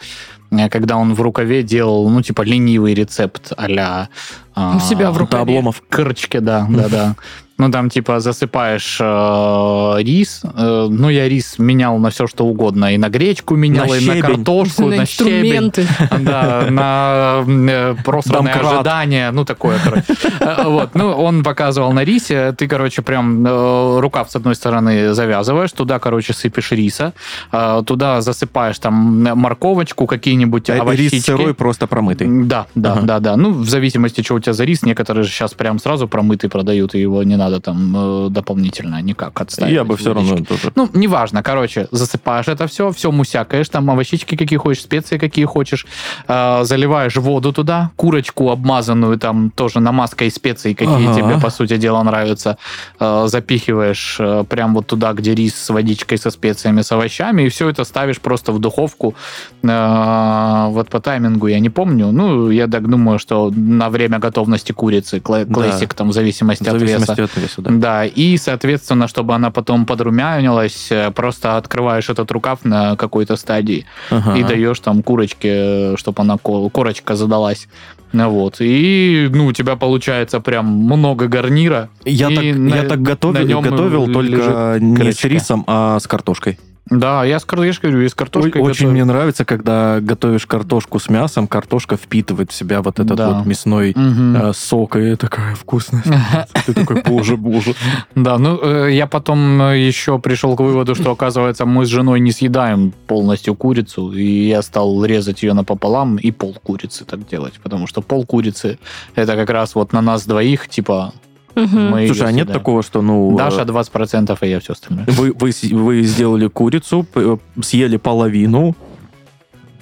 э, 0.51 0.69
когда 0.69 0.95
он 0.97 1.13
в 1.15 1.21
рукаве 1.21 1.61
делал, 1.63 2.09
ну 2.09 2.21
типа 2.21 2.41
ленивый 2.43 2.93
рецепт 2.93 3.51
а-ля... 3.57 4.07
а, 4.55 4.77
У 4.77 4.79
себя 4.79 5.11
в 5.11 5.15
Да, 5.15 5.19
рукаве. 5.19 5.41
обломов. 5.43 5.81
Кырочки, 5.89 6.37
да, 6.39 6.65
да, 6.69 6.87
да. 6.89 7.15
Ну, 7.57 7.71
там, 7.71 7.89
типа, 7.89 8.19
засыпаешь 8.19 8.97
э, 8.99 9.95
рис. 10.03 10.41
Э, 10.43 10.87
ну, 10.89 11.07
я 11.09 11.29
рис 11.29 11.57
менял 11.57 11.97
на 11.99 12.09
все, 12.09 12.27
что 12.27 12.45
угодно. 12.45 12.93
И 12.93 12.97
на 12.97 13.07
гречку 13.09 13.55
менял, 13.55 13.85
На 13.87 13.91
и 13.95 14.05
на 14.05 14.13
щебень. 14.13 14.21
картошку, 14.21 14.81
на 14.87 14.95
на 14.97 15.05
щебень. 15.05 15.71
Да, 16.19 16.67
на 16.69 17.43
э, 17.47 17.95
просранное 18.03 18.53
Домкрат. 18.53 18.73
ожидание, 18.73 19.31
ну, 19.31 19.45
такое, 19.45 19.77
короче. 19.81 20.03
Э, 20.41 20.63
Вот, 20.65 20.95
ну, 20.95 21.11
он 21.11 21.43
показывал 21.43 21.93
на 21.93 22.03
рисе, 22.03 22.51
ты, 22.51 22.67
короче, 22.67 23.01
прям 23.01 23.45
э, 23.47 23.99
рукав 24.01 24.29
с 24.29 24.35
одной 24.35 24.55
стороны 24.55 25.13
завязываешь, 25.13 25.71
туда, 25.71 25.99
короче, 25.99 26.33
сыпешь 26.33 26.71
риса, 26.71 27.13
э, 27.53 27.83
туда 27.85 28.19
засыпаешь 28.19 28.79
там 28.79 28.93
морковочку, 29.39 30.07
какие-нибудь 30.07 30.69
А 30.69 30.81
овощички. 30.81 31.15
Рис 31.15 31.23
сырой, 31.25 31.53
просто 31.53 31.87
промытый. 31.87 32.27
Да, 32.45 32.65
да, 32.75 32.91
Ага. 32.93 33.01
да, 33.03 33.19
да. 33.19 33.37
Ну, 33.37 33.51
в 33.53 33.69
зависимости, 33.69 34.21
что 34.21 34.35
у 34.35 34.39
тебя 34.41 34.51
за 34.51 34.65
рис, 34.65 34.83
некоторые 34.83 35.23
же 35.23 35.29
сейчас 35.31 35.53
прям 35.53 35.79
сразу 35.79 36.09
промытый 36.09 36.49
продают, 36.49 36.95
и 36.95 36.99
его 36.99 37.23
не 37.23 37.37
надо 37.37 37.44
там 37.59 37.93
э, 37.95 38.29
дополнительно 38.29 39.01
никак 39.01 39.39
отставить. 39.41 39.73
Я 39.73 39.83
бы 39.83 39.95
все 39.97 40.13
равно 40.13 40.37
тоже. 40.37 40.71
Ну, 40.75 40.89
неважно, 40.93 41.43
короче, 41.43 41.87
засыпаешь 41.91 42.47
это 42.47 42.67
все, 42.67 42.91
все 42.91 43.11
мусякаешь, 43.11 43.69
там 43.69 43.89
овощички 43.89 44.35
какие 44.35 44.57
хочешь, 44.59 44.83
специи 44.83 45.17
какие 45.17 45.45
хочешь, 45.45 45.85
э, 46.27 46.63
заливаешь 46.63 47.15
воду 47.17 47.51
туда, 47.53 47.89
курочку 47.95 48.49
обмазанную 48.51 49.17
там 49.17 49.51
тоже 49.55 49.79
намазкой 49.79 50.29
специй, 50.31 50.73
какие 50.73 51.07
Ага. 51.09 51.15
тебе, 51.21 51.39
по 51.41 51.49
сути 51.49 51.77
дела, 51.77 52.03
нравятся, 52.03 52.57
э, 52.99 53.25
запихиваешь 53.27 54.17
э, 54.19 54.43
прям 54.49 54.73
вот 54.73 54.87
туда, 54.87 55.13
где 55.13 55.35
рис 55.35 55.55
с 55.55 55.69
водичкой, 55.69 56.17
со 56.17 56.29
специями, 56.31 56.81
с 56.81 56.91
овощами, 56.91 57.43
и 57.43 57.49
все 57.49 57.69
это 57.69 57.83
ставишь 57.85 58.19
просто 58.19 58.51
в 58.51 58.59
духовку. 58.59 59.15
Э, 59.63 60.67
вот 60.69 60.89
по 60.89 60.99
таймингу 60.99 61.47
я 61.47 61.59
не 61.59 61.69
помню, 61.69 62.11
ну, 62.11 62.49
я 62.49 62.67
так 62.67 62.87
думаю, 62.89 63.19
что 63.19 63.51
на 63.55 63.89
время 63.89 64.19
готовности 64.19 64.71
курицы, 64.71 65.17
кла- 65.19 65.45
Да. 65.45 65.53
классик 65.53 65.93
там 65.93 66.09
в 66.09 66.13
зависимости 66.13 66.63
В 66.63 66.67
от 66.67 66.81
веса. 66.81 66.99
зависимости 66.99 67.21
от 67.35 67.41
веса, 67.41 67.61
да. 67.61 67.71
Да, 67.71 68.05
и, 68.05 68.37
соответственно, 68.37 69.07
чтобы 69.07 69.33
она 69.35 69.51
потом 69.51 69.85
подрумянилась, 69.85 70.87
э, 70.91 71.11
просто 71.11 71.57
открываешь 71.57 72.09
этот 72.09 72.31
рукав 72.31 72.59
на 72.63 72.95
какой-то 72.95 73.35
стадии 73.35 73.85
Ага. 74.09 74.35
и 74.37 74.43
даешь 74.43 74.79
там 74.79 75.03
курочке, 75.03 75.95
чтобы 75.97 76.21
она 76.21 76.37
ко- 76.37 76.69
корочка 76.69 77.15
задалась. 77.15 77.67
Ну 78.13 78.29
Вот. 78.29 78.57
И, 78.59 79.29
ну, 79.33 79.47
у 79.47 79.51
тебя 79.51 79.75
получается 79.75 80.39
прям 80.39 80.65
много 80.67 81.27
гарнира. 81.27 81.89
Я, 82.05 82.29
так, 82.29 82.43
на- 82.43 82.75
я 82.75 82.83
так 82.83 83.01
готовил, 83.01 83.61
готовил 83.61 84.11
только 84.13 84.77
не 84.79 85.11
с 85.11 85.23
рисом, 85.25 85.63
а 85.67 85.99
с 85.99 86.07
картошкой. 86.07 86.57
Да, 86.89 87.23
я 87.25 87.39
с, 87.39 87.45
я 87.51 87.71
говорю, 87.81 88.01
и 88.01 88.07
с 88.07 88.13
картошкой 88.13 88.61
Ой, 88.61 88.71
Очень 88.71 88.89
мне 88.91 89.05
нравится, 89.05 89.43
когда 89.43 89.99
готовишь 90.01 90.45
картошку 90.45 90.99
с 90.99 91.09
мясом, 91.09 91.47
картошка 91.47 91.97
впитывает 91.97 92.51
в 92.51 92.53
себя 92.53 92.81
вот 92.81 92.99
этот 92.99 93.17
Да. 93.17 93.29
вот 93.31 93.45
мясной 93.47 93.93
Мгм. 93.95 94.35
э, 94.35 94.53
сок, 94.53 94.95
и 94.97 95.15
такая 95.15 95.55
вкусная. 95.55 96.03
Ты 96.65 96.73
такой, 96.73 97.01
боже, 97.01 97.37
боже. 97.37 97.73
Да, 98.13 98.37
ну 98.37 98.59
э, 98.61 98.91
я 98.93 99.07
потом 99.07 99.61
э, 99.63 99.79
еще 99.79 100.19
пришел 100.19 100.55
к 100.55 100.59
выводу, 100.59 100.93
что 100.93 101.11
оказывается 101.11 101.65
мы 101.65 101.85
с 101.85 101.89
женой 101.89 102.19
не 102.19 102.31
съедаем 102.31 102.93
полностью 103.07 103.55
курицу, 103.55 104.11
и 104.13 104.47
я 104.47 104.61
стал 104.61 105.03
резать 105.05 105.41
ее 105.41 105.53
напополам 105.53 106.17
и 106.17 106.31
пол 106.31 106.55
курицы 106.61 107.03
так 107.05 107.27
делать, 107.27 107.59
потому 107.63 107.87
что 107.87 108.01
пол 108.01 108.25
курицы 108.25 108.77
это 109.15 109.35
как 109.35 109.49
раз 109.49 109.73
вот 109.73 109.91
на 109.91 110.01
нас 110.01 110.25
двоих, 110.27 110.67
типа 110.67 111.13
Мы 111.55 112.01
её 112.01 112.07
Слушай, 112.07 112.27
а 112.27 112.31
нет 112.31 112.47
съедаем. 112.47 112.59
такого, 112.59 112.83
что, 112.83 113.01
ну... 113.01 113.35
Даша 113.37 113.61
э, 113.61 113.65
20%, 113.65 114.37
и 114.41 114.49
я 114.49 114.59
все 114.59 114.73
остальное. 114.73 115.05
Вы, 115.07 115.33
вы, 115.33 115.51
вы 115.71 116.01
сделали 116.03 116.47
курицу, 116.47 117.05
э, 117.15 117.37
съели 117.61 117.97
половину, 117.97 118.75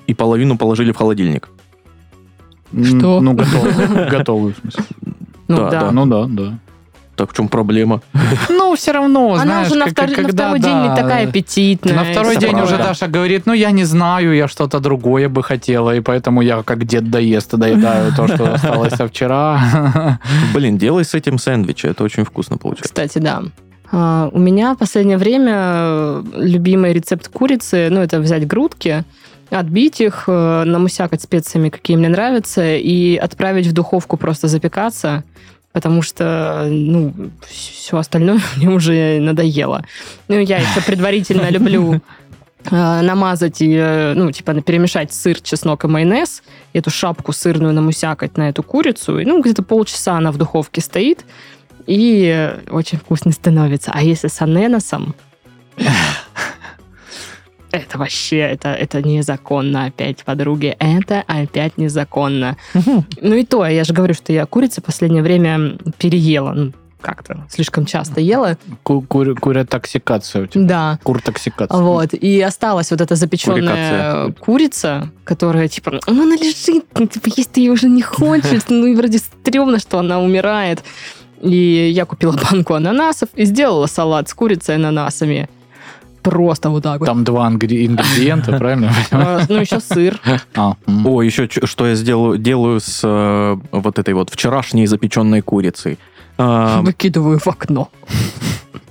и 0.06 0.14
половину 0.14 0.58
положили 0.58 0.92
в 0.92 0.98
холодильник. 0.98 1.50
Что? 2.72 3.22
Ну. 3.22 3.34
Готовы, 3.34 4.54
в 4.54 4.58
смысле. 4.58 4.84
Ну 5.48 5.58
да. 5.58 5.70
Да, 5.70 5.92
ну 5.92 6.06
да, 6.06 6.26
да. 6.28 6.60
Так 7.16 7.32
в 7.32 7.36
чем 7.36 7.48
проблема? 7.48 8.02
Ну, 8.50 8.76
все 8.76 8.92
равно, 8.92 9.34
Она 9.34 9.44
знаешь, 9.44 9.68
уже 9.68 9.76
на, 9.80 9.86
как- 9.86 9.94
втор- 9.94 10.10
на 10.10 10.16
когда, 10.16 10.44
второй 10.44 10.60
день 10.60 10.78
не 10.82 10.88
да, 10.90 10.96
такая 10.96 11.28
аппетитная. 11.28 11.94
На 11.94 12.04
второй 12.06 12.36
и 12.36 12.40
день 12.40 12.56
всё 12.56 12.64
уже. 12.64 12.78
Даша 12.78 13.08
говорит, 13.08 13.46
ну 13.46 13.54
я 13.54 13.72
не 13.72 13.84
знаю, 13.84 14.34
я 14.36 14.48
что-то 14.48 14.80
другое 14.80 15.30
бы 15.30 15.44
хотела, 15.44 15.96
и 15.96 16.00
поэтому 16.00 16.42
я 16.42 16.64
как 16.64 16.86
дед 16.86 17.12
доест, 17.12 17.56
доедаю 17.56 18.12
то, 18.16 18.28
что 18.28 18.54
осталось 18.56 18.94
со 18.94 19.08
вчера. 19.08 20.20
Блин, 20.54 20.78
делай 20.78 21.04
с 21.06 21.14
этим 21.14 21.38
сэндвичи, 21.38 21.86
это 21.88 22.04
очень 22.04 22.24
вкусно 22.26 22.58
получается. 22.58 22.86
Кстати, 22.94 23.20
да. 23.20 23.44
А, 23.92 24.30
У 24.34 24.40
меня 24.40 24.74
в 24.74 24.78
последнее 24.80 25.18
время 25.20 25.54
э, 25.56 26.24
любимый 26.38 26.94
рецепт 26.94 27.28
курицы, 27.28 27.90
ну, 27.92 28.02
это 28.02 28.20
взять 28.20 28.48
грудки, 28.48 29.04
отбить 29.52 30.02
их, 30.02 30.24
э, 30.28 30.64
намусякать 30.66 31.22
специями, 31.22 31.70
какие 31.70 31.96
мне 31.96 32.10
нравятся, 32.10 32.76
и 32.76 33.16
отправить 33.18 33.68
в 33.68 33.74
духовку 33.74 34.18
просто 34.18 34.48
запекаться, 34.48 35.24
потому 35.74 36.04
что, 36.04 36.68
ну, 36.70 37.14
все 37.50 37.98
остальное 37.98 38.40
мне 38.56 38.70
уже 38.70 39.20
надоело. 39.20 39.84
Ну, 40.30 40.40
я 40.40 40.58
еще 40.58 40.82
предварительно 40.86 41.50
люблю 41.50 42.02
э, 42.72 43.02
намазать 43.02 43.62
и, 43.62 43.74
э, 43.76 44.14
ну, 44.14 44.32
типа, 44.32 44.62
перемешать 44.62 45.12
сыр, 45.12 45.42
чеснок 45.42 45.84
и 45.84 45.88
майонез, 45.88 46.44
эту 46.72 46.92
шапку 46.92 47.34
сырную 47.34 47.74
намусякать 47.74 48.38
на 48.38 48.50
эту 48.50 48.64
курицу, 48.64 49.20
и, 49.20 49.26
ну, 49.26 49.42
где-то 49.42 49.64
полчаса 49.64 50.16
она 50.18 50.32
в 50.32 50.38
духовке 50.38 50.80
стоит, 50.80 51.26
и 51.88 52.32
э, 52.34 52.70
очень 52.70 53.00
вкусно 53.00 53.32
становится. 53.32 53.92
А 53.94 54.02
если 54.02 54.28
с 54.28 54.42
аненасом, 54.42 55.16
это 57.74 57.98
вообще, 57.98 58.38
это, 58.38 58.70
это 58.74 59.02
незаконно 59.02 59.86
опять, 59.86 60.24
подруги. 60.24 60.76
Это 60.80 61.24
опять 61.28 61.78
незаконно. 61.78 62.56
Ну 63.22 63.36
и 63.36 63.44
то, 63.44 63.66
я 63.66 63.84
же 63.84 63.94
говорю, 63.94 64.14
что 64.14 64.32
я 64.32 64.46
курицы 64.46 64.80
в 64.82 64.86
последнее 64.86 65.24
время 65.24 65.78
переела. 65.98 66.54
Ну, 66.54 66.72
как-то 67.02 67.46
слишком 67.50 67.86
часто 67.86 68.22
ела. 68.22 68.58
Ку- 68.84 69.02
кур- 69.02 69.36
Курятоксикация 69.38 70.44
у 70.44 70.48
тебя. 70.48 70.64
Да. 70.66 71.00
Куртоксикация. 71.04 71.78
Вот. 71.82 72.14
И 72.14 72.40
осталась 72.42 72.92
вот 72.92 73.02
эта 73.02 73.16
запеченная 73.16 73.58
Курикация. 73.58 74.32
курица, 74.40 75.10
которая, 75.26 75.68
типа, 75.68 76.00
ну, 76.08 76.24
она 76.24 76.36
лежит, 76.36 76.86
ну, 76.98 77.06
типа, 77.08 77.30
есть 77.36 77.52
ты 77.52 77.60
ее 77.62 77.72
уже 77.72 77.90
не 77.90 78.02
хочешь, 78.04 78.62
ну, 78.70 78.86
и 78.86 78.96
вроде 78.96 79.18
стрёмно, 79.18 79.80
что 79.80 80.00
она 80.00 80.22
умирает. 80.22 80.84
И 81.42 81.92
я 81.94 82.06
купила 82.06 82.38
банку 82.52 82.74
ананасов 82.76 83.28
и 83.36 83.44
сделала 83.44 83.88
салат 83.88 84.30
с 84.30 84.34
курицей 84.34 84.76
и 84.76 84.78
ананасами. 84.78 85.50
Просто 86.24 86.70
вот 86.70 86.84
так 86.84 87.00
вот. 87.00 87.06
Там 87.06 87.24
два 87.24 87.50
ингре- 87.50 87.86
ингредиента, 87.86 88.58
правильно? 88.58 88.92
А, 89.12 89.42
Ну, 89.50 89.60
еще 89.60 89.80
сыр. 89.80 90.20
А. 90.56 90.76
О, 91.06 91.22
еще 91.22 91.48
что 91.50 91.86
я 91.88 91.96
сделаю, 91.96 92.38
делаю 92.38 92.80
с 92.80 93.02
э, 93.04 93.58
вот 93.72 94.00
этой 94.00 94.14
вот 94.14 94.30
вчерашней 94.30 94.88
запеченной 94.88 95.42
курицей. 95.42 95.98
А, 96.38 96.82
Выкидываю 96.82 97.38
в 97.40 97.48
окно. 97.48 97.90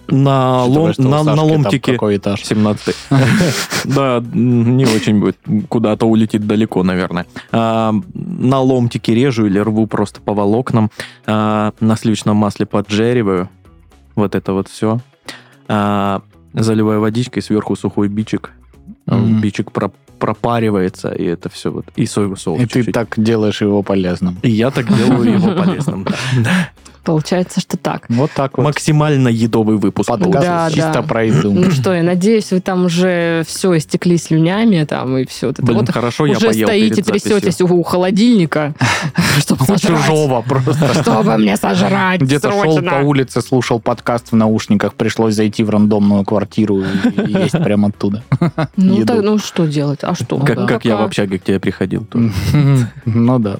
на, 0.09 0.65
лом- 0.67 0.93
на, 0.99 1.23
на 1.25 1.43
ломтике... 1.43 1.93
Какой 1.95 2.19
этаж? 2.19 2.45
17 2.45 2.95
Да, 3.85 4.23
не 4.35 4.85
очень 4.85 5.19
будет. 5.21 5.39
Куда-то 5.69 6.07
улетит 6.07 6.47
далеко, 6.47 6.83
наверное. 6.83 7.27
На 7.51 8.61
ломтике 8.61 9.15
режу 9.15 9.47
или 9.47 9.59
рву 9.59 9.87
просто 9.87 10.21
по 10.21 10.35
волокнам. 10.35 10.91
На 11.27 11.97
сливочном 11.99 12.37
масле 12.37 12.67
поджариваю. 12.67 13.49
Вот 14.15 14.35
это 14.35 14.53
вот 14.53 14.69
все. 14.69 15.01
Заливаю 16.55 17.01
водичкой, 17.01 17.43
сверху 17.43 17.77
сухой 17.77 18.09
бичик. 18.09 18.51
Мгм. 19.07 19.41
Бичик 19.41 19.73
про- 19.73 19.93
пропаривается, 20.19 21.11
и 21.13 21.25
это 21.25 21.49
все 21.49 21.71
вот. 21.71 21.87
И 21.97 22.07
соевый 22.07 22.37
соус 22.37 22.61
И 22.61 22.67
ты 22.67 22.73
чуть-чуть. 22.81 22.95
так 22.95 23.15
делаешь 23.17 23.61
его 23.61 23.83
полезным. 23.83 24.39
И 24.43 24.51
я 24.51 24.71
так 24.71 24.87
делаю 24.97 25.33
его 25.35 25.53
полезным. 25.55 26.07
да. 26.45 26.71
Получается, 27.05 27.61
что 27.61 27.77
так. 27.77 28.05
Вот 28.09 28.31
так 28.33 28.57
вот. 28.57 28.65
Максимально 28.65 29.29
едовый 29.29 29.77
выпуск. 29.77 30.09
Подкаст. 30.09 30.47
Да, 30.47 30.71
чисто 30.71 30.93
да. 30.95 31.03
про 31.03 31.25
еду. 31.25 31.53
Ну 31.53 31.71
что, 31.71 31.93
я 31.95 32.03
надеюсь, 32.03 32.53
вы 32.53 32.61
там 32.61 32.85
уже 32.85 33.43
все 33.47 33.77
истекли 33.77 34.17
слюнями 34.19 34.85
там 34.85 35.17
и 35.19 35.27
все. 35.27 35.53
Блин, 35.59 35.79
вот 35.79 35.91
хорошо, 35.91 36.27
я 36.27 36.37
уже 36.37 36.49
поел 36.49 36.69
стоите, 36.69 37.03
трясетесь 37.03 37.61
у 37.61 37.83
холодильника, 37.83 38.75
чтобы 39.39 39.65
сожрать. 39.65 40.01
Чужого 40.01 40.43
просто. 40.43 40.95
Чтобы 41.03 41.37
мне 41.39 41.57
сожрать 41.57 42.21
Где-то 42.21 42.53
шел 42.53 42.81
по 42.83 42.95
улице, 42.97 43.41
слушал 43.41 43.81
подкаст 43.81 44.31
в 44.31 44.37
наушниках, 44.37 44.95
пришлось 44.95 45.35
зайти 45.35 45.65
в 45.65 45.71
рандомную 45.71 46.25
квартиру 46.25 46.83
и 46.83 47.33
есть 47.33 47.53
прямо 47.63 47.89
оттуда. 47.89 48.23
Ну, 48.77 49.05
так, 49.05 49.23
ну 49.23 49.39
что 49.39 49.67
делать? 49.67 50.01
А 50.03 50.15
что? 50.15 50.39
Как, 50.39 50.57
Да. 50.57 50.67
как 50.67 50.85
я 50.85 50.97
в 50.97 51.03
общаге 51.03 51.39
к 51.39 51.45
тебе 51.45 51.61
приходил. 51.61 52.07
Ну 53.05 53.39
да. 53.39 53.59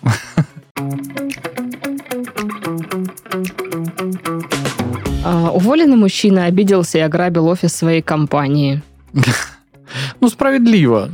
Уволенный 5.25 5.97
мужчина 5.97 6.47
обиделся 6.47 6.99
и 6.99 7.01
ограбил 7.03 7.47
офис 7.49 7.75
своей 7.75 8.03
компании. 8.03 8.83
Ну, 10.21 10.29
справедливо. 10.31 11.11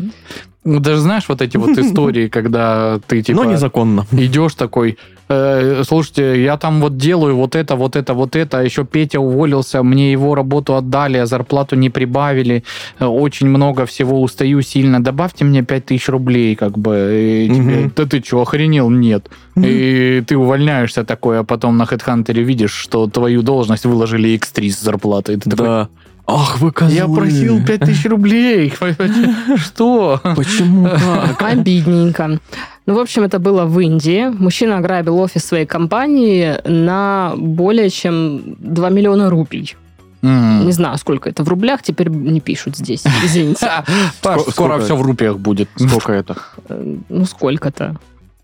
Ну, 0.63 0.79
Даже 0.79 1.01
знаешь, 1.01 1.25
вот 1.29 1.43
эти 1.43 1.57
вот 1.57 1.71
истории, 1.79 2.29
когда 2.29 3.01
ты 3.09 3.23
типа 3.23 3.43
Но 3.43 3.51
незаконно. 3.51 4.07
идешь 4.13 4.55
такой, 4.55 4.99
«Э, 5.29 5.83
слушайте, 5.87 6.43
я 6.43 6.57
там 6.57 6.81
вот 6.81 6.97
делаю 6.97 7.37
вот 7.37 7.55
это, 7.55 7.77
вот 7.77 7.97
это, 7.97 8.15
вот 8.15 8.37
это, 8.37 8.59
а 8.59 8.63
еще 8.63 8.85
Петя 8.85 9.21
уволился, 9.21 9.83
мне 9.83 10.13
его 10.13 10.35
работу 10.35 10.75
отдали, 10.75 11.19
а 11.19 11.27
зарплату 11.27 11.77
не 11.77 11.91
прибавили, 11.91 12.65
э, 12.99 13.05
очень 13.05 13.49
много 13.49 13.85
всего, 13.85 14.23
устаю 14.23 14.63
сильно, 14.63 15.03
добавьте 15.03 15.45
мне 15.45 15.63
5000 15.63 16.09
рублей, 16.09 16.57
как 16.57 16.79
бы. 16.79 17.47
И 17.49 17.49
тебе, 17.55 17.81
Мгм. 17.81 17.93
да 17.97 18.07
ты 18.07 18.23
что, 18.25 18.41
охренел? 18.43 18.91
Нет. 18.91 19.29
И 19.57 20.23
ты 20.27 20.37
увольняешься 20.37 21.05
такой, 21.05 21.41
а 21.41 21.45
потом 21.45 21.77
на 21.77 21.83
HeadHunter 21.83 22.33
видишь, 22.43 22.73
что 22.73 23.07
твою 23.09 23.43
должность 23.43 23.85
выложили 23.87 24.31
X3 24.39 24.71
с 24.71 24.81
зарплатой. 24.81 25.37
Такой, 25.37 25.67
Да. 25.67 25.89
Ах, 26.31 26.59
вы 26.61 26.73
козлы. 26.73 26.95
я 26.95 27.09
просил 27.09 27.65
5000 27.65 28.07
рублей. 28.07 28.73
Что? 29.57 30.21
Почему 30.37 30.87
так? 30.87 31.41
Обидненько. 31.43 32.39
Ну, 32.85 32.95
в 32.95 32.99
общем, 32.99 33.23
это 33.23 33.39
было 33.39 33.65
в 33.65 33.81
Индии. 33.81 34.29
Мужчина 34.39 34.77
ограбил 34.77 35.19
офис 35.19 35.45
своей 35.45 35.65
компании 35.65 36.57
на 36.69 37.33
более 37.37 37.89
чем 37.89 38.57
2 38.59 38.91
миллиона 38.91 39.31
рупий. 39.31 39.75
М. 40.23 40.67
Не 40.67 40.73
знаю, 40.73 40.99
сколько 40.99 41.31
это 41.31 41.45
в 41.45 41.49
рублях, 41.49 41.83
теперь 41.83 42.09
не 42.11 42.41
пишут 42.41 42.77
здесь. 42.77 43.05
Извините. 43.25 43.71
Паш, 44.23 44.43
скоро 44.51 44.79
все 44.81 44.97
в 44.97 45.03
рупиях 45.03 45.39
будет. 45.39 45.69
Сколько 45.77 46.13
это? 46.13 46.37
Э, 46.69 46.97
Ну, 47.09 47.25
сколько-то. 47.25 47.97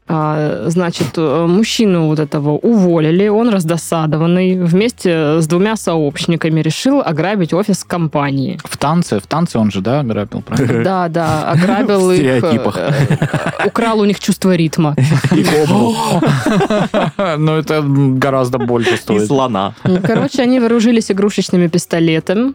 А, 0.06 0.64
Значит, 0.68 1.08
э, 1.16 1.46
мужчину 1.48 2.06
вот 2.08 2.18
этого 2.18 2.50
уволили, 2.50 3.26
он 3.28 3.48
раздосадованный, 3.48 4.62
вместе 4.62 5.40
с 5.40 5.46
двумя 5.46 5.76
сообщниками 5.76 6.60
решил 6.60 7.00
ограбить 7.00 7.54
офис 7.54 7.84
компании. 7.84 8.58
В 8.64 8.76
танце, 8.76 9.18
в 9.18 9.26
танце 9.26 9.58
он 9.58 9.70
же, 9.70 9.80
да, 9.80 10.02
грабил, 10.02 10.42
правильно? 10.42 10.84
Да, 10.84 11.08
да, 11.08 11.50
ограбил 11.50 12.00
В 12.08 12.12
их, 12.12 12.20
э, 12.20 12.38
стереотипах. 12.38 12.76
э, 12.78 12.92
украл 13.66 14.00
у 14.00 14.04
них 14.04 14.20
чувство 14.20 14.54
ритма. 14.54 14.94
Но 17.38 17.56
это 17.56 17.82
гораздо 17.82 18.58
больше 18.58 18.94
И 18.94 18.96
стоит. 18.96 19.26
слона. 19.26 19.74
Ну, 19.84 20.00
Короче, 20.02 20.42
они 20.42 20.60
вооружились 20.60 21.10
игрушечными 21.10 21.66
пистолетами 21.68 22.54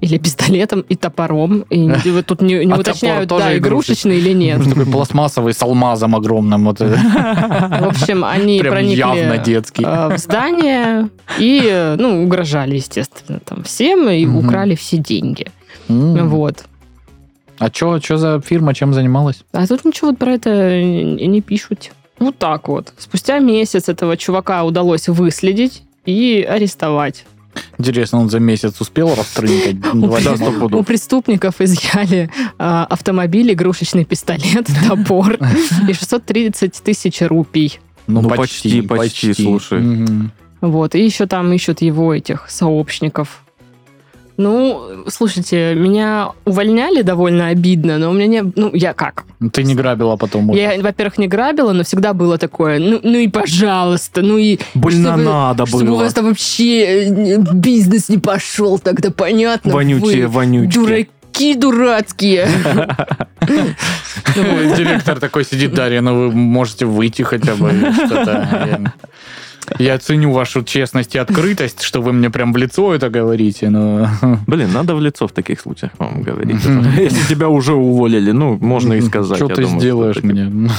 или 0.00 0.18
пистолетом 0.18 0.80
и 0.88 0.96
топором. 0.96 1.64
И 1.70 1.88
вот 2.10 2.26
тут 2.26 2.40
не, 2.42 2.64
не 2.64 2.72
А 2.72 2.78
уточняют, 2.78 3.28
да, 3.28 3.56
игрушечный 3.56 4.18
или 4.18 4.32
нет. 4.32 4.62
Такой 4.64 4.86
пластмассовый 4.86 5.52
с 5.52 5.62
алмазом 5.62 6.16
огромным. 6.16 6.64
Вот, 6.64 6.80
э, 6.80 6.88
В 6.94 7.88
общем, 7.88 8.24
они 8.24 8.60
Прям 8.60 8.78
явно 8.78 9.14
проникли 9.28 9.44
детский. 9.44 9.84
э, 9.86 10.14
в 10.14 10.18
здание 10.18 11.08
и, 11.38 11.94
ну, 11.98 12.22
угрожали, 12.24 12.76
естественно, 12.76 13.40
там 13.44 13.62
всем 13.64 14.08
и 14.08 14.24
Мгм. 14.26 14.36
украли 14.38 14.74
все 14.74 14.96
деньги. 14.96 15.46
М. 15.88 16.28
Вот. 16.28 16.64
А 17.58 17.68
что 17.68 18.00
за 18.00 18.40
фирма, 18.40 18.72
чем 18.74 18.94
занималась? 18.94 19.44
А 19.52 19.66
тут 19.66 19.84
ничего 19.84 20.10
вот 20.10 20.18
про 20.18 20.32
это 20.32 20.82
не 20.82 21.42
пишут. 21.42 21.90
Вот 22.18 22.38
так 22.38 22.68
вот. 22.68 22.92
Спустя 22.98 23.38
месяц 23.38 23.88
этого 23.88 24.16
чувака 24.16 24.64
удалось 24.64 25.08
выследить 25.08 25.82
и 26.06 26.46
арестовать. 26.48 27.24
Интересно, 27.78 28.20
он 28.20 28.30
за 28.30 28.40
месяц 28.40 28.80
успел 28.80 29.14
растрынкать? 29.14 29.76
У 30.74 30.82
преступников 30.82 31.60
изъяли 31.60 32.30
а, 32.58 32.84
автомобиль, 32.84 33.52
игрушечный 33.52 34.04
пистолет, 34.04 34.66
топор 34.88 35.38
и 35.88 35.92
630 35.92 36.82
тысяч 36.82 37.22
рупий. 37.22 37.78
Ну, 38.06 38.22
Ну, 38.22 38.28
почти, 38.30 38.82
почти, 38.82 39.34
слушай. 39.34 39.82
Вот, 40.60 40.94
и 40.94 41.02
еще 41.02 41.26
там 41.26 41.52
ищут 41.52 41.80
его, 41.80 42.14
этих 42.14 42.46
сообщников. 42.50 43.42
Ну, 44.36 45.04
слушайте, 45.08 45.74
меня 45.74 46.30
увольняли 46.44 47.02
довольно 47.02 47.48
обидно, 47.48 47.98
но 47.98 48.10
у 48.10 48.12
меня 48.12 48.26
не... 48.26 48.52
Ну, 48.56 48.70
я 48.74 48.92
как? 48.94 49.24
Ты 49.52 49.62
не 49.64 49.74
грабила 49.74 50.16
потом? 50.16 50.50
Я, 50.52 50.80
во-первых, 50.80 51.18
не 51.18 51.28
грабила, 51.28 51.72
но 51.72 51.82
всегда 51.84 52.14
было 52.14 52.38
такое, 52.38 52.78
ну, 52.78 53.00
ну 53.02 53.18
и 53.18 53.28
пожалуйста, 53.28 54.22
ну 54.22 54.38
и... 54.38 54.58
Больно 54.74 55.10
чтобы- 55.10 55.24
надо 55.24 55.66
Чтобы 55.66 55.84
у 55.84 55.86
было. 55.88 55.98
вас 56.04 56.14
там 56.14 56.26
вообще 56.26 57.04
э, 57.06 57.36
бизнес 57.52 58.08
не 58.08 58.18
пошел, 58.18 58.78
тогда 58.78 59.10
понятно. 59.10 59.72
Вонючие, 59.72 60.26
вы 60.26 60.32
вонючки. 60.32 60.74
дураки 60.78 61.54
дурацкие. 61.54 62.48
Ну, 63.48 64.74
Директор 64.76 65.18
такой 65.18 65.44
сидит, 65.44 65.74
Дарья, 65.74 66.00
ну 66.00 66.14
вы 66.28 66.32
можете 66.32 66.86
выйти 66.86 67.22
хотя 67.22 67.54
бы. 67.56 67.72
Я- 69.78 69.98
ценю 69.98 70.32
вашу 70.32 70.62
честность 70.62 71.14
и 71.14 71.18
открытость, 71.18 71.82
что 71.82 72.00
вы 72.02 72.12
мне 72.12 72.30
прям 72.30 72.52
в 72.52 72.56
лицо 72.56 72.94
это 72.94 73.10
говорите, 73.10 73.68
но... 73.70 74.08
Блин, 74.46 74.72
надо 74.72 74.94
в 74.94 75.00
лицо 75.00 75.26
в 75.26 75.32
таких 75.32 75.60
случаях 75.60 75.92
вам 75.98 76.22
говорить. 76.22 76.64
Если 76.98 77.28
тебя 77.28 77.48
уже 77.48 77.74
уволили, 77.74 78.32
ну, 78.32 78.56
можно 78.60 78.94
и 78.94 79.00
сказать. 79.00 79.36
Что 79.36 79.48
ты 79.48 79.64
сделаешь 79.64 80.22
мне? 80.22 80.50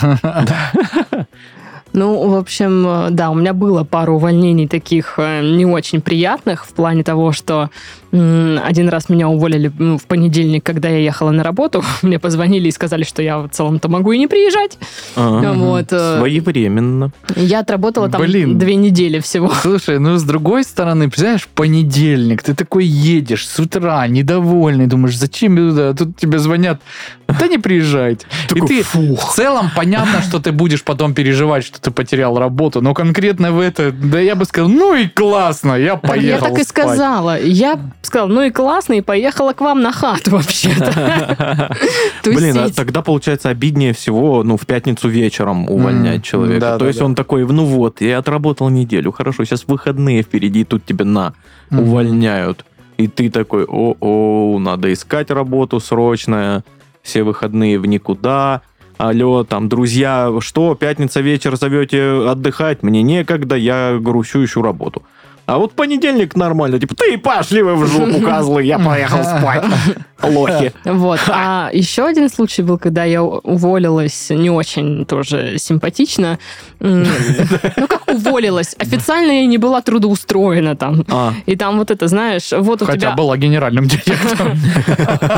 Ну, 1.93 2.29
в 2.29 2.35
общем, 2.35 2.85
э, 2.87 3.07
да, 3.09 3.31
у 3.31 3.35
меня 3.35 3.53
было 3.53 3.83
пару 3.83 4.15
увольнений 4.15 4.67
таких 4.67 5.15
э, 5.17 5.41
не 5.41 5.65
очень 5.65 5.99
приятных 5.99 6.65
в 6.65 6.69
плане 6.69 7.03
того, 7.03 7.33
что 7.33 7.69
один 8.11 8.89
раз 8.89 9.09
меня 9.09 9.29
уволили 9.29 9.71
ну, 9.77 9.97
в 9.97 10.05
понедельник, 10.05 10.63
когда 10.63 10.89
я 10.89 10.97
ехала 10.97 11.31
на 11.31 11.43
работу. 11.43 11.83
Мне 12.01 12.19
позвонили 12.19 12.67
и 12.67 12.71
сказали, 12.71 13.03
что 13.03 13.21
я 13.21 13.39
в 13.39 13.49
целом-то 13.49 13.89
могу 13.89 14.11
и 14.11 14.17
не 14.17 14.27
приезжать. 14.27 14.77
А, 15.15 15.53
Вот, 15.53 15.87
э, 15.91 16.17
Своевременно. 16.17 17.11
Я 17.35 17.59
отработала 17.59 18.09
там 18.09 18.21
Блин. 18.21 18.57
две 18.57 18.75
недели 18.75 19.19
всего. 19.19 19.51
Слушай, 19.61 19.99
ну 19.99 20.17
с 20.17 20.23
другой 20.23 20.63
стороны, 20.63 21.07
представляешь, 21.07 21.47
понедельник, 21.47 22.43
ты 22.43 22.55
такой 22.55 22.85
едешь 22.85 23.47
с 23.47 23.59
утра, 23.59 24.07
недовольный, 24.07 24.87
думаешь, 24.87 25.17
зачем 25.17 25.55
я 25.55 25.69
туда? 25.69 25.93
Тут 25.93 26.17
тебе 26.17 26.39
звонят, 26.39 26.81
да 27.27 27.47
не 27.47 27.59
приезжайте. 27.59 28.25
И 28.45 28.53
Такой, 28.55 28.67
ты 28.67 28.83
в 28.83 29.33
целом 29.35 29.69
понятно, 29.75 30.21
что 30.21 30.39
ты 30.39 30.51
будешь 30.51 30.83
потом 30.83 31.13
переживать, 31.13 31.63
что 31.63 31.79
ты 31.79 31.91
потерял 31.91 32.37
работу, 32.37 32.81
но 32.81 32.93
конкретно 32.93 33.51
в 33.51 33.59
это, 33.59 33.91
да 33.91 34.19
я 34.19 34.35
бы 34.35 34.45
сказал, 34.45 34.69
ну 34.69 34.95
и 34.95 35.07
классно, 35.07 35.75
я 35.75 35.91
я 35.91 35.97
поехал 35.97 36.47
так 36.47 36.59
и 36.59 36.63
спать. 36.63 36.67
сказала. 36.67 37.39
Я 37.39 37.79
сказала, 38.01 38.29
ну 38.29 38.41
и 38.41 38.49
классно, 38.49 38.93
и 38.93 39.01
поехала 39.01 39.53
к 39.53 39.61
вам 39.61 39.81
на 39.81 39.91
хату 39.91 40.31
вообще-то. 40.31 41.75
Блин, 42.25 42.57
а 42.57 42.69
тогда 42.69 43.01
получается 43.01 43.49
обиднее 43.49 43.93
всего, 43.93 44.43
ну, 44.43 44.57
в 44.57 44.65
пятницу 44.65 45.07
вечером 45.07 45.69
увольнять 45.69 46.23
человека. 46.23 46.77
То 46.77 46.87
есть 46.87 47.01
он 47.01 47.15
такой, 47.15 47.45
ну 47.45 47.65
вот, 47.65 48.01
я 48.01 48.17
отработал 48.17 48.69
неделю, 48.69 49.11
хорошо, 49.11 49.45
сейчас 49.45 49.65
выходные 49.67 50.23
впереди, 50.23 50.63
тут 50.63 50.85
тебя 50.85 51.05
на, 51.05 51.33
увольняют. 51.69 52.65
И 52.97 53.07
ты 53.07 53.29
такой, 53.31 53.65
о-о, 53.65 54.59
надо 54.59 54.91
искать 54.93 55.31
работу 55.31 55.79
срочная, 55.79 56.63
все 57.01 57.23
выходные 57.23 57.79
в 57.79 57.85
никуда. 57.85 58.61
Алло, 58.97 59.43
там, 59.43 59.67
друзья, 59.67 60.31
что, 60.41 60.75
пятница 60.75 61.21
вечер 61.21 61.55
зовете 61.55 62.29
отдыхать? 62.29 62.83
Мне 62.83 63.01
некогда, 63.01 63.55
я 63.55 63.97
грущу, 63.99 64.43
ищу 64.43 64.61
работу. 64.61 65.01
А 65.51 65.57
вот 65.57 65.73
понедельник 65.73 66.35
нормально, 66.37 66.79
типа, 66.79 66.95
ты 66.95 67.17
пошли 67.17 67.61
вы 67.61 67.75
в 67.75 67.85
жопу, 67.85 68.21
козлы, 68.25 68.63
я 68.63 68.79
поехал 68.79 69.21
спать. 69.23 69.65
Лохи. 70.23 70.71
Вот. 70.85 71.19
А 71.29 71.69
еще 71.73 72.05
один 72.05 72.29
случай 72.29 72.61
был, 72.61 72.77
когда 72.77 73.03
я 73.05 73.23
уволилась 73.23 74.29
не 74.29 74.49
очень 74.51 75.03
тоже 75.05 75.57
симпатично. 75.57 76.37
Ну, 76.79 77.87
как 77.87 78.03
уволилась? 78.07 78.75
Официально 78.77 79.31
я 79.31 79.45
не 79.47 79.57
была 79.57 79.81
трудоустроена 79.81 80.75
там. 80.75 81.03
А, 81.09 81.33
И 81.47 81.55
там 81.55 81.79
вот 81.79 81.89
это, 81.91 82.07
знаешь, 82.07 82.51
вот 82.55 82.81
у 82.83 82.85
Хотя 82.85 82.99
тебя 82.99 83.11
была 83.11 83.35
генеральным 83.37 83.87
директором. 83.87 84.57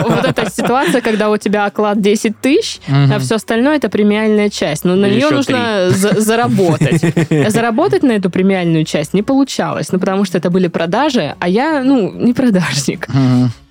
вот 0.10 0.26
эта 0.26 0.50
ситуация, 0.52 1.02
когда 1.02 1.30
у 1.30 1.38
тебя 1.38 1.66
оклад 1.66 2.02
10 2.02 2.40
тысяч, 2.42 2.80
а 2.88 3.20
все 3.20 3.36
остальное 3.36 3.78
это 3.78 3.90
премиальная 3.90 4.50
часть. 4.50 4.84
Но 4.86 4.96
на 4.96 5.06
нее 5.08 5.30
нужно 5.30 5.90
за- 5.90 6.20
заработать. 6.20 7.02
Заработать 7.54 8.04
на 8.04 8.12
эту 8.12 8.30
премиальную 8.30 8.84
часть 8.84 9.14
не 9.14 9.24
получалось. 9.24 9.92
Потому 10.04 10.26
что 10.26 10.38
это 10.38 10.50
были 10.50 10.68
продажи, 10.68 11.34
а 11.40 11.48
я, 11.48 11.82
ну, 11.82 12.12
не 12.12 12.34
продажник. 12.34 13.08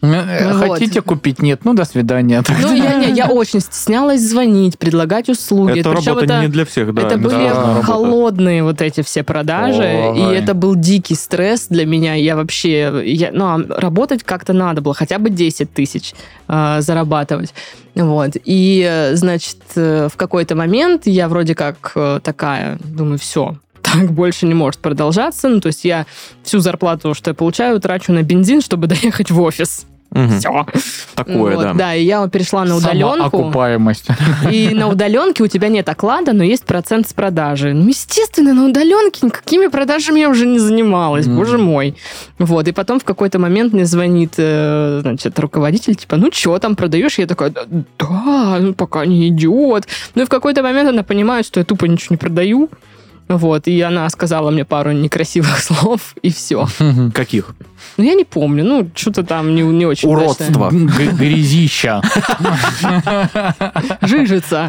Э, 0.00 0.54
Вот. 0.54 0.70
Хотите 0.70 1.02
купить? 1.02 1.42
Нет, 1.42 1.60
ну 1.64 1.74
до 1.74 1.84
свидания. 1.84 2.42
Ну, 2.62 2.74
я, 2.74 2.94
не, 2.94 3.12
я 3.12 3.26
очень 3.30 3.60
стеснялась 3.60 4.22
звонить, 4.22 4.78
предлагать 4.78 5.28
услуги. 5.28 5.80
Это 5.80 5.90
Причем 5.90 6.06
работа 6.06 6.24
это, 6.24 6.40
не 6.40 6.48
для 6.48 6.64
всех, 6.64 6.94
да. 6.94 7.02
это 7.02 7.18
были 7.18 7.48
работа. 7.48 7.82
холодные 7.82 8.62
вот 8.62 8.80
эти 8.80 9.02
все 9.02 9.22
продажи, 9.22 9.84
и 9.84 10.20
Ой. 10.22 10.36
это 10.36 10.54
был 10.54 10.74
дикий 10.74 11.14
стресс 11.14 11.66
для 11.68 11.84
меня. 11.84 12.14
Я 12.14 12.34
вообще, 12.34 13.02
я, 13.04 13.30
ну, 13.30 13.44
а 13.44 13.60
работать 13.80 14.24
как-то 14.24 14.54
надо 14.54 14.80
было, 14.80 14.94
хотя 14.94 15.18
бы 15.18 15.28
10 15.28 15.70
тысяч 15.74 16.14
э, 16.48 16.80
зарабатывать. 16.80 17.52
Вот. 17.94 18.30
И, 18.42 18.88
э, 18.90 19.16
значит, 19.16 19.58
э, 19.76 20.08
в 20.10 20.16
какой-то 20.16 20.56
момент 20.56 21.02
я 21.04 21.28
вроде 21.28 21.54
как 21.54 21.94
такая, 22.22 22.78
думаю, 22.82 23.18
все, 23.18 23.56
так 23.82 24.12
больше 24.12 24.46
не 24.46 24.54
может 24.54 24.80
продолжаться. 24.80 25.48
Ну, 25.48 25.60
то 25.60 25.66
есть 25.68 25.84
я 25.84 26.06
всю 26.42 26.60
зарплату, 26.60 27.14
что 27.14 27.30
я 27.30 27.34
получаю, 27.34 27.80
трачу 27.80 28.12
на 28.12 28.22
бензин, 28.22 28.60
чтобы 28.62 28.86
доехать 28.88 29.30
в 29.30 29.40
офис. 29.40 29.86
Мгм. 30.14 30.38
Все. 30.38 30.66
Такое, 31.14 31.56
да. 31.56 31.72
Да, 31.72 31.94
и 31.94 32.04
я 32.04 32.28
перешла 32.28 32.66
на 32.66 32.76
удаленку. 32.76 33.24
Окупаемость. 33.38 34.08
И 34.52 34.68
на 34.74 34.88
удаленке 34.88 35.42
у 35.42 35.46
тебя 35.46 35.68
нет 35.68 35.88
оклада, 35.88 36.34
но 36.34 36.44
есть 36.44 36.64
процент 36.66 37.08
с 37.08 37.14
продажи. 37.14 37.72
Ну, 37.72 37.88
естественно, 37.88 38.52
на 38.52 38.66
удаленке 38.66 39.24
никакими 39.24 39.68
продажами 39.68 40.20
я 40.20 40.28
уже 40.28 40.44
не 40.46 40.58
занималась, 40.58 41.26
Мгм. 41.26 41.36
боже 41.36 41.56
мой. 41.56 41.96
Вот, 42.38 42.68
и 42.68 42.72
потом 42.72 43.00
в 43.00 43.04
какой-то 43.04 43.38
момент 43.38 43.72
мне 43.72 43.86
звонит, 43.86 44.34
э, 44.36 44.98
значит, 45.00 45.38
руководитель, 45.38 45.94
типа, 45.94 46.16
ну, 46.18 46.28
что 46.30 46.58
там 46.58 46.76
продаешь? 46.76 47.18
Я 47.18 47.26
такая, 47.26 47.48
да, 47.48 47.62
да, 47.98 48.58
ну, 48.60 48.74
пока 48.74 49.06
не 49.06 49.28
идет. 49.28 49.88
Ну, 50.14 50.22
и 50.24 50.26
в 50.26 50.28
какой-то 50.28 50.62
момент 50.62 50.90
она 50.90 51.02
понимает, 51.04 51.46
что 51.46 51.58
я 51.58 51.64
тупо 51.64 51.86
ничего 51.86 52.08
не 52.10 52.16
продаю. 52.18 52.68
Вот, 53.36 53.66
и 53.68 53.80
она 53.80 54.08
сказала 54.10 54.50
мне 54.50 54.64
пару 54.64 54.92
некрасивых 54.92 55.58
слов, 55.62 56.14
и 56.22 56.30
все. 56.30 56.66
Каких? 57.14 57.54
Ну, 57.96 58.04
я 58.04 58.14
не 58.14 58.24
помню, 58.24 58.64
ну, 58.64 58.90
что-то 58.94 59.22
там 59.22 59.54
не, 59.54 59.62
не 59.62 59.86
очень. 59.86 60.08
Уродство. 60.08 60.70
Г- 60.70 61.12
Грязища. 61.12 62.00
Жижица. 64.02 64.68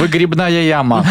Выгребная 0.00 0.62
яма. 0.62 1.04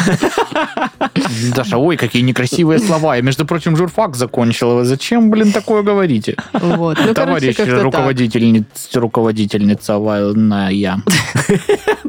Даша, 1.56 1.78
ой, 1.78 1.98
какие 1.98 2.22
некрасивые 2.24 2.80
слова. 2.80 3.16
Я, 3.16 3.22
между 3.22 3.46
прочим, 3.46 3.76
журфак 3.76 4.16
закончила. 4.16 4.76
Вы 4.76 4.86
зачем, 4.86 5.30
блин, 5.30 5.52
такое 5.52 5.84
говорите? 5.84 6.36
Вот. 6.54 6.98
Ну, 6.98 7.14
короче, 7.14 7.54
Товарищ 7.54 7.56
так. 7.56 7.84
руководительница, 7.84 9.00
руководительница 9.00 9.98
вольная. 9.98 11.02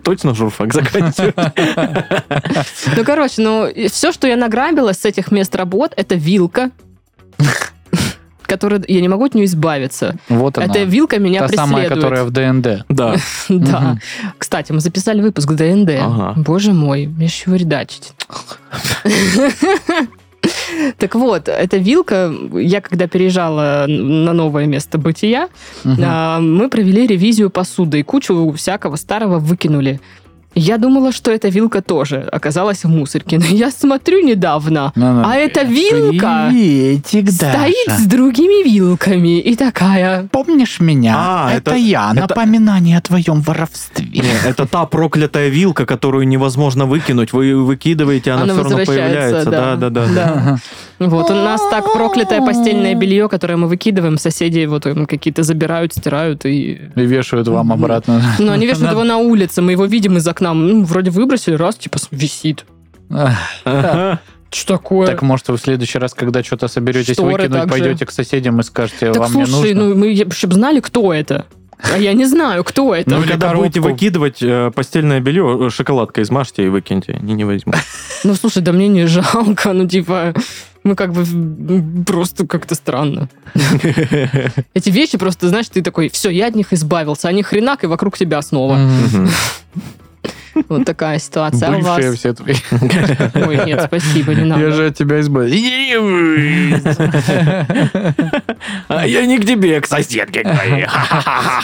Точно 0.03 0.35
журфак 0.35 0.73
заканчивать? 0.75 1.35
Ну, 2.97 3.05
короче, 3.05 3.43
ну, 3.43 3.69
все, 3.89 4.13
что 4.13 4.27
я 4.27 4.37
награбила 4.37 4.93
с 4.93 5.05
этих 5.05 5.31
мест 5.31 5.55
работ, 5.57 5.93
это 5.97 6.15
вилка, 6.15 6.71
которая... 8.43 8.83
Я 8.87 9.01
не 9.01 9.09
могу 9.09 9.25
от 9.25 9.35
нее 9.35 9.47
избавиться. 9.47 10.17
Вот 10.29 10.59
она. 10.59 10.67
Эта 10.67 10.85
вилка 10.85 11.19
меня 11.19 11.41
Та 11.41 11.49
самая, 11.49 11.89
преследует. 11.89 12.05
которая 12.05 12.25
в 12.25 12.31
ДНД. 12.31 12.85
Да. 12.89 13.17
Да. 13.49 13.99
Кстати, 14.39 14.73
мы 14.73 14.81
записали 14.81 15.21
выпуск 15.21 15.51
ДНД. 15.51 15.91
Ага. 16.01 16.35
Боже 16.37 16.73
мой, 16.73 17.07
мне 17.07 17.27
еще 17.27 17.51
его 17.51 17.57
редачить. 17.57 18.13
Так 20.99 21.15
вот, 21.15 21.49
эта 21.49 21.79
вилка, 21.79 22.31
я 22.53 22.83
когда 22.83 23.07
переезжала 23.07 23.87
на 23.89 24.35
новое 24.35 24.67
место 24.67 24.99
бытия, 24.99 25.49
а, 25.85 26.39
мы 26.39 26.69
провели 26.69 27.07
ревизию 27.07 27.49
посуды 27.49 28.01
и 28.01 28.03
кучу 28.03 28.53
всякого 28.53 28.97
старого 28.97 29.39
выкинули. 29.39 30.01
Я 30.55 30.79
думала, 30.79 31.11
что 31.13 31.31
эта 31.33 31.49
вилка 31.49 31.83
тоже 31.83 32.21
оказалась 32.33 32.85
в 32.85 32.89
мусорке, 32.89 33.39
но 33.39 33.45
я 33.47 33.71
смотрю 33.71 34.21
недавно, 34.25 34.93
Ну-ну. 34.95 35.23
а 35.27 35.35
эта 35.37 35.63
вилка 35.63 36.47
Приветик, 36.51 37.31
стоит 37.31 37.75
Даша. 37.89 38.01
с 38.01 38.07
другими 38.07 38.65
вилками 38.69 39.41
и 39.41 39.57
такая... 39.57 40.29
Помнишь 40.31 40.81
меня? 40.81 41.15
А, 41.17 41.51
это, 41.53 41.73
это- 41.73 41.77
я. 41.81 42.13
это- 42.13 42.21
Напоминание 42.29 42.99
о 42.99 43.01
твоем 43.01 43.41
воровстве. 43.41 44.07
Не, 44.07 44.23
Это 44.49 44.67
та 44.67 44.85
проклятая 44.87 45.49
вилка, 45.49 45.87
которую 45.87 46.27
невозможно 46.29 46.87
выкинуть. 46.87 47.33
Вы 47.33 47.57
выкидываете, 47.63 48.31
она, 48.33 48.43
Она 48.45 48.53
все 48.55 48.63
равно 48.63 48.85
появляется. 48.85 49.51
да. 49.51 49.77
Да, 49.77 49.91
да, 49.91 50.07
да. 50.07 50.07
Да. 50.15 50.59
Вот 50.99 51.31
у 51.31 51.35
нас 51.35 51.61
так 51.71 51.93
проклятое 51.93 52.41
постельное 52.41 52.95
белье, 52.95 53.29
которое 53.29 53.57
мы 53.57 53.69
выкидываем, 53.69 54.19
соседи 54.19 54.65
вот 54.67 54.87
какие-то 55.09 55.43
забирают, 55.43 55.93
стирают 55.93 56.45
и... 56.47 56.81
И 56.95 57.01
вешают 57.01 57.49
вам 57.49 57.73
обратно. 57.73 58.23
Ну, 58.39 58.53
они 58.53 58.67
вешают 58.67 58.93
его 58.93 59.05
на 59.05 59.19
улице, 59.19 59.63
мы 59.63 59.73
его 59.73 59.87
видим 59.87 60.17
из 60.17 60.27
окна, 60.27 60.55
ну, 60.55 60.85
вроде 60.85 61.11
выбросили, 61.11 61.55
раз, 61.55 61.77
типа, 61.77 61.99
висит. 62.11 62.65
Что 64.51 64.75
такое? 64.79 65.09
Так, 65.09 65.23
может, 65.23 65.49
вы 65.49 65.57
в 65.57 65.61
следующий 65.61 65.99
раз, 65.99 66.15
когда 66.15 66.43
что-то 66.45 66.69
соберетесь 66.69 67.15
Шторы 67.15 67.33
выкинуть, 67.33 67.53
также. 67.53 67.69
пойдете 67.71 68.07
к 68.07 68.13
соседям 68.13 68.61
и 68.61 68.63
скажете, 68.63 69.13
Так 69.13 69.17
вам 69.17 69.35
не 69.35 69.47
слушай, 69.47 69.75
нужно? 69.75 69.95
ну 69.95 70.01
мы 70.01 70.23
вообще 70.25 70.47
бы 70.47 70.55
знали, 70.55 70.79
кто 70.79 71.13
это. 71.13 71.47
А 71.93 71.99
я 71.99 72.13
не 72.13 72.25
знаю, 72.25 72.63
кто 72.63 72.95
это. 72.95 73.11
Ну, 73.11 73.23
когда 73.23 73.53
будете 73.53 73.81
коробку. 73.81 73.93
выкидывать 73.93 74.43
э, 74.43 74.71
постельное 74.73 75.19
белье, 75.19 75.67
э, 75.67 75.71
шоколадкой 75.71 76.23
измажьте 76.23 76.65
и 76.65 76.69
выкиньте. 76.69 77.15
Они 77.21 77.35
не 77.35 77.45
возьмут. 77.45 77.75
Ну, 78.23 78.35
слушай, 78.37 78.63
да 78.63 78.73
мне 78.73 78.87
не 78.87 79.07
жалко, 79.07 79.73
ну, 79.73 79.89
типа, 79.89 80.35
мы 80.85 80.95
как 80.97 81.13
бы 81.13 81.23
м, 81.23 82.05
просто 82.05 82.47
как-то 82.47 82.75
странно. 82.75 83.29
Эти 84.75 84.91
вещи 84.91 85.19
просто, 85.19 85.49
знаешь, 85.49 85.69
ты 85.69 85.83
такой, 85.83 86.09
все, 86.11 86.31
я 86.31 86.47
от 86.47 86.55
них 86.55 86.73
избавился, 86.73 87.29
они 87.29 87.43
хренак 87.43 87.85
и 87.85 87.87
вокруг 87.87 88.17
тебя 88.19 88.41
снова. 88.43 88.79
Вот 90.69 90.85
такая 90.87 91.19
ситуация. 91.19 91.69
А 91.69 91.77
у 91.77 91.81
вас? 91.81 92.05
все 92.17 92.33
твои. 92.33 92.55
Ой, 93.35 93.67
нет, 93.67 93.83
спасибо, 93.89 94.35
не 94.37 94.45
надо. 94.45 94.63
Я 94.63 94.71
же 94.71 94.87
от 94.87 94.97
тебя 94.97 95.21
избавился. 95.21 95.57
А 98.89 99.07
я 99.07 99.27
не 99.27 99.39
к 99.39 99.45
тебе, 99.45 99.81
к 99.81 99.87
соседке 99.87 100.43
твоей. 100.43 100.87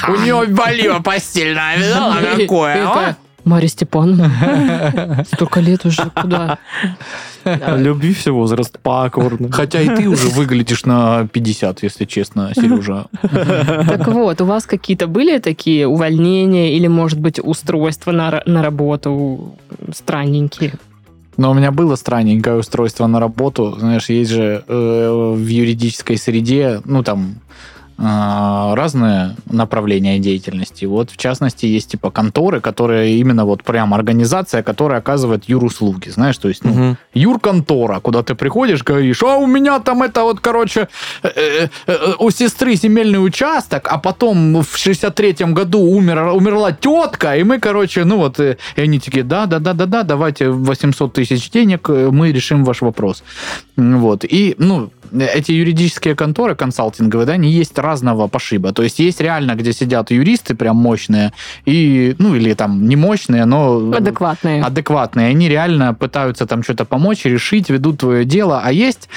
У 0.09 0.17
него 0.21 0.45
болело 0.47 0.99
постельное, 1.01 1.77
видала 1.79 2.17
И- 2.37 2.43
и 2.43 2.47
такая, 2.49 3.17
Марья 3.51 3.69
Степановна, 3.69 5.25
столько 5.33 5.59
лет 5.61 5.85
уже, 5.85 6.11
куда? 6.15 6.59
Да. 7.45 7.77
Любви 7.77 8.15
все 8.15 8.31
возраст 8.31 8.79
покорно. 8.79 9.51
Хотя 9.51 9.81
и 9.81 9.89
ты 9.89 10.09
уже 10.09 10.29
выглядишь 10.29 10.85
на 10.85 11.27
50, 11.27 11.83
если 11.83 12.05
честно, 12.05 12.53
Сережа. 12.55 13.07
Так 13.23 14.07
вот, 14.07 14.41
у 14.41 14.45
вас 14.45 14.67
какие-то 14.67 15.09
были 15.09 15.39
такие 15.39 15.89
увольнения 15.89 16.77
или, 16.77 16.87
может 16.87 17.19
быть, 17.19 17.41
устройства 17.43 18.13
на, 18.13 18.43
на 18.47 18.63
работу 18.63 19.57
странненькие? 19.93 20.75
Но 21.37 21.51
у 21.51 21.55
меня 21.55 21.73
было 21.73 21.97
странненькое 21.97 22.57
устройство 22.57 23.09
на 23.09 23.19
работу. 23.19 23.75
Знаешь, 23.79 24.11
есть 24.11 24.31
же 24.31 24.63
э, 24.69 25.35
в 25.37 25.47
юридической 25.47 26.19
среде, 26.19 26.83
ну 26.85 27.03
там 27.03 27.37
разные 28.01 29.37
направления 29.51 30.19
деятельности. 30.19 30.87
Вот, 30.87 31.11
в 31.11 31.17
частности, 31.19 31.67
есть 31.67 31.91
типа 31.91 32.11
конторы, 32.11 32.61
которые 32.61 33.19
именно 33.19 33.45
вот 33.45 33.63
прям 33.63 33.93
организация, 33.93 34.63
которая 34.63 35.01
оказывает 35.01 35.49
юруслуги, 35.49 36.09
знаешь, 36.09 36.39
то 36.39 36.49
есть 36.49 36.65
ну, 36.65 36.71
Мгм. 36.73 36.97
юрконтора, 37.13 38.01
куда 38.01 38.23
ты 38.23 38.35
приходишь, 38.35 38.83
говоришь, 38.83 39.23
а 39.23 39.37
у 39.37 39.47
меня 39.47 39.81
там 39.81 40.03
это 40.03 40.23
вот, 40.23 40.41
короче, 40.41 40.89
э, 41.23 41.29
э, 41.37 41.69
э, 41.87 42.13
у 42.19 42.31
сестры 42.31 42.75
земельный 42.75 43.23
участок, 43.25 43.89
а 43.91 43.99
потом 43.99 44.63
в 44.63 44.77
63-м 44.77 45.53
году 45.55 45.81
умер, 45.81 46.33
умерла 46.35 46.73
тетка, 46.73 47.37
и 47.37 47.45
мы, 47.45 47.59
короче, 47.59 48.05
ну 48.05 48.17
вот, 48.17 48.41
и 48.41 48.57
они 48.77 48.99
такие, 48.99 49.25
да-да-да-да-да, 49.25 50.05
давайте 50.05 50.49
800 50.49 51.13
тысяч 51.13 51.51
денег, 51.51 51.89
мы 51.89 52.33
решим 52.33 52.65
ваш 52.65 52.81
вопрос. 52.81 53.23
Вот, 53.77 54.25
и, 54.25 54.55
ну, 54.59 54.91
эти 55.13 55.53
юридические 55.53 56.15
конторы 56.15 56.55
консалтинговые, 56.55 57.27
да, 57.27 57.33
они 57.35 57.51
есть 57.51 57.79
разного 57.79 58.29
пошиба. 58.29 58.73
То 58.73 58.83
есть 58.83 58.99
есть 58.99 59.21
реально, 59.21 59.55
где 59.55 59.73
сидят 59.73 60.11
юристы 60.11 60.55
прям 60.55 60.77
мощные, 60.77 61.33
и, 61.65 62.15
ну, 62.19 62.35
или 62.35 62.55
там 62.55 62.87
не 62.89 62.97
мощные, 62.97 63.45
но 63.45 63.93
Адекватные. 63.93 64.63
адекватные. 64.63 65.29
Они 65.29 65.49
реально 65.49 65.95
пытаются 65.95 66.47
там 66.47 66.63
что-то 66.63 66.85
помочь, 66.85 67.25
решить, 67.25 67.71
ведут 67.71 67.99
твое 67.99 68.25
дело. 68.25 68.61
А 68.65 68.73
есть 68.73 69.09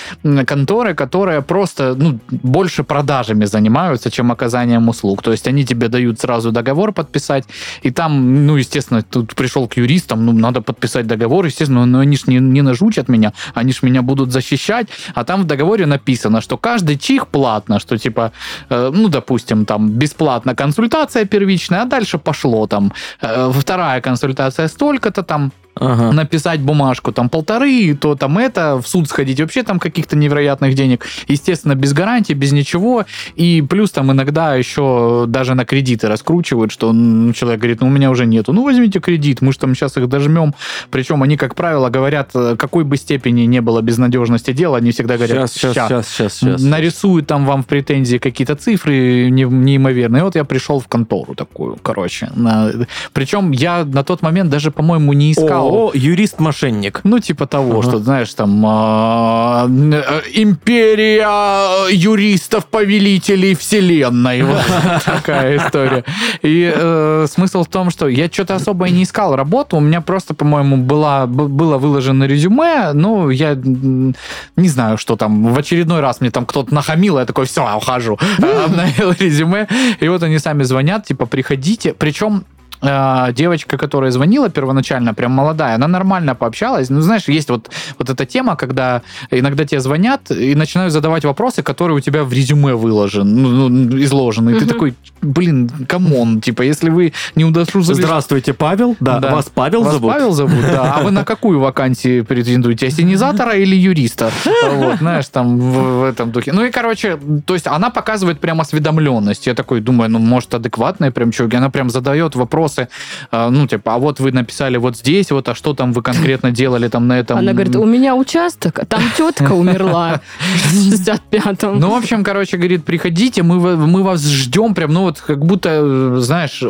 конторы, 0.45 0.93
которые 0.95 1.41
просто 1.41 1.95
ну, 1.95 2.19
больше 2.29 2.83
продажами 2.83 3.45
занимаются, 3.45 4.11
чем 4.11 4.31
оказанием 4.31 4.87
услуг. 4.89 5.21
То 5.21 5.31
есть 5.31 5.47
они 5.47 5.65
тебе 5.65 5.87
дают 5.87 6.19
сразу 6.19 6.51
договор 6.51 6.93
подписать, 6.93 7.45
и 7.81 7.91
там, 7.91 8.45
ну, 8.45 8.57
естественно, 8.57 9.01
тут 9.01 9.35
пришел 9.35 9.67
к 9.67 9.77
юристам, 9.77 10.25
ну, 10.25 10.31
надо 10.33 10.61
подписать 10.61 11.07
договор, 11.07 11.45
естественно, 11.45 11.85
но 11.85 11.99
они 11.99 12.17
ж 12.17 12.27
не, 12.27 12.39
не 12.39 12.61
нажучат 12.61 13.09
меня, 13.09 13.33
они 13.53 13.71
ж 13.73 13.83
меня 13.83 14.01
будут 14.01 14.31
защищать, 14.31 14.87
а 15.13 15.23
там 15.23 15.43
в 15.43 15.45
договоре 15.45 15.82
написано, 15.85 16.41
что 16.41 16.57
каждый 16.57 16.97
чих 16.97 17.27
платно, 17.27 17.79
что 17.79 17.97
типа, 17.97 18.31
э, 18.69 18.91
ну, 18.93 19.09
допустим, 19.09 19.65
там 19.65 19.89
бесплатно 19.89 20.55
консультация 20.55 21.25
первичная, 21.25 21.81
а 21.81 21.85
дальше 21.85 22.17
пошло 22.17 22.67
там 22.67 22.91
э, 23.21 23.51
вторая 23.53 24.01
консультация 24.01 24.67
столько-то 24.67 25.23
там, 25.23 25.51
Ага. 25.75 26.11
написать 26.11 26.61
бумажку, 26.61 27.11
там 27.11 27.29
полторы, 27.29 27.95
то 27.95 28.15
там 28.15 28.37
это, 28.37 28.79
в 28.81 28.87
суд 28.87 29.09
сходить, 29.09 29.39
вообще 29.41 29.63
там 29.63 29.79
каких-то 29.79 30.15
невероятных 30.15 30.75
денег. 30.75 31.05
Естественно, 31.27 31.73
без 31.75 31.93
гарантии, 31.93 32.33
без 32.33 32.51
ничего. 32.51 33.05
И 33.35 33.63
плюс 33.67 33.89
там 33.91 34.11
иногда 34.11 34.55
еще 34.55 35.25
даже 35.27 35.55
на 35.55 35.65
кредиты 35.65 36.07
раскручивают, 36.07 36.71
что 36.71 36.91
человек 37.33 37.59
говорит, 37.59 37.81
ну 37.81 37.87
у 37.87 37.89
меня 37.89 38.11
уже 38.11 38.25
нету. 38.27 38.53
Ну 38.53 38.63
возьмите 38.63 38.99
кредит, 38.99 39.41
мы 39.41 39.51
же 39.51 39.59
там 39.59 39.73
сейчас 39.75 39.97
их 39.97 40.07
дожмем. 40.07 40.53
Причем 40.91 41.23
они, 41.23 41.37
как 41.37 41.55
правило, 41.55 41.89
говорят, 41.89 42.29
э, 42.35 42.55
какой 42.57 42.83
бы 42.83 42.95
степени 42.97 43.41
не 43.41 43.61
было 43.61 43.81
безнадежности 43.81 44.53
дела, 44.53 44.77
они 44.77 44.91
всегда 44.91 45.15
говорят, 45.15 45.49
Сейчас, 45.49 45.73
сейчас, 45.73 45.87
сейчас, 45.87 46.07
сейчас, 46.07 46.33
сейчас. 46.35 46.61
нарисуют 46.61 47.25
там 47.27 47.45
вам 47.45 47.63
в 47.63 47.65
претензии 47.65 48.17
какие-то 48.17 48.55
цифры 48.55 49.29
не- 49.31 49.43
неимоверные. 49.43 50.21
И 50.21 50.23
вот 50.23 50.35
я 50.35 50.43
пришел 50.43 50.79
в 50.79 50.87
контору 50.87 51.33
такую, 51.33 51.77
короче. 51.81 52.29
На... 52.35 52.71
Причем 53.11 53.51
я 53.51 53.83
на 53.85 54.03
тот 54.03 54.21
момент 54.21 54.49
даже, 54.51 54.69
по-моему, 54.69 55.13
не 55.13 55.31
искал 55.31 55.62
ООО 55.63 55.91
«Юрист-мошенник». 55.93 57.01
ну, 57.03 57.19
типа 57.19 57.47
того, 57.47 57.79
Ага. 57.79 57.83
что, 57.89 57.97
знаешь, 57.99 58.33
там 58.33 58.63
а, 58.65 59.67
э, 59.67 60.21
империя 60.33 61.89
юристов-повелителей 61.91 63.55
вселенной. 63.55 64.43
Вот 64.53 64.61
такая 65.05 65.57
история. 65.57 66.03
И 66.41 66.71
э, 66.75 67.25
смысл 67.29 67.63
в 67.63 67.67
том, 67.67 67.89
что 67.89 68.07
я 68.07 68.27
что-то 68.27 68.55
особо 68.55 68.87
и 68.87 68.91
не 68.91 69.03
искал 69.03 69.35
работу. 69.35 69.77
У 69.77 69.79
меня 69.79 70.01
просто, 70.01 70.33
по-моему, 70.33 70.77
была, 70.77 71.25
было 71.27 71.77
выложено 71.77 72.25
резюме. 72.25 72.91
Ну, 72.93 73.29
я 73.29 73.55
не 73.55 74.67
знаю, 74.67 74.97
что 74.97 75.15
там. 75.15 75.53
В 75.53 75.57
очередной 75.57 76.01
раз 76.01 76.21
мне 76.21 76.31
там 76.31 76.45
кто-то 76.45 76.73
нахамил, 76.73 77.19
я 77.19 77.25
такой, 77.25 77.45
все, 77.45 77.63
ухожу. 77.75 78.19
Обновил 78.37 79.11
резюме. 79.19 79.67
И 79.99 80.07
вот 80.07 80.23
они 80.23 80.39
сами 80.39 80.63
звонят, 80.63 81.05
типа, 81.05 81.25
приходите. 81.25 81.93
Причем 81.93 82.43
э, 82.83 83.33
девочка, 83.33 83.77
которая 83.77 84.11
звонила 84.11 84.49
первоначально, 84.49 85.13
прям 85.13 85.31
молодая, 85.31 85.75
она 85.75 85.87
нормально 85.87 86.35
пообщалась. 86.35 86.89
Ну, 86.89 87.01
знаешь, 87.01 87.27
есть 87.27 87.49
вот, 87.49 87.69
вот 87.99 88.09
эта 88.09 88.25
тема, 88.25 88.55
когда 88.55 89.01
иногда 89.31 89.65
тебе 89.65 89.79
звонят 89.81 90.31
и 90.31 90.55
начинают 90.55 90.93
задавать 90.93 91.25
вопросы, 91.25 91.63
которые 91.63 91.97
у 91.97 91.99
тебя 91.99 92.23
в 92.23 92.33
резюме 92.33 92.75
выложены, 92.75 93.31
ну, 93.41 93.69
ну, 93.69 93.97
изложены. 94.03 94.51
И 94.51 94.53
ты 94.53 94.65
Мгм. 94.65 94.67
такой, 94.73 94.93
блин, 95.21 95.69
come 95.87 96.18
on, 96.18 96.41
типа, 96.41 96.61
если 96.63 96.89
вы 96.89 97.13
не 97.35 97.45
удосужились... 97.45 97.97
Здравствуйте, 97.97 98.53
Павел. 98.53 98.95
Да, 98.99 99.19
Да. 99.19 99.35
вас 99.35 99.49
Павел 99.53 99.83
Вас 99.83 99.93
зовут? 99.93 100.11
Павел 100.13 100.31
зовут, 100.31 100.61
да. 100.61 100.93
А 100.97 101.03
вы 101.03 101.11
на 101.11 101.23
какую 101.23 101.59
вакансию 101.59 102.25
претендуете? 102.25 102.87
Ассенизатора 102.87 103.53
или 103.53 103.75
юриста? 103.75 104.31
Вот, 104.69 104.97
знаешь, 104.99 105.27
там 105.27 105.57
в, 105.59 105.99
в 105.99 106.03
этом 106.03 106.31
духе. 106.31 106.51
Ну 106.53 106.65
и, 106.65 106.71
короче, 106.71 107.17
то 107.45 107.53
есть 107.53 107.67
она 107.67 107.89
показывает 107.89 108.39
прям 108.39 108.59
осведомленность. 108.61 109.47
Я 109.47 109.53
такой 109.53 109.81
думаю, 109.81 110.09
ну, 110.09 110.19
может, 110.19 110.53
адекватная 110.53 111.11
прям 111.11 111.31
чуваки. 111.31 111.57
Она 111.57 111.69
прям 111.69 111.89
задает 111.89 112.35
вопросы, 112.73 112.87
э, 113.31 113.49
ну, 113.49 113.67
типа, 113.67 113.95
а 113.95 113.97
вот 113.97 114.19
вы 114.19 114.31
написали 114.31 114.77
вот 114.77 114.97
здесь, 114.97 115.31
вот, 115.31 115.49
а 115.49 115.55
что 115.55 115.73
там 115.73 115.93
вы 115.93 116.01
конкретно 116.01 116.51
делали 116.51 116.87
там 116.87 117.07
на 117.07 117.19
этом? 117.19 117.37
Она 117.37 117.53
говорит, 117.53 117.75
у 117.75 117.85
меня 117.85 118.15
участок, 118.15 118.79
а 118.79 118.85
там 118.85 119.01
тетка 119.17 119.51
умерла 119.53 120.21
в 120.39 120.93
65-м. 120.93 121.79
Ну, 121.79 121.89
в 121.89 121.95
общем, 121.95 122.23
короче, 122.23 122.57
говорит, 122.57 122.85
приходите, 122.85 123.43
мы, 123.43 123.75
мы 123.75 124.03
вас 124.03 124.25
ждем, 124.25 124.73
прям, 124.73 124.93
ну, 124.93 125.01
вот, 125.01 125.19
как 125.19 125.45
будто, 125.45 126.19
знаешь, 126.19 126.63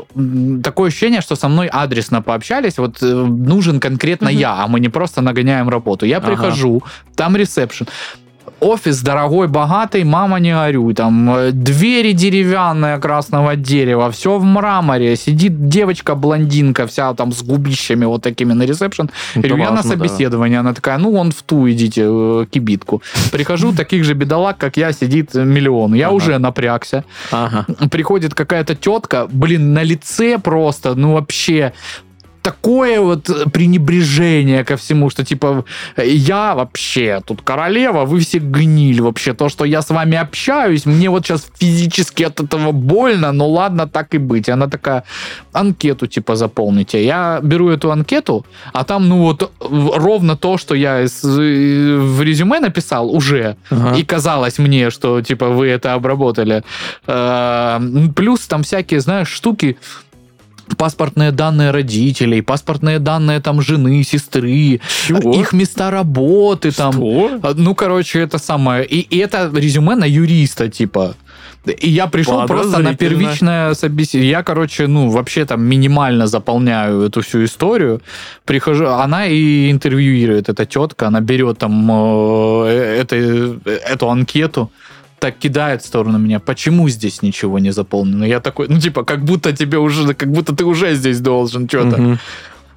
такое 0.63 0.89
ощущение, 0.89 1.21
что 1.21 1.35
со 1.35 1.47
мной 1.47 1.67
адресно 1.67 2.21
пообщались, 2.21 2.77
вот 2.77 3.01
э, 3.01 3.05
нужен 3.05 3.79
конкретно 3.79 4.29
я, 4.29 4.63
а 4.63 4.67
мы 4.67 4.79
не 4.79 4.89
просто 4.89 5.21
нагоняем 5.21 5.69
работу. 5.69 6.05
Я 6.05 6.19
прихожу, 6.19 6.83
там 7.15 7.35
ресепшн. 7.35 7.87
Офис 8.63 9.01
дорогой, 9.01 9.47
богатый, 9.49 10.03
мама 10.05 10.39
не 10.39 10.53
горюй. 10.53 10.93
Там 10.93 11.29
э, 11.35 11.51
двери 11.51 12.13
деревянные 12.13 12.97
красного 12.97 13.55
дерева, 13.57 14.09
все 14.09 14.37
в 14.37 14.43
мраморе. 14.45 15.15
Сидит 15.17 15.67
девочка-блондинка, 15.67 16.87
вся 16.87 17.13
там 17.13 17.31
с 17.33 17.43
губищами 17.43 18.05
вот 18.05 18.21
такими 18.23 18.53
на 18.53 18.63
ресепшн. 18.63 19.09
Это 19.35 19.47
Говорю, 19.47 19.57
я 19.63 19.69
на 19.71 19.75
важно, 19.77 19.89
да. 19.91 19.97
собеседование. 19.97 20.59
Она 20.59 20.73
такая, 20.73 20.97
ну, 20.97 21.11
вон 21.11 21.31
в 21.31 21.41
ту 21.43 21.69
идите, 21.69 22.03
э, 22.05 22.45
кибитку. 22.49 23.01
Прихожу, 23.31 23.73
таких 23.75 24.05
же 24.05 24.13
бедолаг, 24.13 24.57
как 24.57 24.77
я, 24.77 24.93
сидит 24.93 25.33
миллион. 25.33 25.93
Я 25.93 26.07
Ага. 26.07 26.15
уже 26.15 26.37
напрягся. 26.37 27.03
Ага. 27.31 27.65
Приходит 27.91 28.33
какая-то 28.33 28.75
тетка, 28.75 29.27
блин, 29.29 29.73
на 29.73 29.83
лице 29.83 30.37
просто, 30.39 30.95
ну, 30.95 31.13
вообще 31.13 31.73
такое 32.43 32.99
вот 32.99 33.29
пренебрежение 33.53 34.63
ко 34.63 34.75
всему, 34.75 35.09
что 35.09 35.23
типа 35.23 35.63
я 35.97 36.53
вообще 36.55 37.21
тут 37.25 37.41
королева, 37.41 38.05
вы 38.05 38.19
все 38.19 38.39
гниль 38.39 39.01
вообще. 39.01 39.33
То, 39.33 39.49
что 39.49 39.65
я 39.65 39.81
с 39.81 39.89
вами 39.89 40.17
общаюсь, 40.17 40.85
мне 40.85 41.09
вот 41.09 41.25
сейчас 41.25 41.47
физически 41.57 42.23
от 42.23 42.39
этого 42.41 42.71
больно, 42.71 43.31
но 43.31 43.47
ладно, 43.49 43.87
так 43.87 44.13
и 44.13 44.17
быть. 44.19 44.49
Она 44.49 44.67
такая, 44.67 45.03
анкету 45.53 46.07
типа 46.07 46.35
заполните. 46.35 47.05
Я 47.05 47.39
беру 47.41 47.69
эту 47.69 47.91
анкету, 47.91 48.45
а 48.73 48.83
там 48.83 49.07
ну 49.09 49.17
вот 49.23 49.51
ровно 49.61 50.35
то, 50.35 50.57
что 50.57 50.75
я 50.75 51.05
в 51.23 52.21
резюме 52.21 52.59
написал 52.59 53.09
уже, 53.09 53.55
Ага. 53.69 53.95
и 53.95 54.03
казалось 54.03 54.59
мне, 54.59 54.89
что 54.91 55.21
типа 55.21 55.47
вы 55.49 55.67
это 55.67 55.93
обработали. 55.93 56.63
Э, 57.07 57.79
Плюс 58.15 58.41
там 58.41 58.63
всякие, 58.63 58.99
знаешь, 58.99 59.29
штуки, 59.29 59.77
паспортные 60.77 61.31
данные 61.31 61.71
родителей, 61.71 62.41
паспортные 62.41 62.99
данные 62.99 63.39
там 63.39 63.61
жены, 63.61 64.03
сестры, 64.03 64.79
Чего? 65.07 65.33
их 65.33 65.53
места 65.53 65.91
работы 65.91 66.71
там. 66.71 66.93
Что? 66.93 67.39
А, 67.43 67.53
Ну, 67.55 67.75
короче, 67.75 68.19
это 68.19 68.37
самое. 68.37 68.85
И, 68.85 68.99
и 68.99 69.17
это 69.17 69.51
резюме 69.53 69.95
на 69.95 70.05
юриста, 70.05 70.69
типа. 70.69 71.15
И 71.65 71.89
я 71.89 72.07
пришел 72.07 72.45
просто 72.45 72.79
на 72.79 72.93
первичное 72.93 73.73
собеседование. 73.73 74.31
Я, 74.31 74.43
короче, 74.43 74.87
ну, 74.87 75.09
вообще 75.09 75.45
там 75.45 75.63
минимально 75.63 76.27
заполняю 76.27 77.03
эту 77.03 77.21
всю 77.21 77.45
историю. 77.45 78.01
Прихожу, 78.45 78.87
она 78.87 79.27
и 79.27 79.71
интервьюирует, 79.71 80.49
эта 80.49 80.65
тетка, 80.65 81.07
она 81.07 81.21
берет 81.21 81.59
там 81.59 81.89
э, 82.65 82.99
это, 83.01 83.15
эту 83.65 84.09
анкету, 84.09 84.71
так 85.23 85.37
кидает 85.37 85.81
в 85.81 85.85
сторону 85.85 86.17
меня. 86.19 86.39
Почему 86.39 86.89
здесь 86.89 87.21
ничего 87.21 87.57
не 87.57 87.71
заполнено? 87.71 88.25
Я 88.25 88.41
такой, 88.41 88.67
ну, 88.67 88.77
типа, 88.77 89.05
как 89.05 89.23
будто 89.23 89.53
тебе 89.53 89.77
уже, 89.77 90.13
как 90.13 90.29
будто 90.29 90.53
ты 90.53 90.65
уже 90.65 90.95
здесь 90.95 91.21
должен 91.21 91.69
что-то. 91.69 92.01
Мгм. 92.01 92.19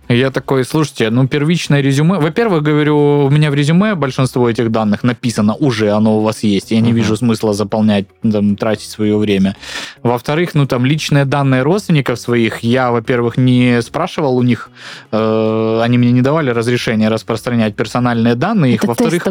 Я 0.09 0.31
такой, 0.31 0.65
слушайте, 0.65 1.11
ну 1.11 1.27
первичное 1.27 1.81
резюме. 1.81 2.19
Во-первых, 2.19 2.63
говорю, 2.63 3.25
у 3.27 3.31
меня 3.31 3.51
в 3.51 3.55
резюме 3.55 3.95
большинство 3.95 4.49
этих 4.49 4.71
данных 4.71 5.03
написано 5.03 5.55
уже, 5.55 5.91
оно 5.91 6.19
у 6.19 6.23
вас 6.23 6.45
есть. 6.45 6.71
Я 6.71 6.81
не 6.81 6.93
вижу 6.93 7.17
смысла 7.17 7.53
заполнять, 7.55 8.07
там, 8.23 8.57
тратить 8.57 8.89
свое 8.89 9.17
время. 9.17 9.57
Во-вторых, 10.03 10.55
ну 10.55 10.67
там 10.67 10.87
личные 10.87 11.25
данные 11.25 11.63
родственников 11.63 12.21
своих 12.21 12.61
я, 12.61 12.93
во-первых, 12.93 13.37
не 13.37 13.83
спрашивал 13.83 14.37
у 14.37 14.43
них, 14.43 14.71
э, 15.11 15.81
они 15.83 15.99
мне 15.99 16.13
не 16.13 16.23
давали 16.23 16.51
разрешения 16.51 17.09
распространять 17.09 17.75
персональные 17.75 18.37
данные 18.37 18.75
их. 18.75 18.85
Это 18.85 18.89
Во-вторых. 18.89 19.25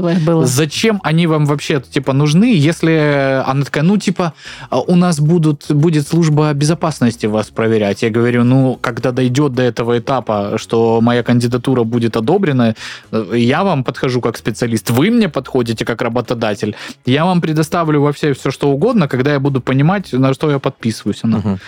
Зачем 0.46 1.00
они 1.04 1.28
вам 1.28 1.46
вообще 1.46 1.80
типа 1.80 2.12
нужны, 2.12 2.54
если 2.54 3.42
она 3.46 3.64
такая, 3.64 3.84
ну 3.84 3.98
типа 3.98 4.34
а, 4.70 4.82
у 4.82 4.96
нас 4.96 5.20
будут 5.20 5.72
будет 5.72 6.08
служба 6.08 6.54
безопасности 6.54 7.28
вас 7.28 7.48
проверять. 7.50 8.04
Я 8.04 8.10
говорю, 8.10 8.44
ну 8.44 8.78
когда 8.82 9.12
дойдет 9.12 9.54
до 9.54 9.64
этого 9.64 10.00
этапа, 10.00 10.58
что 10.66 11.00
моя 11.02 11.22
кандидатура 11.24 11.84
будет 11.84 12.18
одобрена, 12.18 12.76
э, 13.12 13.34
я 13.38 13.64
вам 13.64 13.84
подхожу 13.84 14.22
как 14.22 14.38
специалист, 14.38 14.90
вы 14.90 15.12
мне 15.12 15.30
подходите 15.30 15.86
как 15.86 16.02
работодатель, 16.02 16.76
я 17.06 17.24
вам 17.26 17.42
предоставлю 17.42 18.02
вообще 18.02 18.34
все 18.34 18.52
что 18.52 18.70
угодно, 18.70 19.08
когда 19.08 19.34
я 19.34 19.40
буду 19.40 19.62
понимать, 19.62 20.14
на 20.14 20.34
что 20.34 20.52
я 20.52 20.60
подписываюсь. 20.60 21.24
Она, 21.24 21.38
Мгм. 21.38 21.60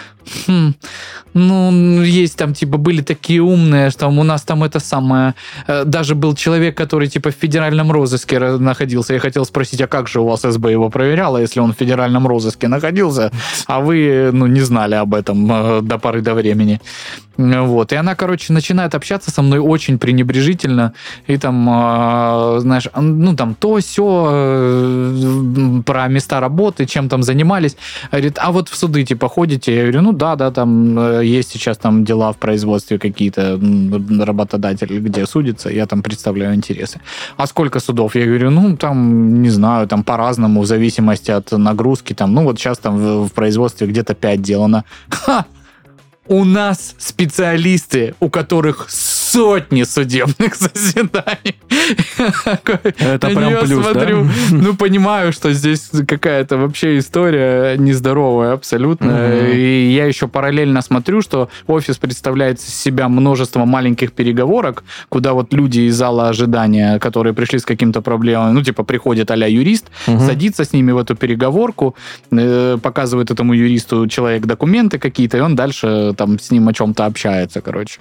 «Хм, 0.48 0.74
ну, 1.34 2.02
есть 2.04 2.38
там, 2.38 2.54
типа, 2.54 2.78
были 2.78 3.02
такие 3.02 3.42
умные, 3.42 3.92
что 3.92 4.08
у 4.08 4.24
нас 4.24 4.42
там 4.42 4.64
это 4.64 4.80
самое... 4.80 5.34
э, 5.68 5.84
Даже 5.86 6.16
был 6.16 6.36
человек, 6.36 6.76
который, 6.84 7.08
типа, 7.08 7.30
в 7.30 7.36
федеральном 7.42 7.92
розыске 7.92 8.40
находился. 8.40 9.14
Я 9.14 9.20
хотел 9.20 9.46
спросить, 9.46 9.82
а 9.82 9.88
как 9.88 10.08
же 10.08 10.20
у 10.20 10.26
вас 10.28 10.42
СБ 10.42 10.72
его 10.72 10.90
проверяло, 10.90 11.38
если 11.42 11.62
он 11.62 11.72
в 11.74 11.78
федеральном 11.78 12.28
розыске 12.28 12.68
находился, 12.68 13.32
а 13.68 13.80
вы, 13.80 14.32
ну, 14.34 14.48
не 14.48 14.62
знали 14.62 14.96
об 14.96 15.14
этом 15.14 15.52
э, 15.52 15.82
до 15.82 15.98
поры 15.98 16.22
до 16.22 16.34
времени. 16.34 16.80
Вот. 17.38 17.94
И 17.94 17.96
она, 17.96 18.16
короче, 18.16 18.54
начинает 18.54 18.87
общаться 18.96 19.32
со 19.32 19.42
мной 19.42 19.60
очень 19.60 19.98
пренебрежительно. 19.98 20.94
И 21.28 21.38
там, 21.38 21.68
э, 21.70 22.60
знаешь, 22.60 22.88
ну, 22.96 23.36
там, 23.36 23.56
то, 23.56 23.78
все 23.78 25.82
про 25.86 26.08
места 26.08 26.40
работы, 26.40 26.86
чем 26.86 27.10
там 27.10 27.24
занимались. 27.24 27.78
Говорит, 28.12 28.38
а 28.42 28.52
вот 28.52 28.70
в 28.70 28.76
суды, 28.76 29.04
типа, 29.04 29.30
ходите? 29.30 29.76
Я 29.76 29.82
говорю, 29.84 30.02
ну, 30.02 30.14
да, 30.14 30.36
да, 30.36 30.52
там 30.52 31.00
э, 31.00 31.26
есть 31.26 31.52
сейчас 31.52 31.78
там 31.78 32.04
дела 32.04 32.32
в 32.32 32.38
производстве 32.38 33.00
какие-то, 33.00 33.42
м, 33.42 34.24
работодатели, 34.24 35.00
где 35.00 35.26
судятся, 35.26 35.70
я 35.70 35.86
там 35.86 36.02
представляю 36.02 36.56
интересы. 36.56 37.00
А 37.38 37.48
сколько 37.48 37.80
судов? 37.80 38.16
Я 38.16 38.26
говорю, 38.26 38.52
ну, 38.52 38.78
там, 38.78 39.42
не 39.42 39.50
знаю, 39.50 39.88
там 39.88 40.04
по-разному, 40.04 40.62
в 40.62 40.66
зависимости 40.66 41.32
от 41.32 41.52
нагрузки, 41.52 42.14
там, 42.14 42.34
ну, 42.34 42.44
вот 42.44 42.60
сейчас 42.60 42.78
там 42.78 42.98
в, 42.98 43.28
в 43.28 43.32
производстве 43.32 43.88
где-то 43.88 44.14
5 44.14 44.42
делано. 44.42 44.84
Ха! 45.10 45.46
У 46.30 46.44
нас 46.44 46.94
специалисты, 46.98 48.14
у 48.20 48.30
которых 48.30 48.88
сотни 49.32 49.84
судебных 49.84 50.56
заседаний. 50.60 51.56
Это 53.00 53.28
прям 53.28 53.66
плюс, 53.66 53.86
смотрю, 53.86 54.28
ну, 54.52 54.76
понимаю, 54.76 55.34
что 55.34 55.54
здесь 55.54 55.90
какая-то 56.08 56.58
вообще 56.58 56.98
история 56.98 57.78
нездоровая 57.78 58.54
абсолютно. 58.54 59.44
И 59.54 59.92
я 59.92 60.06
еще 60.06 60.28
параллельно 60.28 60.82
смотрю, 60.82 61.22
что 61.22 61.50
офис 61.68 61.98
представляет 61.98 62.60
из 62.60 62.74
себя 62.74 63.08
множество 63.10 63.66
маленьких 63.66 64.12
переговорок, 64.12 64.84
куда 65.10 65.34
вот 65.34 65.54
люди 65.54 65.82
из 65.82 65.96
зала 65.96 66.30
ожидания, 66.30 67.00
которые 67.00 67.34
пришли 67.34 67.60
с 67.60 67.66
каким-то 67.66 68.02
проблемой, 68.02 68.54
ну, 68.54 68.62
типа, 68.62 68.84
приходит 68.84 69.32
а 69.32 69.38
юрист, 69.48 69.86
садится 70.06 70.64
с 70.64 70.74
ними 70.74 70.92
в 70.92 70.98
эту 70.98 71.16
переговорку, 71.16 71.96
э, 72.32 72.78
показывает 72.82 73.32
этому 73.32 73.54
юристу 73.54 74.08
человек 74.08 74.46
документы 74.46 75.00
какие-то, 75.00 75.38
и 75.38 75.42
он 75.42 75.56
дальше 75.56 76.14
там 76.18 76.40
с 76.40 76.52
ним 76.52 76.68
о 76.68 76.74
чем-то 76.74 77.06
общается, 77.06 77.62
короче. 77.62 78.00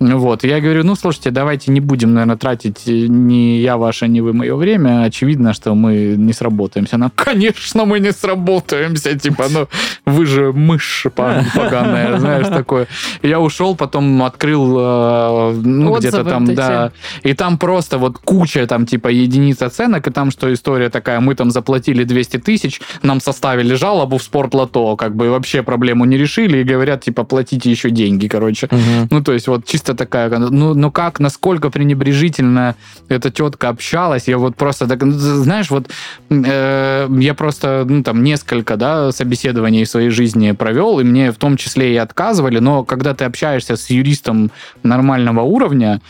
Вот, 0.00 0.44
я 0.44 0.60
говорю, 0.60 0.84
ну, 0.84 0.94
слушайте, 0.94 1.30
давайте 1.30 1.72
не 1.72 1.80
будем, 1.80 2.14
наверное, 2.14 2.36
тратить 2.36 2.82
ни 2.86 3.58
я 3.58 3.76
ваше, 3.76 4.06
ни 4.08 4.20
вы 4.20 4.32
мое 4.32 4.54
время. 4.54 5.02
Очевидно, 5.02 5.52
что 5.54 5.74
мы 5.74 6.14
не 6.16 6.32
сработаемся. 6.32 6.96
Она, 6.96 7.10
конечно, 7.14 7.84
мы 7.84 7.98
не 8.00 8.12
сработаемся. 8.12 9.18
Типа, 9.18 9.46
ну, 9.50 9.66
вы 10.06 10.26
же 10.26 10.52
мышь 10.52 11.06
по- 11.14 11.44
поганая, 11.54 12.18
знаешь, 12.20 12.46
такое. 12.46 12.86
Я 13.22 13.40
ушел, 13.40 13.74
потом 13.74 14.22
открыл, 14.22 14.76
э, 14.78 15.52
ну, 15.64 15.96
где-то 15.98 16.24
там, 16.24 16.54
да, 16.54 16.92
и 17.22 17.34
там 17.34 17.58
просто 17.58 17.98
вот 17.98 18.18
куча 18.18 18.66
там 18.66 18.86
типа 18.86 19.08
единиц 19.08 19.62
оценок, 19.62 20.06
и 20.06 20.10
там 20.10 20.30
что 20.30 20.52
история 20.52 20.90
такая, 20.90 21.20
мы 21.20 21.34
там 21.34 21.50
заплатили 21.50 22.04
200 22.04 22.38
тысяч, 22.38 22.80
нам 23.02 23.20
составили 23.20 23.74
жалобу 23.74 24.18
в 24.18 24.22
спортлото, 24.22 24.96
как 24.96 25.16
бы 25.16 25.30
вообще 25.30 25.62
проблему 25.62 26.04
не 26.04 26.16
решили, 26.16 26.58
и 26.58 26.62
говорят, 26.64 27.04
типа, 27.04 27.24
платите 27.24 27.70
еще 27.70 27.90
деньги, 27.90 28.28
короче. 28.28 28.68
Ну, 29.10 29.22
то 29.22 29.32
есть 29.32 29.48
вот 29.48 29.64
чисто 29.66 29.87
такая, 29.94 30.28
ну, 30.38 30.74
ну 30.74 30.90
как, 30.90 31.20
насколько 31.20 31.70
пренебрежительно 31.70 32.74
эта 33.08 33.30
тетка 33.30 33.68
общалась, 33.68 34.28
я 34.28 34.38
вот 34.38 34.56
просто, 34.56 34.86
так, 34.86 35.02
ну, 35.02 35.12
знаешь, 35.12 35.70
вот 35.70 35.88
э, 36.30 37.08
я 37.10 37.34
просто, 37.34 37.84
ну, 37.88 38.02
там, 38.02 38.22
несколько, 38.22 38.76
да, 38.76 39.12
собеседований 39.12 39.84
в 39.84 39.88
своей 39.88 40.10
жизни 40.10 40.52
провел, 40.52 41.00
и 41.00 41.04
мне 41.04 41.32
в 41.32 41.36
том 41.36 41.56
числе 41.56 41.94
и 41.94 41.96
отказывали, 41.96 42.58
но 42.58 42.84
когда 42.84 43.14
ты 43.14 43.24
общаешься 43.24 43.76
с 43.76 43.90
юристом 43.90 44.50
нормального 44.82 45.42
уровня, 45.42 46.00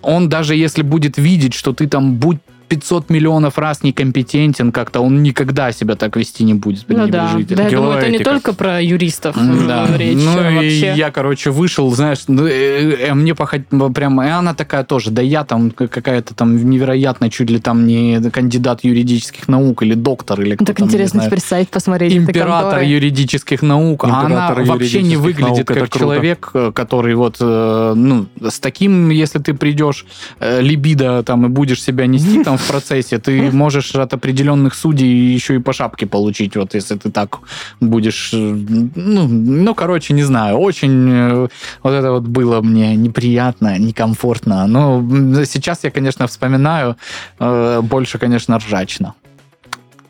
он 0.00 0.28
даже 0.28 0.54
если 0.54 0.82
будет 0.82 1.18
видеть, 1.18 1.54
что 1.54 1.72
ты 1.72 1.86
там 1.86 2.14
будь 2.14 2.38
500 2.72 3.10
миллионов 3.10 3.58
раз 3.58 3.82
некомпетентен 3.82 4.72
как-то, 4.72 5.00
он 5.00 5.22
никогда 5.22 5.72
себя 5.72 5.94
так 5.94 6.16
вести 6.16 6.42
не 6.42 6.54
будет 6.54 6.84
Ну 6.88 7.06
да. 7.06 7.36
Да, 7.48 7.64
я 7.64 7.70
думаю, 7.70 7.98
это 7.98 8.08
не 8.08 8.18
только 8.20 8.54
про 8.54 8.80
юристов 8.80 9.36
Да. 9.36 9.86
э, 9.90 9.98
речь 9.98 10.16
ну 10.16 10.38
а 10.38 10.50
и 10.50 10.54
вообще. 10.54 10.94
я, 10.96 11.10
короче, 11.10 11.50
вышел, 11.50 11.94
знаешь, 11.94 12.20
ну, 12.28 12.46
э, 12.46 13.08
э, 13.08 13.12
мне 13.12 13.34
похот... 13.34 13.60
прям, 13.94 14.22
и 14.22 14.28
она 14.28 14.54
такая 14.54 14.84
тоже, 14.84 15.10
да 15.10 15.20
я 15.20 15.44
там 15.44 15.70
какая-то 15.70 16.34
там 16.34 16.56
невероятная, 16.70 17.28
чуть 17.28 17.50
ли 17.50 17.58
там 17.58 17.86
не 17.86 18.22
кандидат 18.30 18.84
юридических 18.84 19.48
наук 19.48 19.82
или 19.82 19.92
доктор, 19.92 20.40
или 20.40 20.54
кто 20.54 20.64
Так 20.64 20.78
там, 20.78 20.88
интересно 20.88 21.18
знаю, 21.18 21.30
теперь 21.30 21.44
сайт 21.44 21.68
посмотреть. 21.68 22.14
император 22.14 22.80
юридических 22.80 23.60
наук, 23.60 24.04
а 24.04 24.06
она 24.06 24.22
Император 24.22 24.64
вообще 24.64 25.02
не 25.02 25.16
выглядит 25.16 25.68
наук, 25.68 25.90
как 25.90 25.90
человек, 25.90 26.52
который 26.74 27.16
вот, 27.16 27.36
ну, 27.38 28.28
с 28.40 28.58
таким, 28.60 29.10
если 29.10 29.40
ты 29.40 29.52
придешь 29.52 30.06
либидо 30.40 31.22
там 31.22 31.44
и 31.44 31.48
будешь 31.50 31.82
себя 31.82 32.06
нести 32.06 32.42
там 32.44 32.56
в 32.62 32.68
процессе, 32.68 33.18
ты 33.18 33.50
можешь 33.50 33.94
от 33.94 34.14
определенных 34.14 34.74
судей 34.74 35.34
еще 35.34 35.54
и 35.54 35.58
по 35.58 35.72
шапке 35.72 36.06
получить, 36.06 36.56
вот 36.56 36.74
если 36.74 36.96
ты 36.96 37.10
так 37.10 37.38
будешь, 37.80 38.30
э, 38.32 38.36
ну, 38.36 39.28
ну 39.28 39.74
короче, 39.74 40.14
не 40.14 40.24
знаю, 40.24 40.56
очень 40.56 41.10
э, 41.10 41.48
вот 41.82 41.92
это 41.92 42.12
вот 42.12 42.22
было 42.22 42.62
мне 42.62 42.96
неприятно, 42.96 43.78
некомфортно, 43.78 44.66
но 44.66 45.02
сейчас 45.44 45.84
я, 45.84 45.90
конечно, 45.90 46.26
вспоминаю, 46.26 46.96
э, 47.40 47.80
больше, 47.82 48.18
конечно, 48.18 48.58
ржачно. 48.58 49.14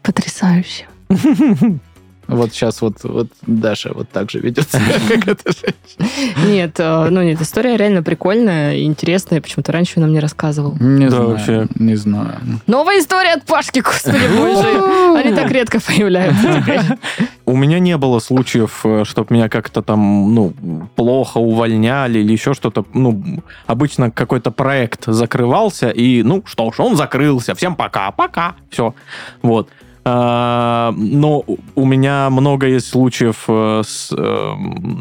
Потрясающе. 0.03 0.87
Вот 2.33 2.53
сейчас 2.53 2.80
вот, 2.80 2.97
вот 3.05 3.28
Даша 3.47 3.93
вот 3.95 4.09
так 4.11 4.30
же 4.30 4.39
ведет 4.41 4.70
себя, 4.70 4.99
как 5.09 5.28
эта 5.28 5.53
женщина. 5.53 6.47
Нет, 6.47 6.74
э, 6.78 7.09
ну 7.11 7.22
нет, 7.22 7.41
история 7.41 7.76
реально 7.76 8.03
прикольная 8.03 8.74
и 8.76 8.85
интересная. 8.85 9.41
Почему-то 9.41 9.72
раньше 9.72 9.95
он 9.97 10.03
нам 10.03 10.12
не 10.12 10.20
рассказывал. 10.20 10.76
Не 10.80 11.07
Да, 11.07 11.11
знаю, 11.16 11.28
вообще. 11.28 11.66
не 11.76 11.95
знаю. 11.97 12.39
Новая 12.66 12.99
история 13.01 13.35
от 13.35 13.45
Пашки, 13.45 13.80
господи 13.80 14.26
боже. 14.37 15.18
Они 15.18 15.35
так 15.35 15.51
редко 15.51 15.80
появляются. 15.80 16.64
У 17.45 17.57
меня 17.57 17.78
не 17.80 17.97
было 17.97 18.18
случаев, 18.20 18.85
чтобы 19.05 19.35
меня 19.35 19.49
как-то 19.49 19.83
там, 19.83 20.33
ну, 20.35 20.55
плохо 20.97 21.39
увольняли 21.39 22.20
или 22.20 22.33
еще 22.33 22.55
что-то. 22.55 22.85
Ну, 22.95 23.43
обычно 23.66 24.11
какой-то 24.11 24.51
проект 24.51 25.05
закрывался, 25.07 25.91
и, 25.91 26.22
ну, 26.22 26.43
что 26.47 26.70
ж, 26.72 26.76
он 26.78 26.97
закрылся. 26.97 27.55
Всем 27.55 27.74
пока, 27.74 28.11
пока. 28.12 28.55
Все. 28.70 28.95
Вот. 29.43 29.68
А, 30.05 30.93
Но 30.97 31.45
у 31.75 31.85
меня 31.87 32.29
много 32.31 32.67
есть 32.67 32.89
случаев 32.89 33.45
э, 33.47 33.83
с 33.87 34.13
э, 34.17 34.55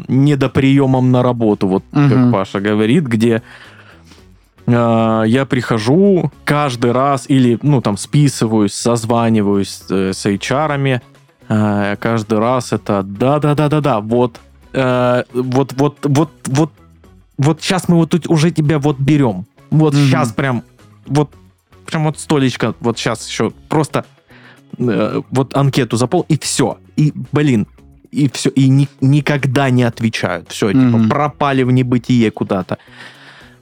недоприемом 0.08 1.10
на 1.10 1.22
работу, 1.22 1.66
вот 1.66 1.82
как 1.90 2.02
Мгм. 2.02 2.32
Паша 2.32 2.60
говорит, 2.60 3.04
где 3.04 3.42
э, 4.66 5.24
я 5.26 5.44
прихожу 5.46 6.30
каждый 6.44 6.92
раз 6.92 7.24
или, 7.28 7.58
ну, 7.62 7.80
там, 7.80 7.96
списываюсь, 7.96 8.74
созваниваюсь 8.74 9.82
э, 9.90 10.12
с 10.12 10.24
HR-ами, 10.24 11.02
э, 11.48 11.96
каждый 11.98 12.38
раз 12.38 12.72
это 12.72 13.02
да-да-да-да-да, 13.02 14.00
вот, 14.00 14.38
э, 14.72 15.24
вот, 15.32 15.72
вот, 15.72 15.98
вот, 16.04 16.30
вот, 16.46 16.70
вот 17.38 17.60
сейчас 17.60 17.88
мы 17.88 17.96
вот 17.96 18.10
тут 18.10 18.28
уже 18.28 18.52
тебя 18.52 18.78
вот 18.78 19.00
берем, 19.00 19.46
вот 19.70 19.94
Мгм. 19.94 20.02
сейчас 20.06 20.30
прям, 20.30 20.62
вот, 21.06 21.30
прям 21.86 22.04
вот 22.04 22.20
столечко, 22.20 22.74
вот 22.78 22.98
сейчас 22.98 23.26
еще 23.28 23.50
просто 23.68 24.04
э, 24.78 25.22
вот 25.30 25.56
анкету 25.56 25.96
запол 25.96 26.24
и 26.28 26.38
все, 26.38 26.78
и, 26.96 27.12
блин, 27.32 27.66
и 28.10 28.28
все, 28.32 28.50
и 28.50 28.68
ни- 28.68 28.88
никогда 29.00 29.70
не 29.70 29.82
отвечают, 29.84 30.50
все, 30.50 30.68
типа, 30.72 30.80
Мгм. 30.98 31.08
пропали 31.08 31.62
в 31.62 31.70
небытие 31.70 32.30
куда-то. 32.30 32.78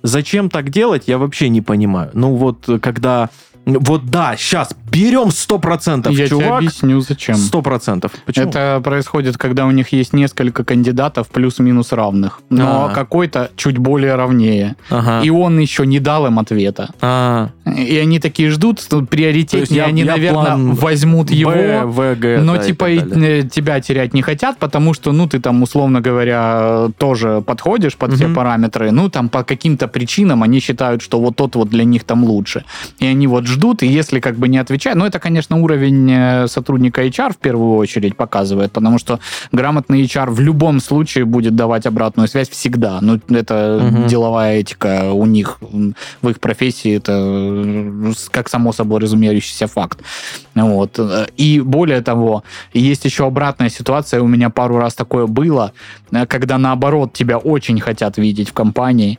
Зачем 0.02 0.48
так 0.50 0.70
делать, 0.70 1.04
я 1.08 1.18
вообще 1.18 1.48
не 1.48 1.60
понимаю. 1.60 2.10
Ну 2.14 2.34
вот, 2.34 2.68
когда... 2.82 3.28
Вот 3.66 4.06
да, 4.06 4.36
сейчас 4.36 4.74
берем 4.90 5.28
100%, 5.28 6.10
Я 6.10 6.16
тебе 6.16 6.28
чувак. 6.28 6.58
объясню, 6.58 7.00
зачем. 7.00 7.36
100%. 7.36 8.10
Почему? 8.26 8.48
Это 8.48 8.80
происходит, 8.82 9.36
когда 9.38 9.66
у 9.66 9.70
них 9.70 9.92
есть 9.92 10.12
несколько 10.12 10.64
кандидатов 10.64 11.28
плюс-минус 11.28 11.92
равных, 11.92 12.40
но 12.50 12.86
А. 12.90 12.94
какой-то 12.94 13.50
чуть 13.56 13.78
более 13.78 14.14
равнее. 14.16 14.76
Ага. 14.90 15.20
И 15.22 15.30
он 15.30 15.58
еще 15.58 15.86
не 15.86 16.00
дал 16.00 16.26
им 16.26 16.38
ответа. 16.38 16.90
А, 17.00 17.50
И 17.66 17.96
они 17.98 18.18
такие 18.18 18.50
ждут, 18.50 18.80
приоритетнее 19.10 19.78
я- 19.78 19.84
они, 19.84 20.02
я 20.02 20.12
наверное, 20.12 20.56
возьмут 20.56 21.30
его. 21.30 21.50
Б, 21.52 21.82
В, 21.84 22.14
Г, 22.16 22.40
Но 22.42 22.56
да, 22.56 22.62
и 22.62 22.66
типа 22.66 22.90
и, 22.90 22.98
далее. 22.98 23.40
э, 23.44 23.48
тебя 23.48 23.80
терять 23.80 24.14
не 24.14 24.22
хотят, 24.22 24.58
потому 24.58 24.92
что, 24.94 25.12
ну, 25.12 25.28
ты 25.28 25.38
там, 25.40 25.62
условно 25.62 26.00
говоря, 26.00 26.88
тоже 26.98 27.42
подходишь 27.46 27.96
под 27.96 28.12
все 28.14 28.26
Мгм. 28.26 28.34
параметры. 28.34 28.90
Ну, 28.90 29.08
там 29.08 29.28
по 29.28 29.42
каким-то 29.44 29.86
причинам 29.88 30.42
они 30.42 30.60
считают, 30.60 31.00
что 31.02 31.20
вот 31.20 31.36
тот 31.36 31.54
вот 31.56 31.68
для 31.68 31.84
них 31.84 32.04
там 32.04 32.24
лучше. 32.24 32.64
И 32.98 33.06
они 33.06 33.26
вот 33.26 33.46
ждут, 33.46 33.82
и 33.82 33.86
если 33.86 34.18
как 34.20 34.36
бы 34.36 34.48
не 34.48 34.58
отвечают, 34.58 34.79
ну, 34.94 35.04
это, 35.06 35.18
конечно, 35.18 35.56
уровень 35.56 36.10
э, 36.10 36.48
сотрудника 36.48 37.02
HR 37.04 37.32
в 37.32 37.36
первую 37.36 37.76
очередь 37.76 38.16
показывает, 38.16 38.72
потому 38.72 38.98
что 38.98 39.18
грамотный 39.52 40.02
HR 40.02 40.30
в 40.30 40.40
любом 40.40 40.80
случае 40.80 41.24
будет 41.24 41.54
давать 41.54 41.86
обратную 41.86 42.28
связь 42.28 42.48
всегда. 42.48 42.98
Ну, 43.00 43.20
это 43.28 43.80
Мгм. 43.82 44.06
деловая 44.06 44.58
этика 44.58 45.12
у 45.12 45.26
них 45.26 45.58
в 46.22 46.28
их 46.28 46.40
профессии, 46.40 46.96
это 46.96 47.12
э, 47.12 48.12
как 48.30 48.48
само 48.48 48.72
собой 48.72 49.00
разумеющийся 49.00 49.66
факт. 49.66 49.98
Вот. 50.54 50.98
И 51.36 51.60
более 51.60 52.00
того, 52.00 52.42
есть 52.74 53.04
еще 53.04 53.26
обратная 53.26 53.70
ситуация, 53.70 54.20
у 54.20 54.26
меня 54.26 54.50
пару 54.50 54.78
раз 54.78 54.94
такое 54.94 55.26
было, 55.26 55.72
э, 56.12 56.26
когда 56.26 56.58
наоборот 56.58 57.12
тебя 57.12 57.38
очень 57.38 57.80
хотят 57.80 58.18
видеть 58.18 58.48
в 58.50 58.52
компании, 58.52 59.18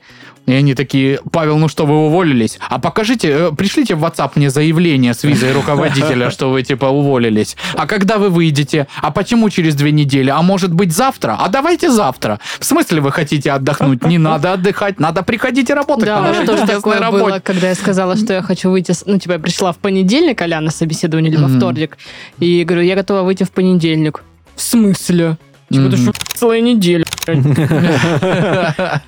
и 0.51 0.55
они 0.55 0.73
такие, 0.75 1.19
Павел, 1.31 1.57
ну 1.57 1.67
что, 1.67 1.85
вы 1.85 1.95
уволились? 2.07 2.59
А 2.69 2.79
покажите, 2.79 3.29
э, 3.29 3.51
пришлите 3.55 3.95
в 3.95 4.03
WhatsApp 4.03 4.31
мне 4.35 4.49
заявление 4.49 5.13
с 5.13 5.23
визой 5.23 5.53
руководителя, 5.53 6.29
что 6.31 6.49
вы 6.49 6.63
типа 6.63 6.85
уволились. 6.85 7.55
А 7.75 7.87
когда 7.87 8.17
вы 8.17 8.29
выйдете? 8.29 8.87
А 9.01 9.11
почему 9.11 9.49
через 9.49 9.75
две 9.75 9.91
недели? 9.91 10.29
А 10.29 10.41
может 10.41 10.73
быть 10.73 10.91
завтра? 10.93 11.37
А 11.39 11.47
давайте 11.49 11.89
завтра. 11.89 12.39
В 12.59 12.65
смысле 12.65 13.01
вы 13.01 13.11
хотите 13.11 13.51
отдохнуть? 13.51 14.03
Не 14.05 14.17
надо 14.17 14.53
отдыхать, 14.53 14.99
надо 14.99 15.23
приходить 15.23 15.69
и 15.69 15.73
работать 15.73 16.05
Да, 16.05 16.15
на 16.15 16.21
у 16.21 16.23
меня 16.31 16.41
нашей 16.41 16.47
тоже 16.47 16.67
такое 16.67 16.99
работе. 16.99 17.23
было, 17.25 17.39
когда 17.39 17.69
я 17.69 17.75
сказала, 17.75 18.15
что 18.17 18.33
я 18.33 18.41
хочу 18.41 18.69
выйти... 18.69 18.93
Ну, 19.05 19.17
типа, 19.19 19.33
я 19.33 19.39
пришла 19.39 19.71
в 19.71 19.77
понедельник, 19.77 20.41
а 20.41 20.47
на 20.61 20.71
собеседование, 20.71 21.31
Мгм. 21.37 21.57
вторник, 21.57 21.97
и 22.39 22.63
говорю, 22.63 22.83
я 22.83 22.95
готова 22.95 23.21
выйти 23.23 23.43
в 23.43 23.51
понедельник. 23.51 24.23
В 24.55 24.61
смысле? 24.61 25.37
Типа, 25.71 25.83
это 25.87 25.97
Мгм. 25.97 26.13
что, 26.13 26.25
целая 26.35 26.59
неделя. 26.61 27.05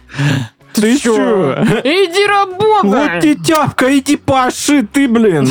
Ты 0.73 0.97
чё? 0.97 1.53
Иди 1.83 2.25
работай! 2.27 2.89
Вот 2.89 3.21
ты 3.21 3.35
тяпка, 3.35 3.97
иди 3.97 4.17
паши, 4.17 4.83
ты, 4.83 5.07
блин. 5.07 5.47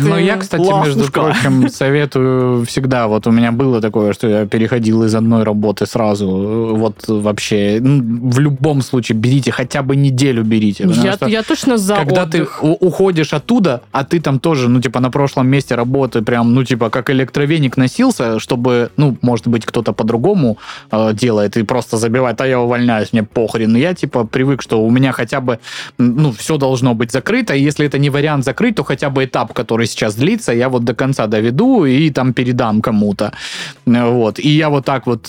Ну, 0.00 0.18
я, 0.18 0.36
кстати, 0.36 0.62
между 0.84 1.10
прочим, 1.10 1.68
советую 1.68 2.64
всегда. 2.66 3.06
Вот 3.06 3.26
у 3.26 3.30
меня 3.30 3.52
было 3.52 3.80
такое, 3.80 4.12
что 4.12 4.28
я 4.28 4.46
переходил 4.46 5.04
из 5.04 5.14
одной 5.14 5.44
работы 5.44 5.86
сразу. 5.86 6.74
Вот 6.76 7.08
вообще, 7.08 7.78
ну, 7.80 8.30
в 8.30 8.38
любом 8.38 8.82
случае, 8.82 9.16
берите, 9.16 9.52
хотя 9.52 9.82
бы 9.82 9.96
неделю 9.96 10.42
берите. 10.44 10.88
Я, 11.26 11.42
точно 11.42 11.78
за 11.78 11.96
когда 11.96 12.26
ты 12.26 12.46
уходишь 12.60 13.32
оттуда, 13.32 13.82
а 13.92 14.04
ты 14.04 14.20
там 14.20 14.38
тоже, 14.38 14.68
ну, 14.68 14.80
типа, 14.80 15.00
на 15.00 15.10
прошлом 15.10 15.48
месте 15.48 15.74
работы 15.74 16.22
прям, 16.22 16.54
ну, 16.54 16.64
типа, 16.64 16.90
как 16.90 17.10
электровеник 17.10 17.76
носился, 17.76 18.38
чтобы, 18.38 18.90
ну, 18.96 19.16
может 19.22 19.48
быть, 19.48 19.64
кто-то 19.64 19.92
по-другому 19.92 20.58
э, 20.90 21.12
делает 21.14 21.56
и 21.56 21.62
просто 21.62 21.96
забивает, 21.96 22.40
а 22.40 22.46
я 22.46 22.60
увольняюсь, 22.60 23.12
мне 23.12 23.22
похрен. 23.22 23.76
Я, 23.76 23.94
типа, 23.94 24.24
привык, 24.24 24.62
что 24.64 24.80
у 24.82 24.90
меня 24.90 25.12
хотя 25.12 25.40
бы, 25.40 25.58
ну, 25.98 26.32
все 26.32 26.56
должно 26.56 26.94
быть 26.94 27.12
закрыто, 27.12 27.54
и 27.54 27.62
если 27.68 27.84
это 27.86 27.98
не 27.98 28.10
вариант 28.10 28.44
закрыть, 28.44 28.76
то 28.76 28.84
хотя 28.84 29.10
бы 29.10 29.24
этап, 29.24 29.52
который 29.52 29.86
сейчас 29.86 30.14
длится, 30.14 30.52
я 30.52 30.68
вот 30.68 30.84
до 30.84 30.94
конца 30.94 31.26
доведу 31.26 31.84
и 31.84 32.10
там 32.10 32.32
передам 32.32 32.80
кому-то. 32.80 33.32
Э, 33.86 34.10
Вот. 34.10 34.38
И 34.38 34.48
я 34.48 34.68
вот 34.70 34.84
так 34.84 35.06
вот 35.06 35.24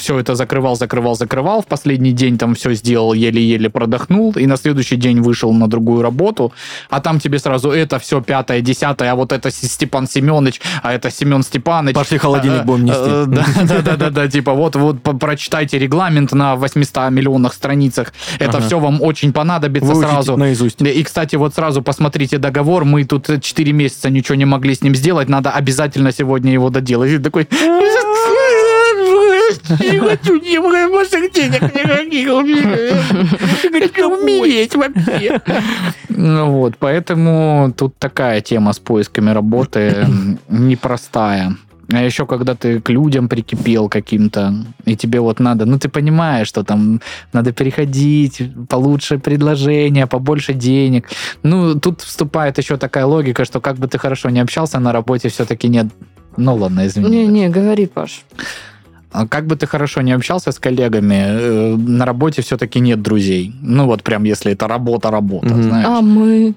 все 0.00 0.18
это 0.18 0.34
закрывал, 0.34 0.76
закрывал, 0.76 1.14
закрывал. 1.16 1.60
В 1.60 1.66
последний 1.66 2.12
день 2.12 2.38
там 2.38 2.54
все 2.54 2.74
сделал, 2.74 3.12
еле-еле 3.12 3.68
продохнул. 3.68 4.32
И 4.32 4.46
на 4.46 4.56
следующий 4.56 4.96
день 4.96 5.20
вышел 5.20 5.52
на 5.52 5.68
другую 5.68 6.02
работу. 6.02 6.52
А 6.88 7.00
там 7.00 7.20
тебе 7.20 7.38
сразу 7.38 7.70
это 7.70 7.98
все 7.98 8.20
пятое, 8.20 8.60
десятое, 8.62 9.12
а 9.12 9.14
вот 9.14 9.32
это 9.32 9.50
Степан 9.50 10.06
Семенович, 10.08 10.60
а 10.82 10.92
это 10.92 11.10
Семен 11.10 11.42
Степанович. 11.42 11.94
Пошли 11.94 12.18
холодильник 12.18 12.60
А, 12.62 12.64
будем 12.64 12.84
нести. 12.86 13.00
э, 13.04 13.24
Да, 13.26 13.44
да, 13.64 13.82
да, 13.82 13.96
да, 13.96 14.10
да, 14.10 14.28
типа 14.28 14.52
вот, 14.54 14.76
вот 14.76 15.02
прочитайте 15.20 15.78
регламент 15.78 16.32
на 16.32 16.56
800 16.56 17.10
миллионах 17.10 17.54
страницах. 17.54 18.12
Это 18.38 18.58
Ага. 18.58 18.66
все 18.66 18.78
вам 18.78 19.02
очень 19.02 19.32
понадобится 19.32 19.86
Выучите 19.88 20.12
сразу. 20.12 20.36
наизусть. 20.36 20.80
И, 20.80 21.02
кстати, 21.02 21.36
вот 21.36 21.54
сразу 21.54 21.82
посмотрите 21.82 22.38
договор. 22.38 22.84
Мы 22.84 23.04
тут 23.04 23.28
4 23.40 23.72
месяца 23.72 24.10
ничего 24.10 24.34
не 24.36 24.44
могли 24.44 24.74
с 24.74 24.82
ним 24.82 24.94
сделать. 24.94 25.28
Надо 25.28 25.50
обязательно 25.50 26.12
сегодня 26.12 26.52
его 26.52 26.70
доделать. 26.70 27.10
И 27.12 27.18
такой... 27.18 27.48
Не 29.68 29.98
хочу 29.98 30.36
немножко 30.36 31.28
денег 31.32 31.62
никаких. 31.62 32.28
Хочу 33.72 34.10
умереть 34.10 34.74
вообще. 34.74 35.40
Ну 36.08 36.50
вот, 36.52 36.74
поэтому 36.78 37.72
тут 37.76 37.96
такая 37.98 38.40
тема 38.40 38.72
с 38.72 38.78
поисками 38.78 39.30
работы 39.30 40.06
непростая. 40.48 41.56
А 41.92 42.02
еще 42.02 42.24
когда 42.26 42.54
ты 42.54 42.80
к 42.80 42.88
людям 42.90 43.28
прикипел 43.28 43.88
каким-то, 43.88 44.54
и 44.84 44.96
тебе 44.96 45.20
вот 45.20 45.40
надо, 45.40 45.64
ну 45.66 45.78
ты 45.78 45.88
понимаешь, 45.88 46.48
что 46.48 46.62
там 46.62 47.00
надо 47.32 47.52
переходить, 47.52 48.42
получше 48.68 49.18
предложение, 49.18 50.06
побольше 50.06 50.54
денег. 50.54 51.08
Ну, 51.42 51.74
тут 51.80 52.00
вступает 52.00 52.58
еще 52.58 52.76
такая 52.76 53.06
логика, 53.06 53.44
что 53.44 53.60
как 53.60 53.76
бы 53.76 53.88
ты 53.88 53.98
хорошо 53.98 54.30
не 54.30 54.40
общался 54.42 54.78
на 54.80 54.92
работе, 54.92 55.28
все-таки 55.28 55.68
нет. 55.68 55.86
Ну 56.36 56.54
ладно, 56.54 56.86
извини. 56.86 57.08
Не-не, 57.26 57.48
говори, 57.48 57.86
Паш. 57.86 58.22
А 59.12 59.26
Как 59.26 59.46
бы 59.46 59.56
ты 59.56 59.66
хорошо 59.66 60.02
не 60.02 60.12
общался 60.12 60.52
с 60.52 60.58
коллегами, 60.60 61.14
э, 61.14 61.76
на 61.76 62.04
работе 62.06 62.42
все-таки 62.42 62.80
нет 62.80 63.02
друзей. 63.02 63.52
Ну 63.62 63.86
вот 63.86 64.02
прям 64.04 64.24
если 64.24 64.52
это 64.52 64.68
работа-работа, 64.68 65.48
Мгм. 65.48 65.62
знаешь. 65.64 65.86
А 65.88 66.00
мы... 66.00 66.54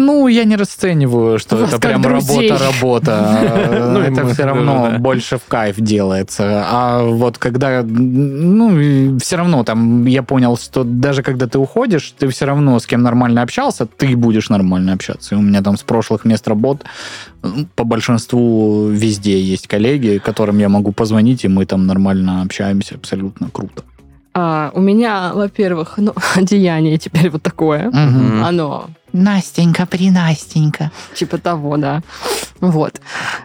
Ну, 0.00 0.28
я 0.28 0.44
не 0.44 0.56
расцениваю, 0.56 1.38
что 1.38 1.62
это 1.62 1.78
прям 1.78 2.02
работа-работа. 2.02 3.10
Ну, 3.90 4.00
Это 4.00 4.26
все 4.28 4.44
равно 4.44 4.92
больше 4.98 5.36
в 5.36 5.44
кайф 5.44 5.76
делается. 5.78 6.64
А 6.66 7.02
вот 7.02 7.38
когда, 7.38 7.82
ну, 7.82 9.18
все 9.18 9.36
равно 9.36 9.62
там 9.64 10.06
я 10.06 10.22
понял, 10.22 10.56
что 10.56 10.84
даже 10.84 11.22
когда 11.22 11.46
ты 11.46 11.58
уходишь, 11.58 12.14
ты 12.18 12.28
все 12.28 12.46
равно 12.46 12.78
с 12.78 12.86
кем 12.86 13.02
нормально 13.02 13.42
общался, 13.42 13.86
ты 13.86 14.16
будешь 14.16 14.48
нормально 14.48 14.94
общаться. 14.94 15.34
И 15.34 15.38
у 15.38 15.42
меня 15.42 15.62
там 15.62 15.76
с 15.76 15.82
прошлых 15.82 16.24
мест 16.24 16.48
работ 16.48 16.84
по 17.74 17.84
большинству 17.84 18.88
везде 18.88 19.40
есть 19.40 19.66
коллеги, 19.66 20.20
которым 20.24 20.58
я 20.58 20.68
могу 20.68 20.92
позвонить, 20.92 21.44
и 21.44 21.48
мы 21.48 21.66
там 21.66 21.86
нормально 21.86 22.42
общаемся, 22.42 22.96
абсолютно 22.96 23.48
круто. 23.50 23.82
А, 24.32 24.70
у 24.74 24.80
меня, 24.80 25.32
во-первых, 25.34 25.94
ну, 25.96 26.12
одеяние 26.36 26.98
теперь 26.98 27.30
вот 27.30 27.42
такое. 27.42 27.90
Мгм. 27.90 28.44
Оно 28.44 28.86
Настенька, 29.12 29.86
принастенька. 29.86 30.90
типа 31.14 31.38
того, 31.38 31.76
да. 31.76 32.02
Вот. 32.60 33.00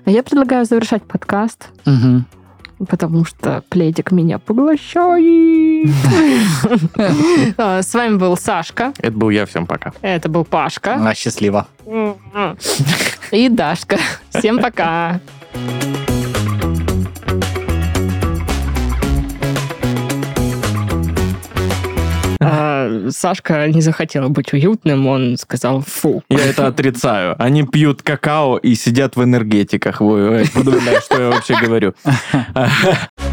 Я 0.06 0.24
предлагаю 0.24 0.66
завершать 0.66 1.04
подкаст, 1.04 1.70
Мгм. 1.86 2.26
потому 2.88 3.26
что 3.26 3.64
пледик 3.70 4.12
меня 4.12 4.40
поглощает. 4.40 5.90
А, 7.58 7.82
С 7.82 7.94
вами 7.94 8.18
был 8.18 8.36
Сашка, 8.38 8.94
Это 9.00 9.12
был 9.18 9.30
я, 9.30 9.46
всем 9.46 9.66
пока. 9.66 9.92
это 10.02 10.30
был 10.30 10.44
Пашка 10.46 10.96
А, 11.10 11.14
счастливо. 11.16 11.68
и 13.32 13.50
Дашка. 13.50 13.98
Всем 14.32 14.60
пока. 14.60 15.20
А, 22.40 23.08
Сашка 23.10 23.68
не 23.68 23.82
захотел 23.82 24.30
быть 24.30 24.54
уютным, 24.54 25.08
он 25.08 25.38
сказал 25.38 25.82
фу. 25.82 26.24
Я 26.30 26.46
это 26.46 26.68
отрицаю. 26.68 27.36
Они 27.40 27.64
пьют 27.64 28.02
какао 28.02 28.58
и 28.58 28.76
сидят 28.76 29.16
в 29.16 29.24
энергетиках. 29.24 30.02
Вы 30.02 30.46
подумали, 30.54 31.00
что 31.04 31.22
я 31.22 31.30
вообще 31.30 31.56
говорю. 31.60 31.94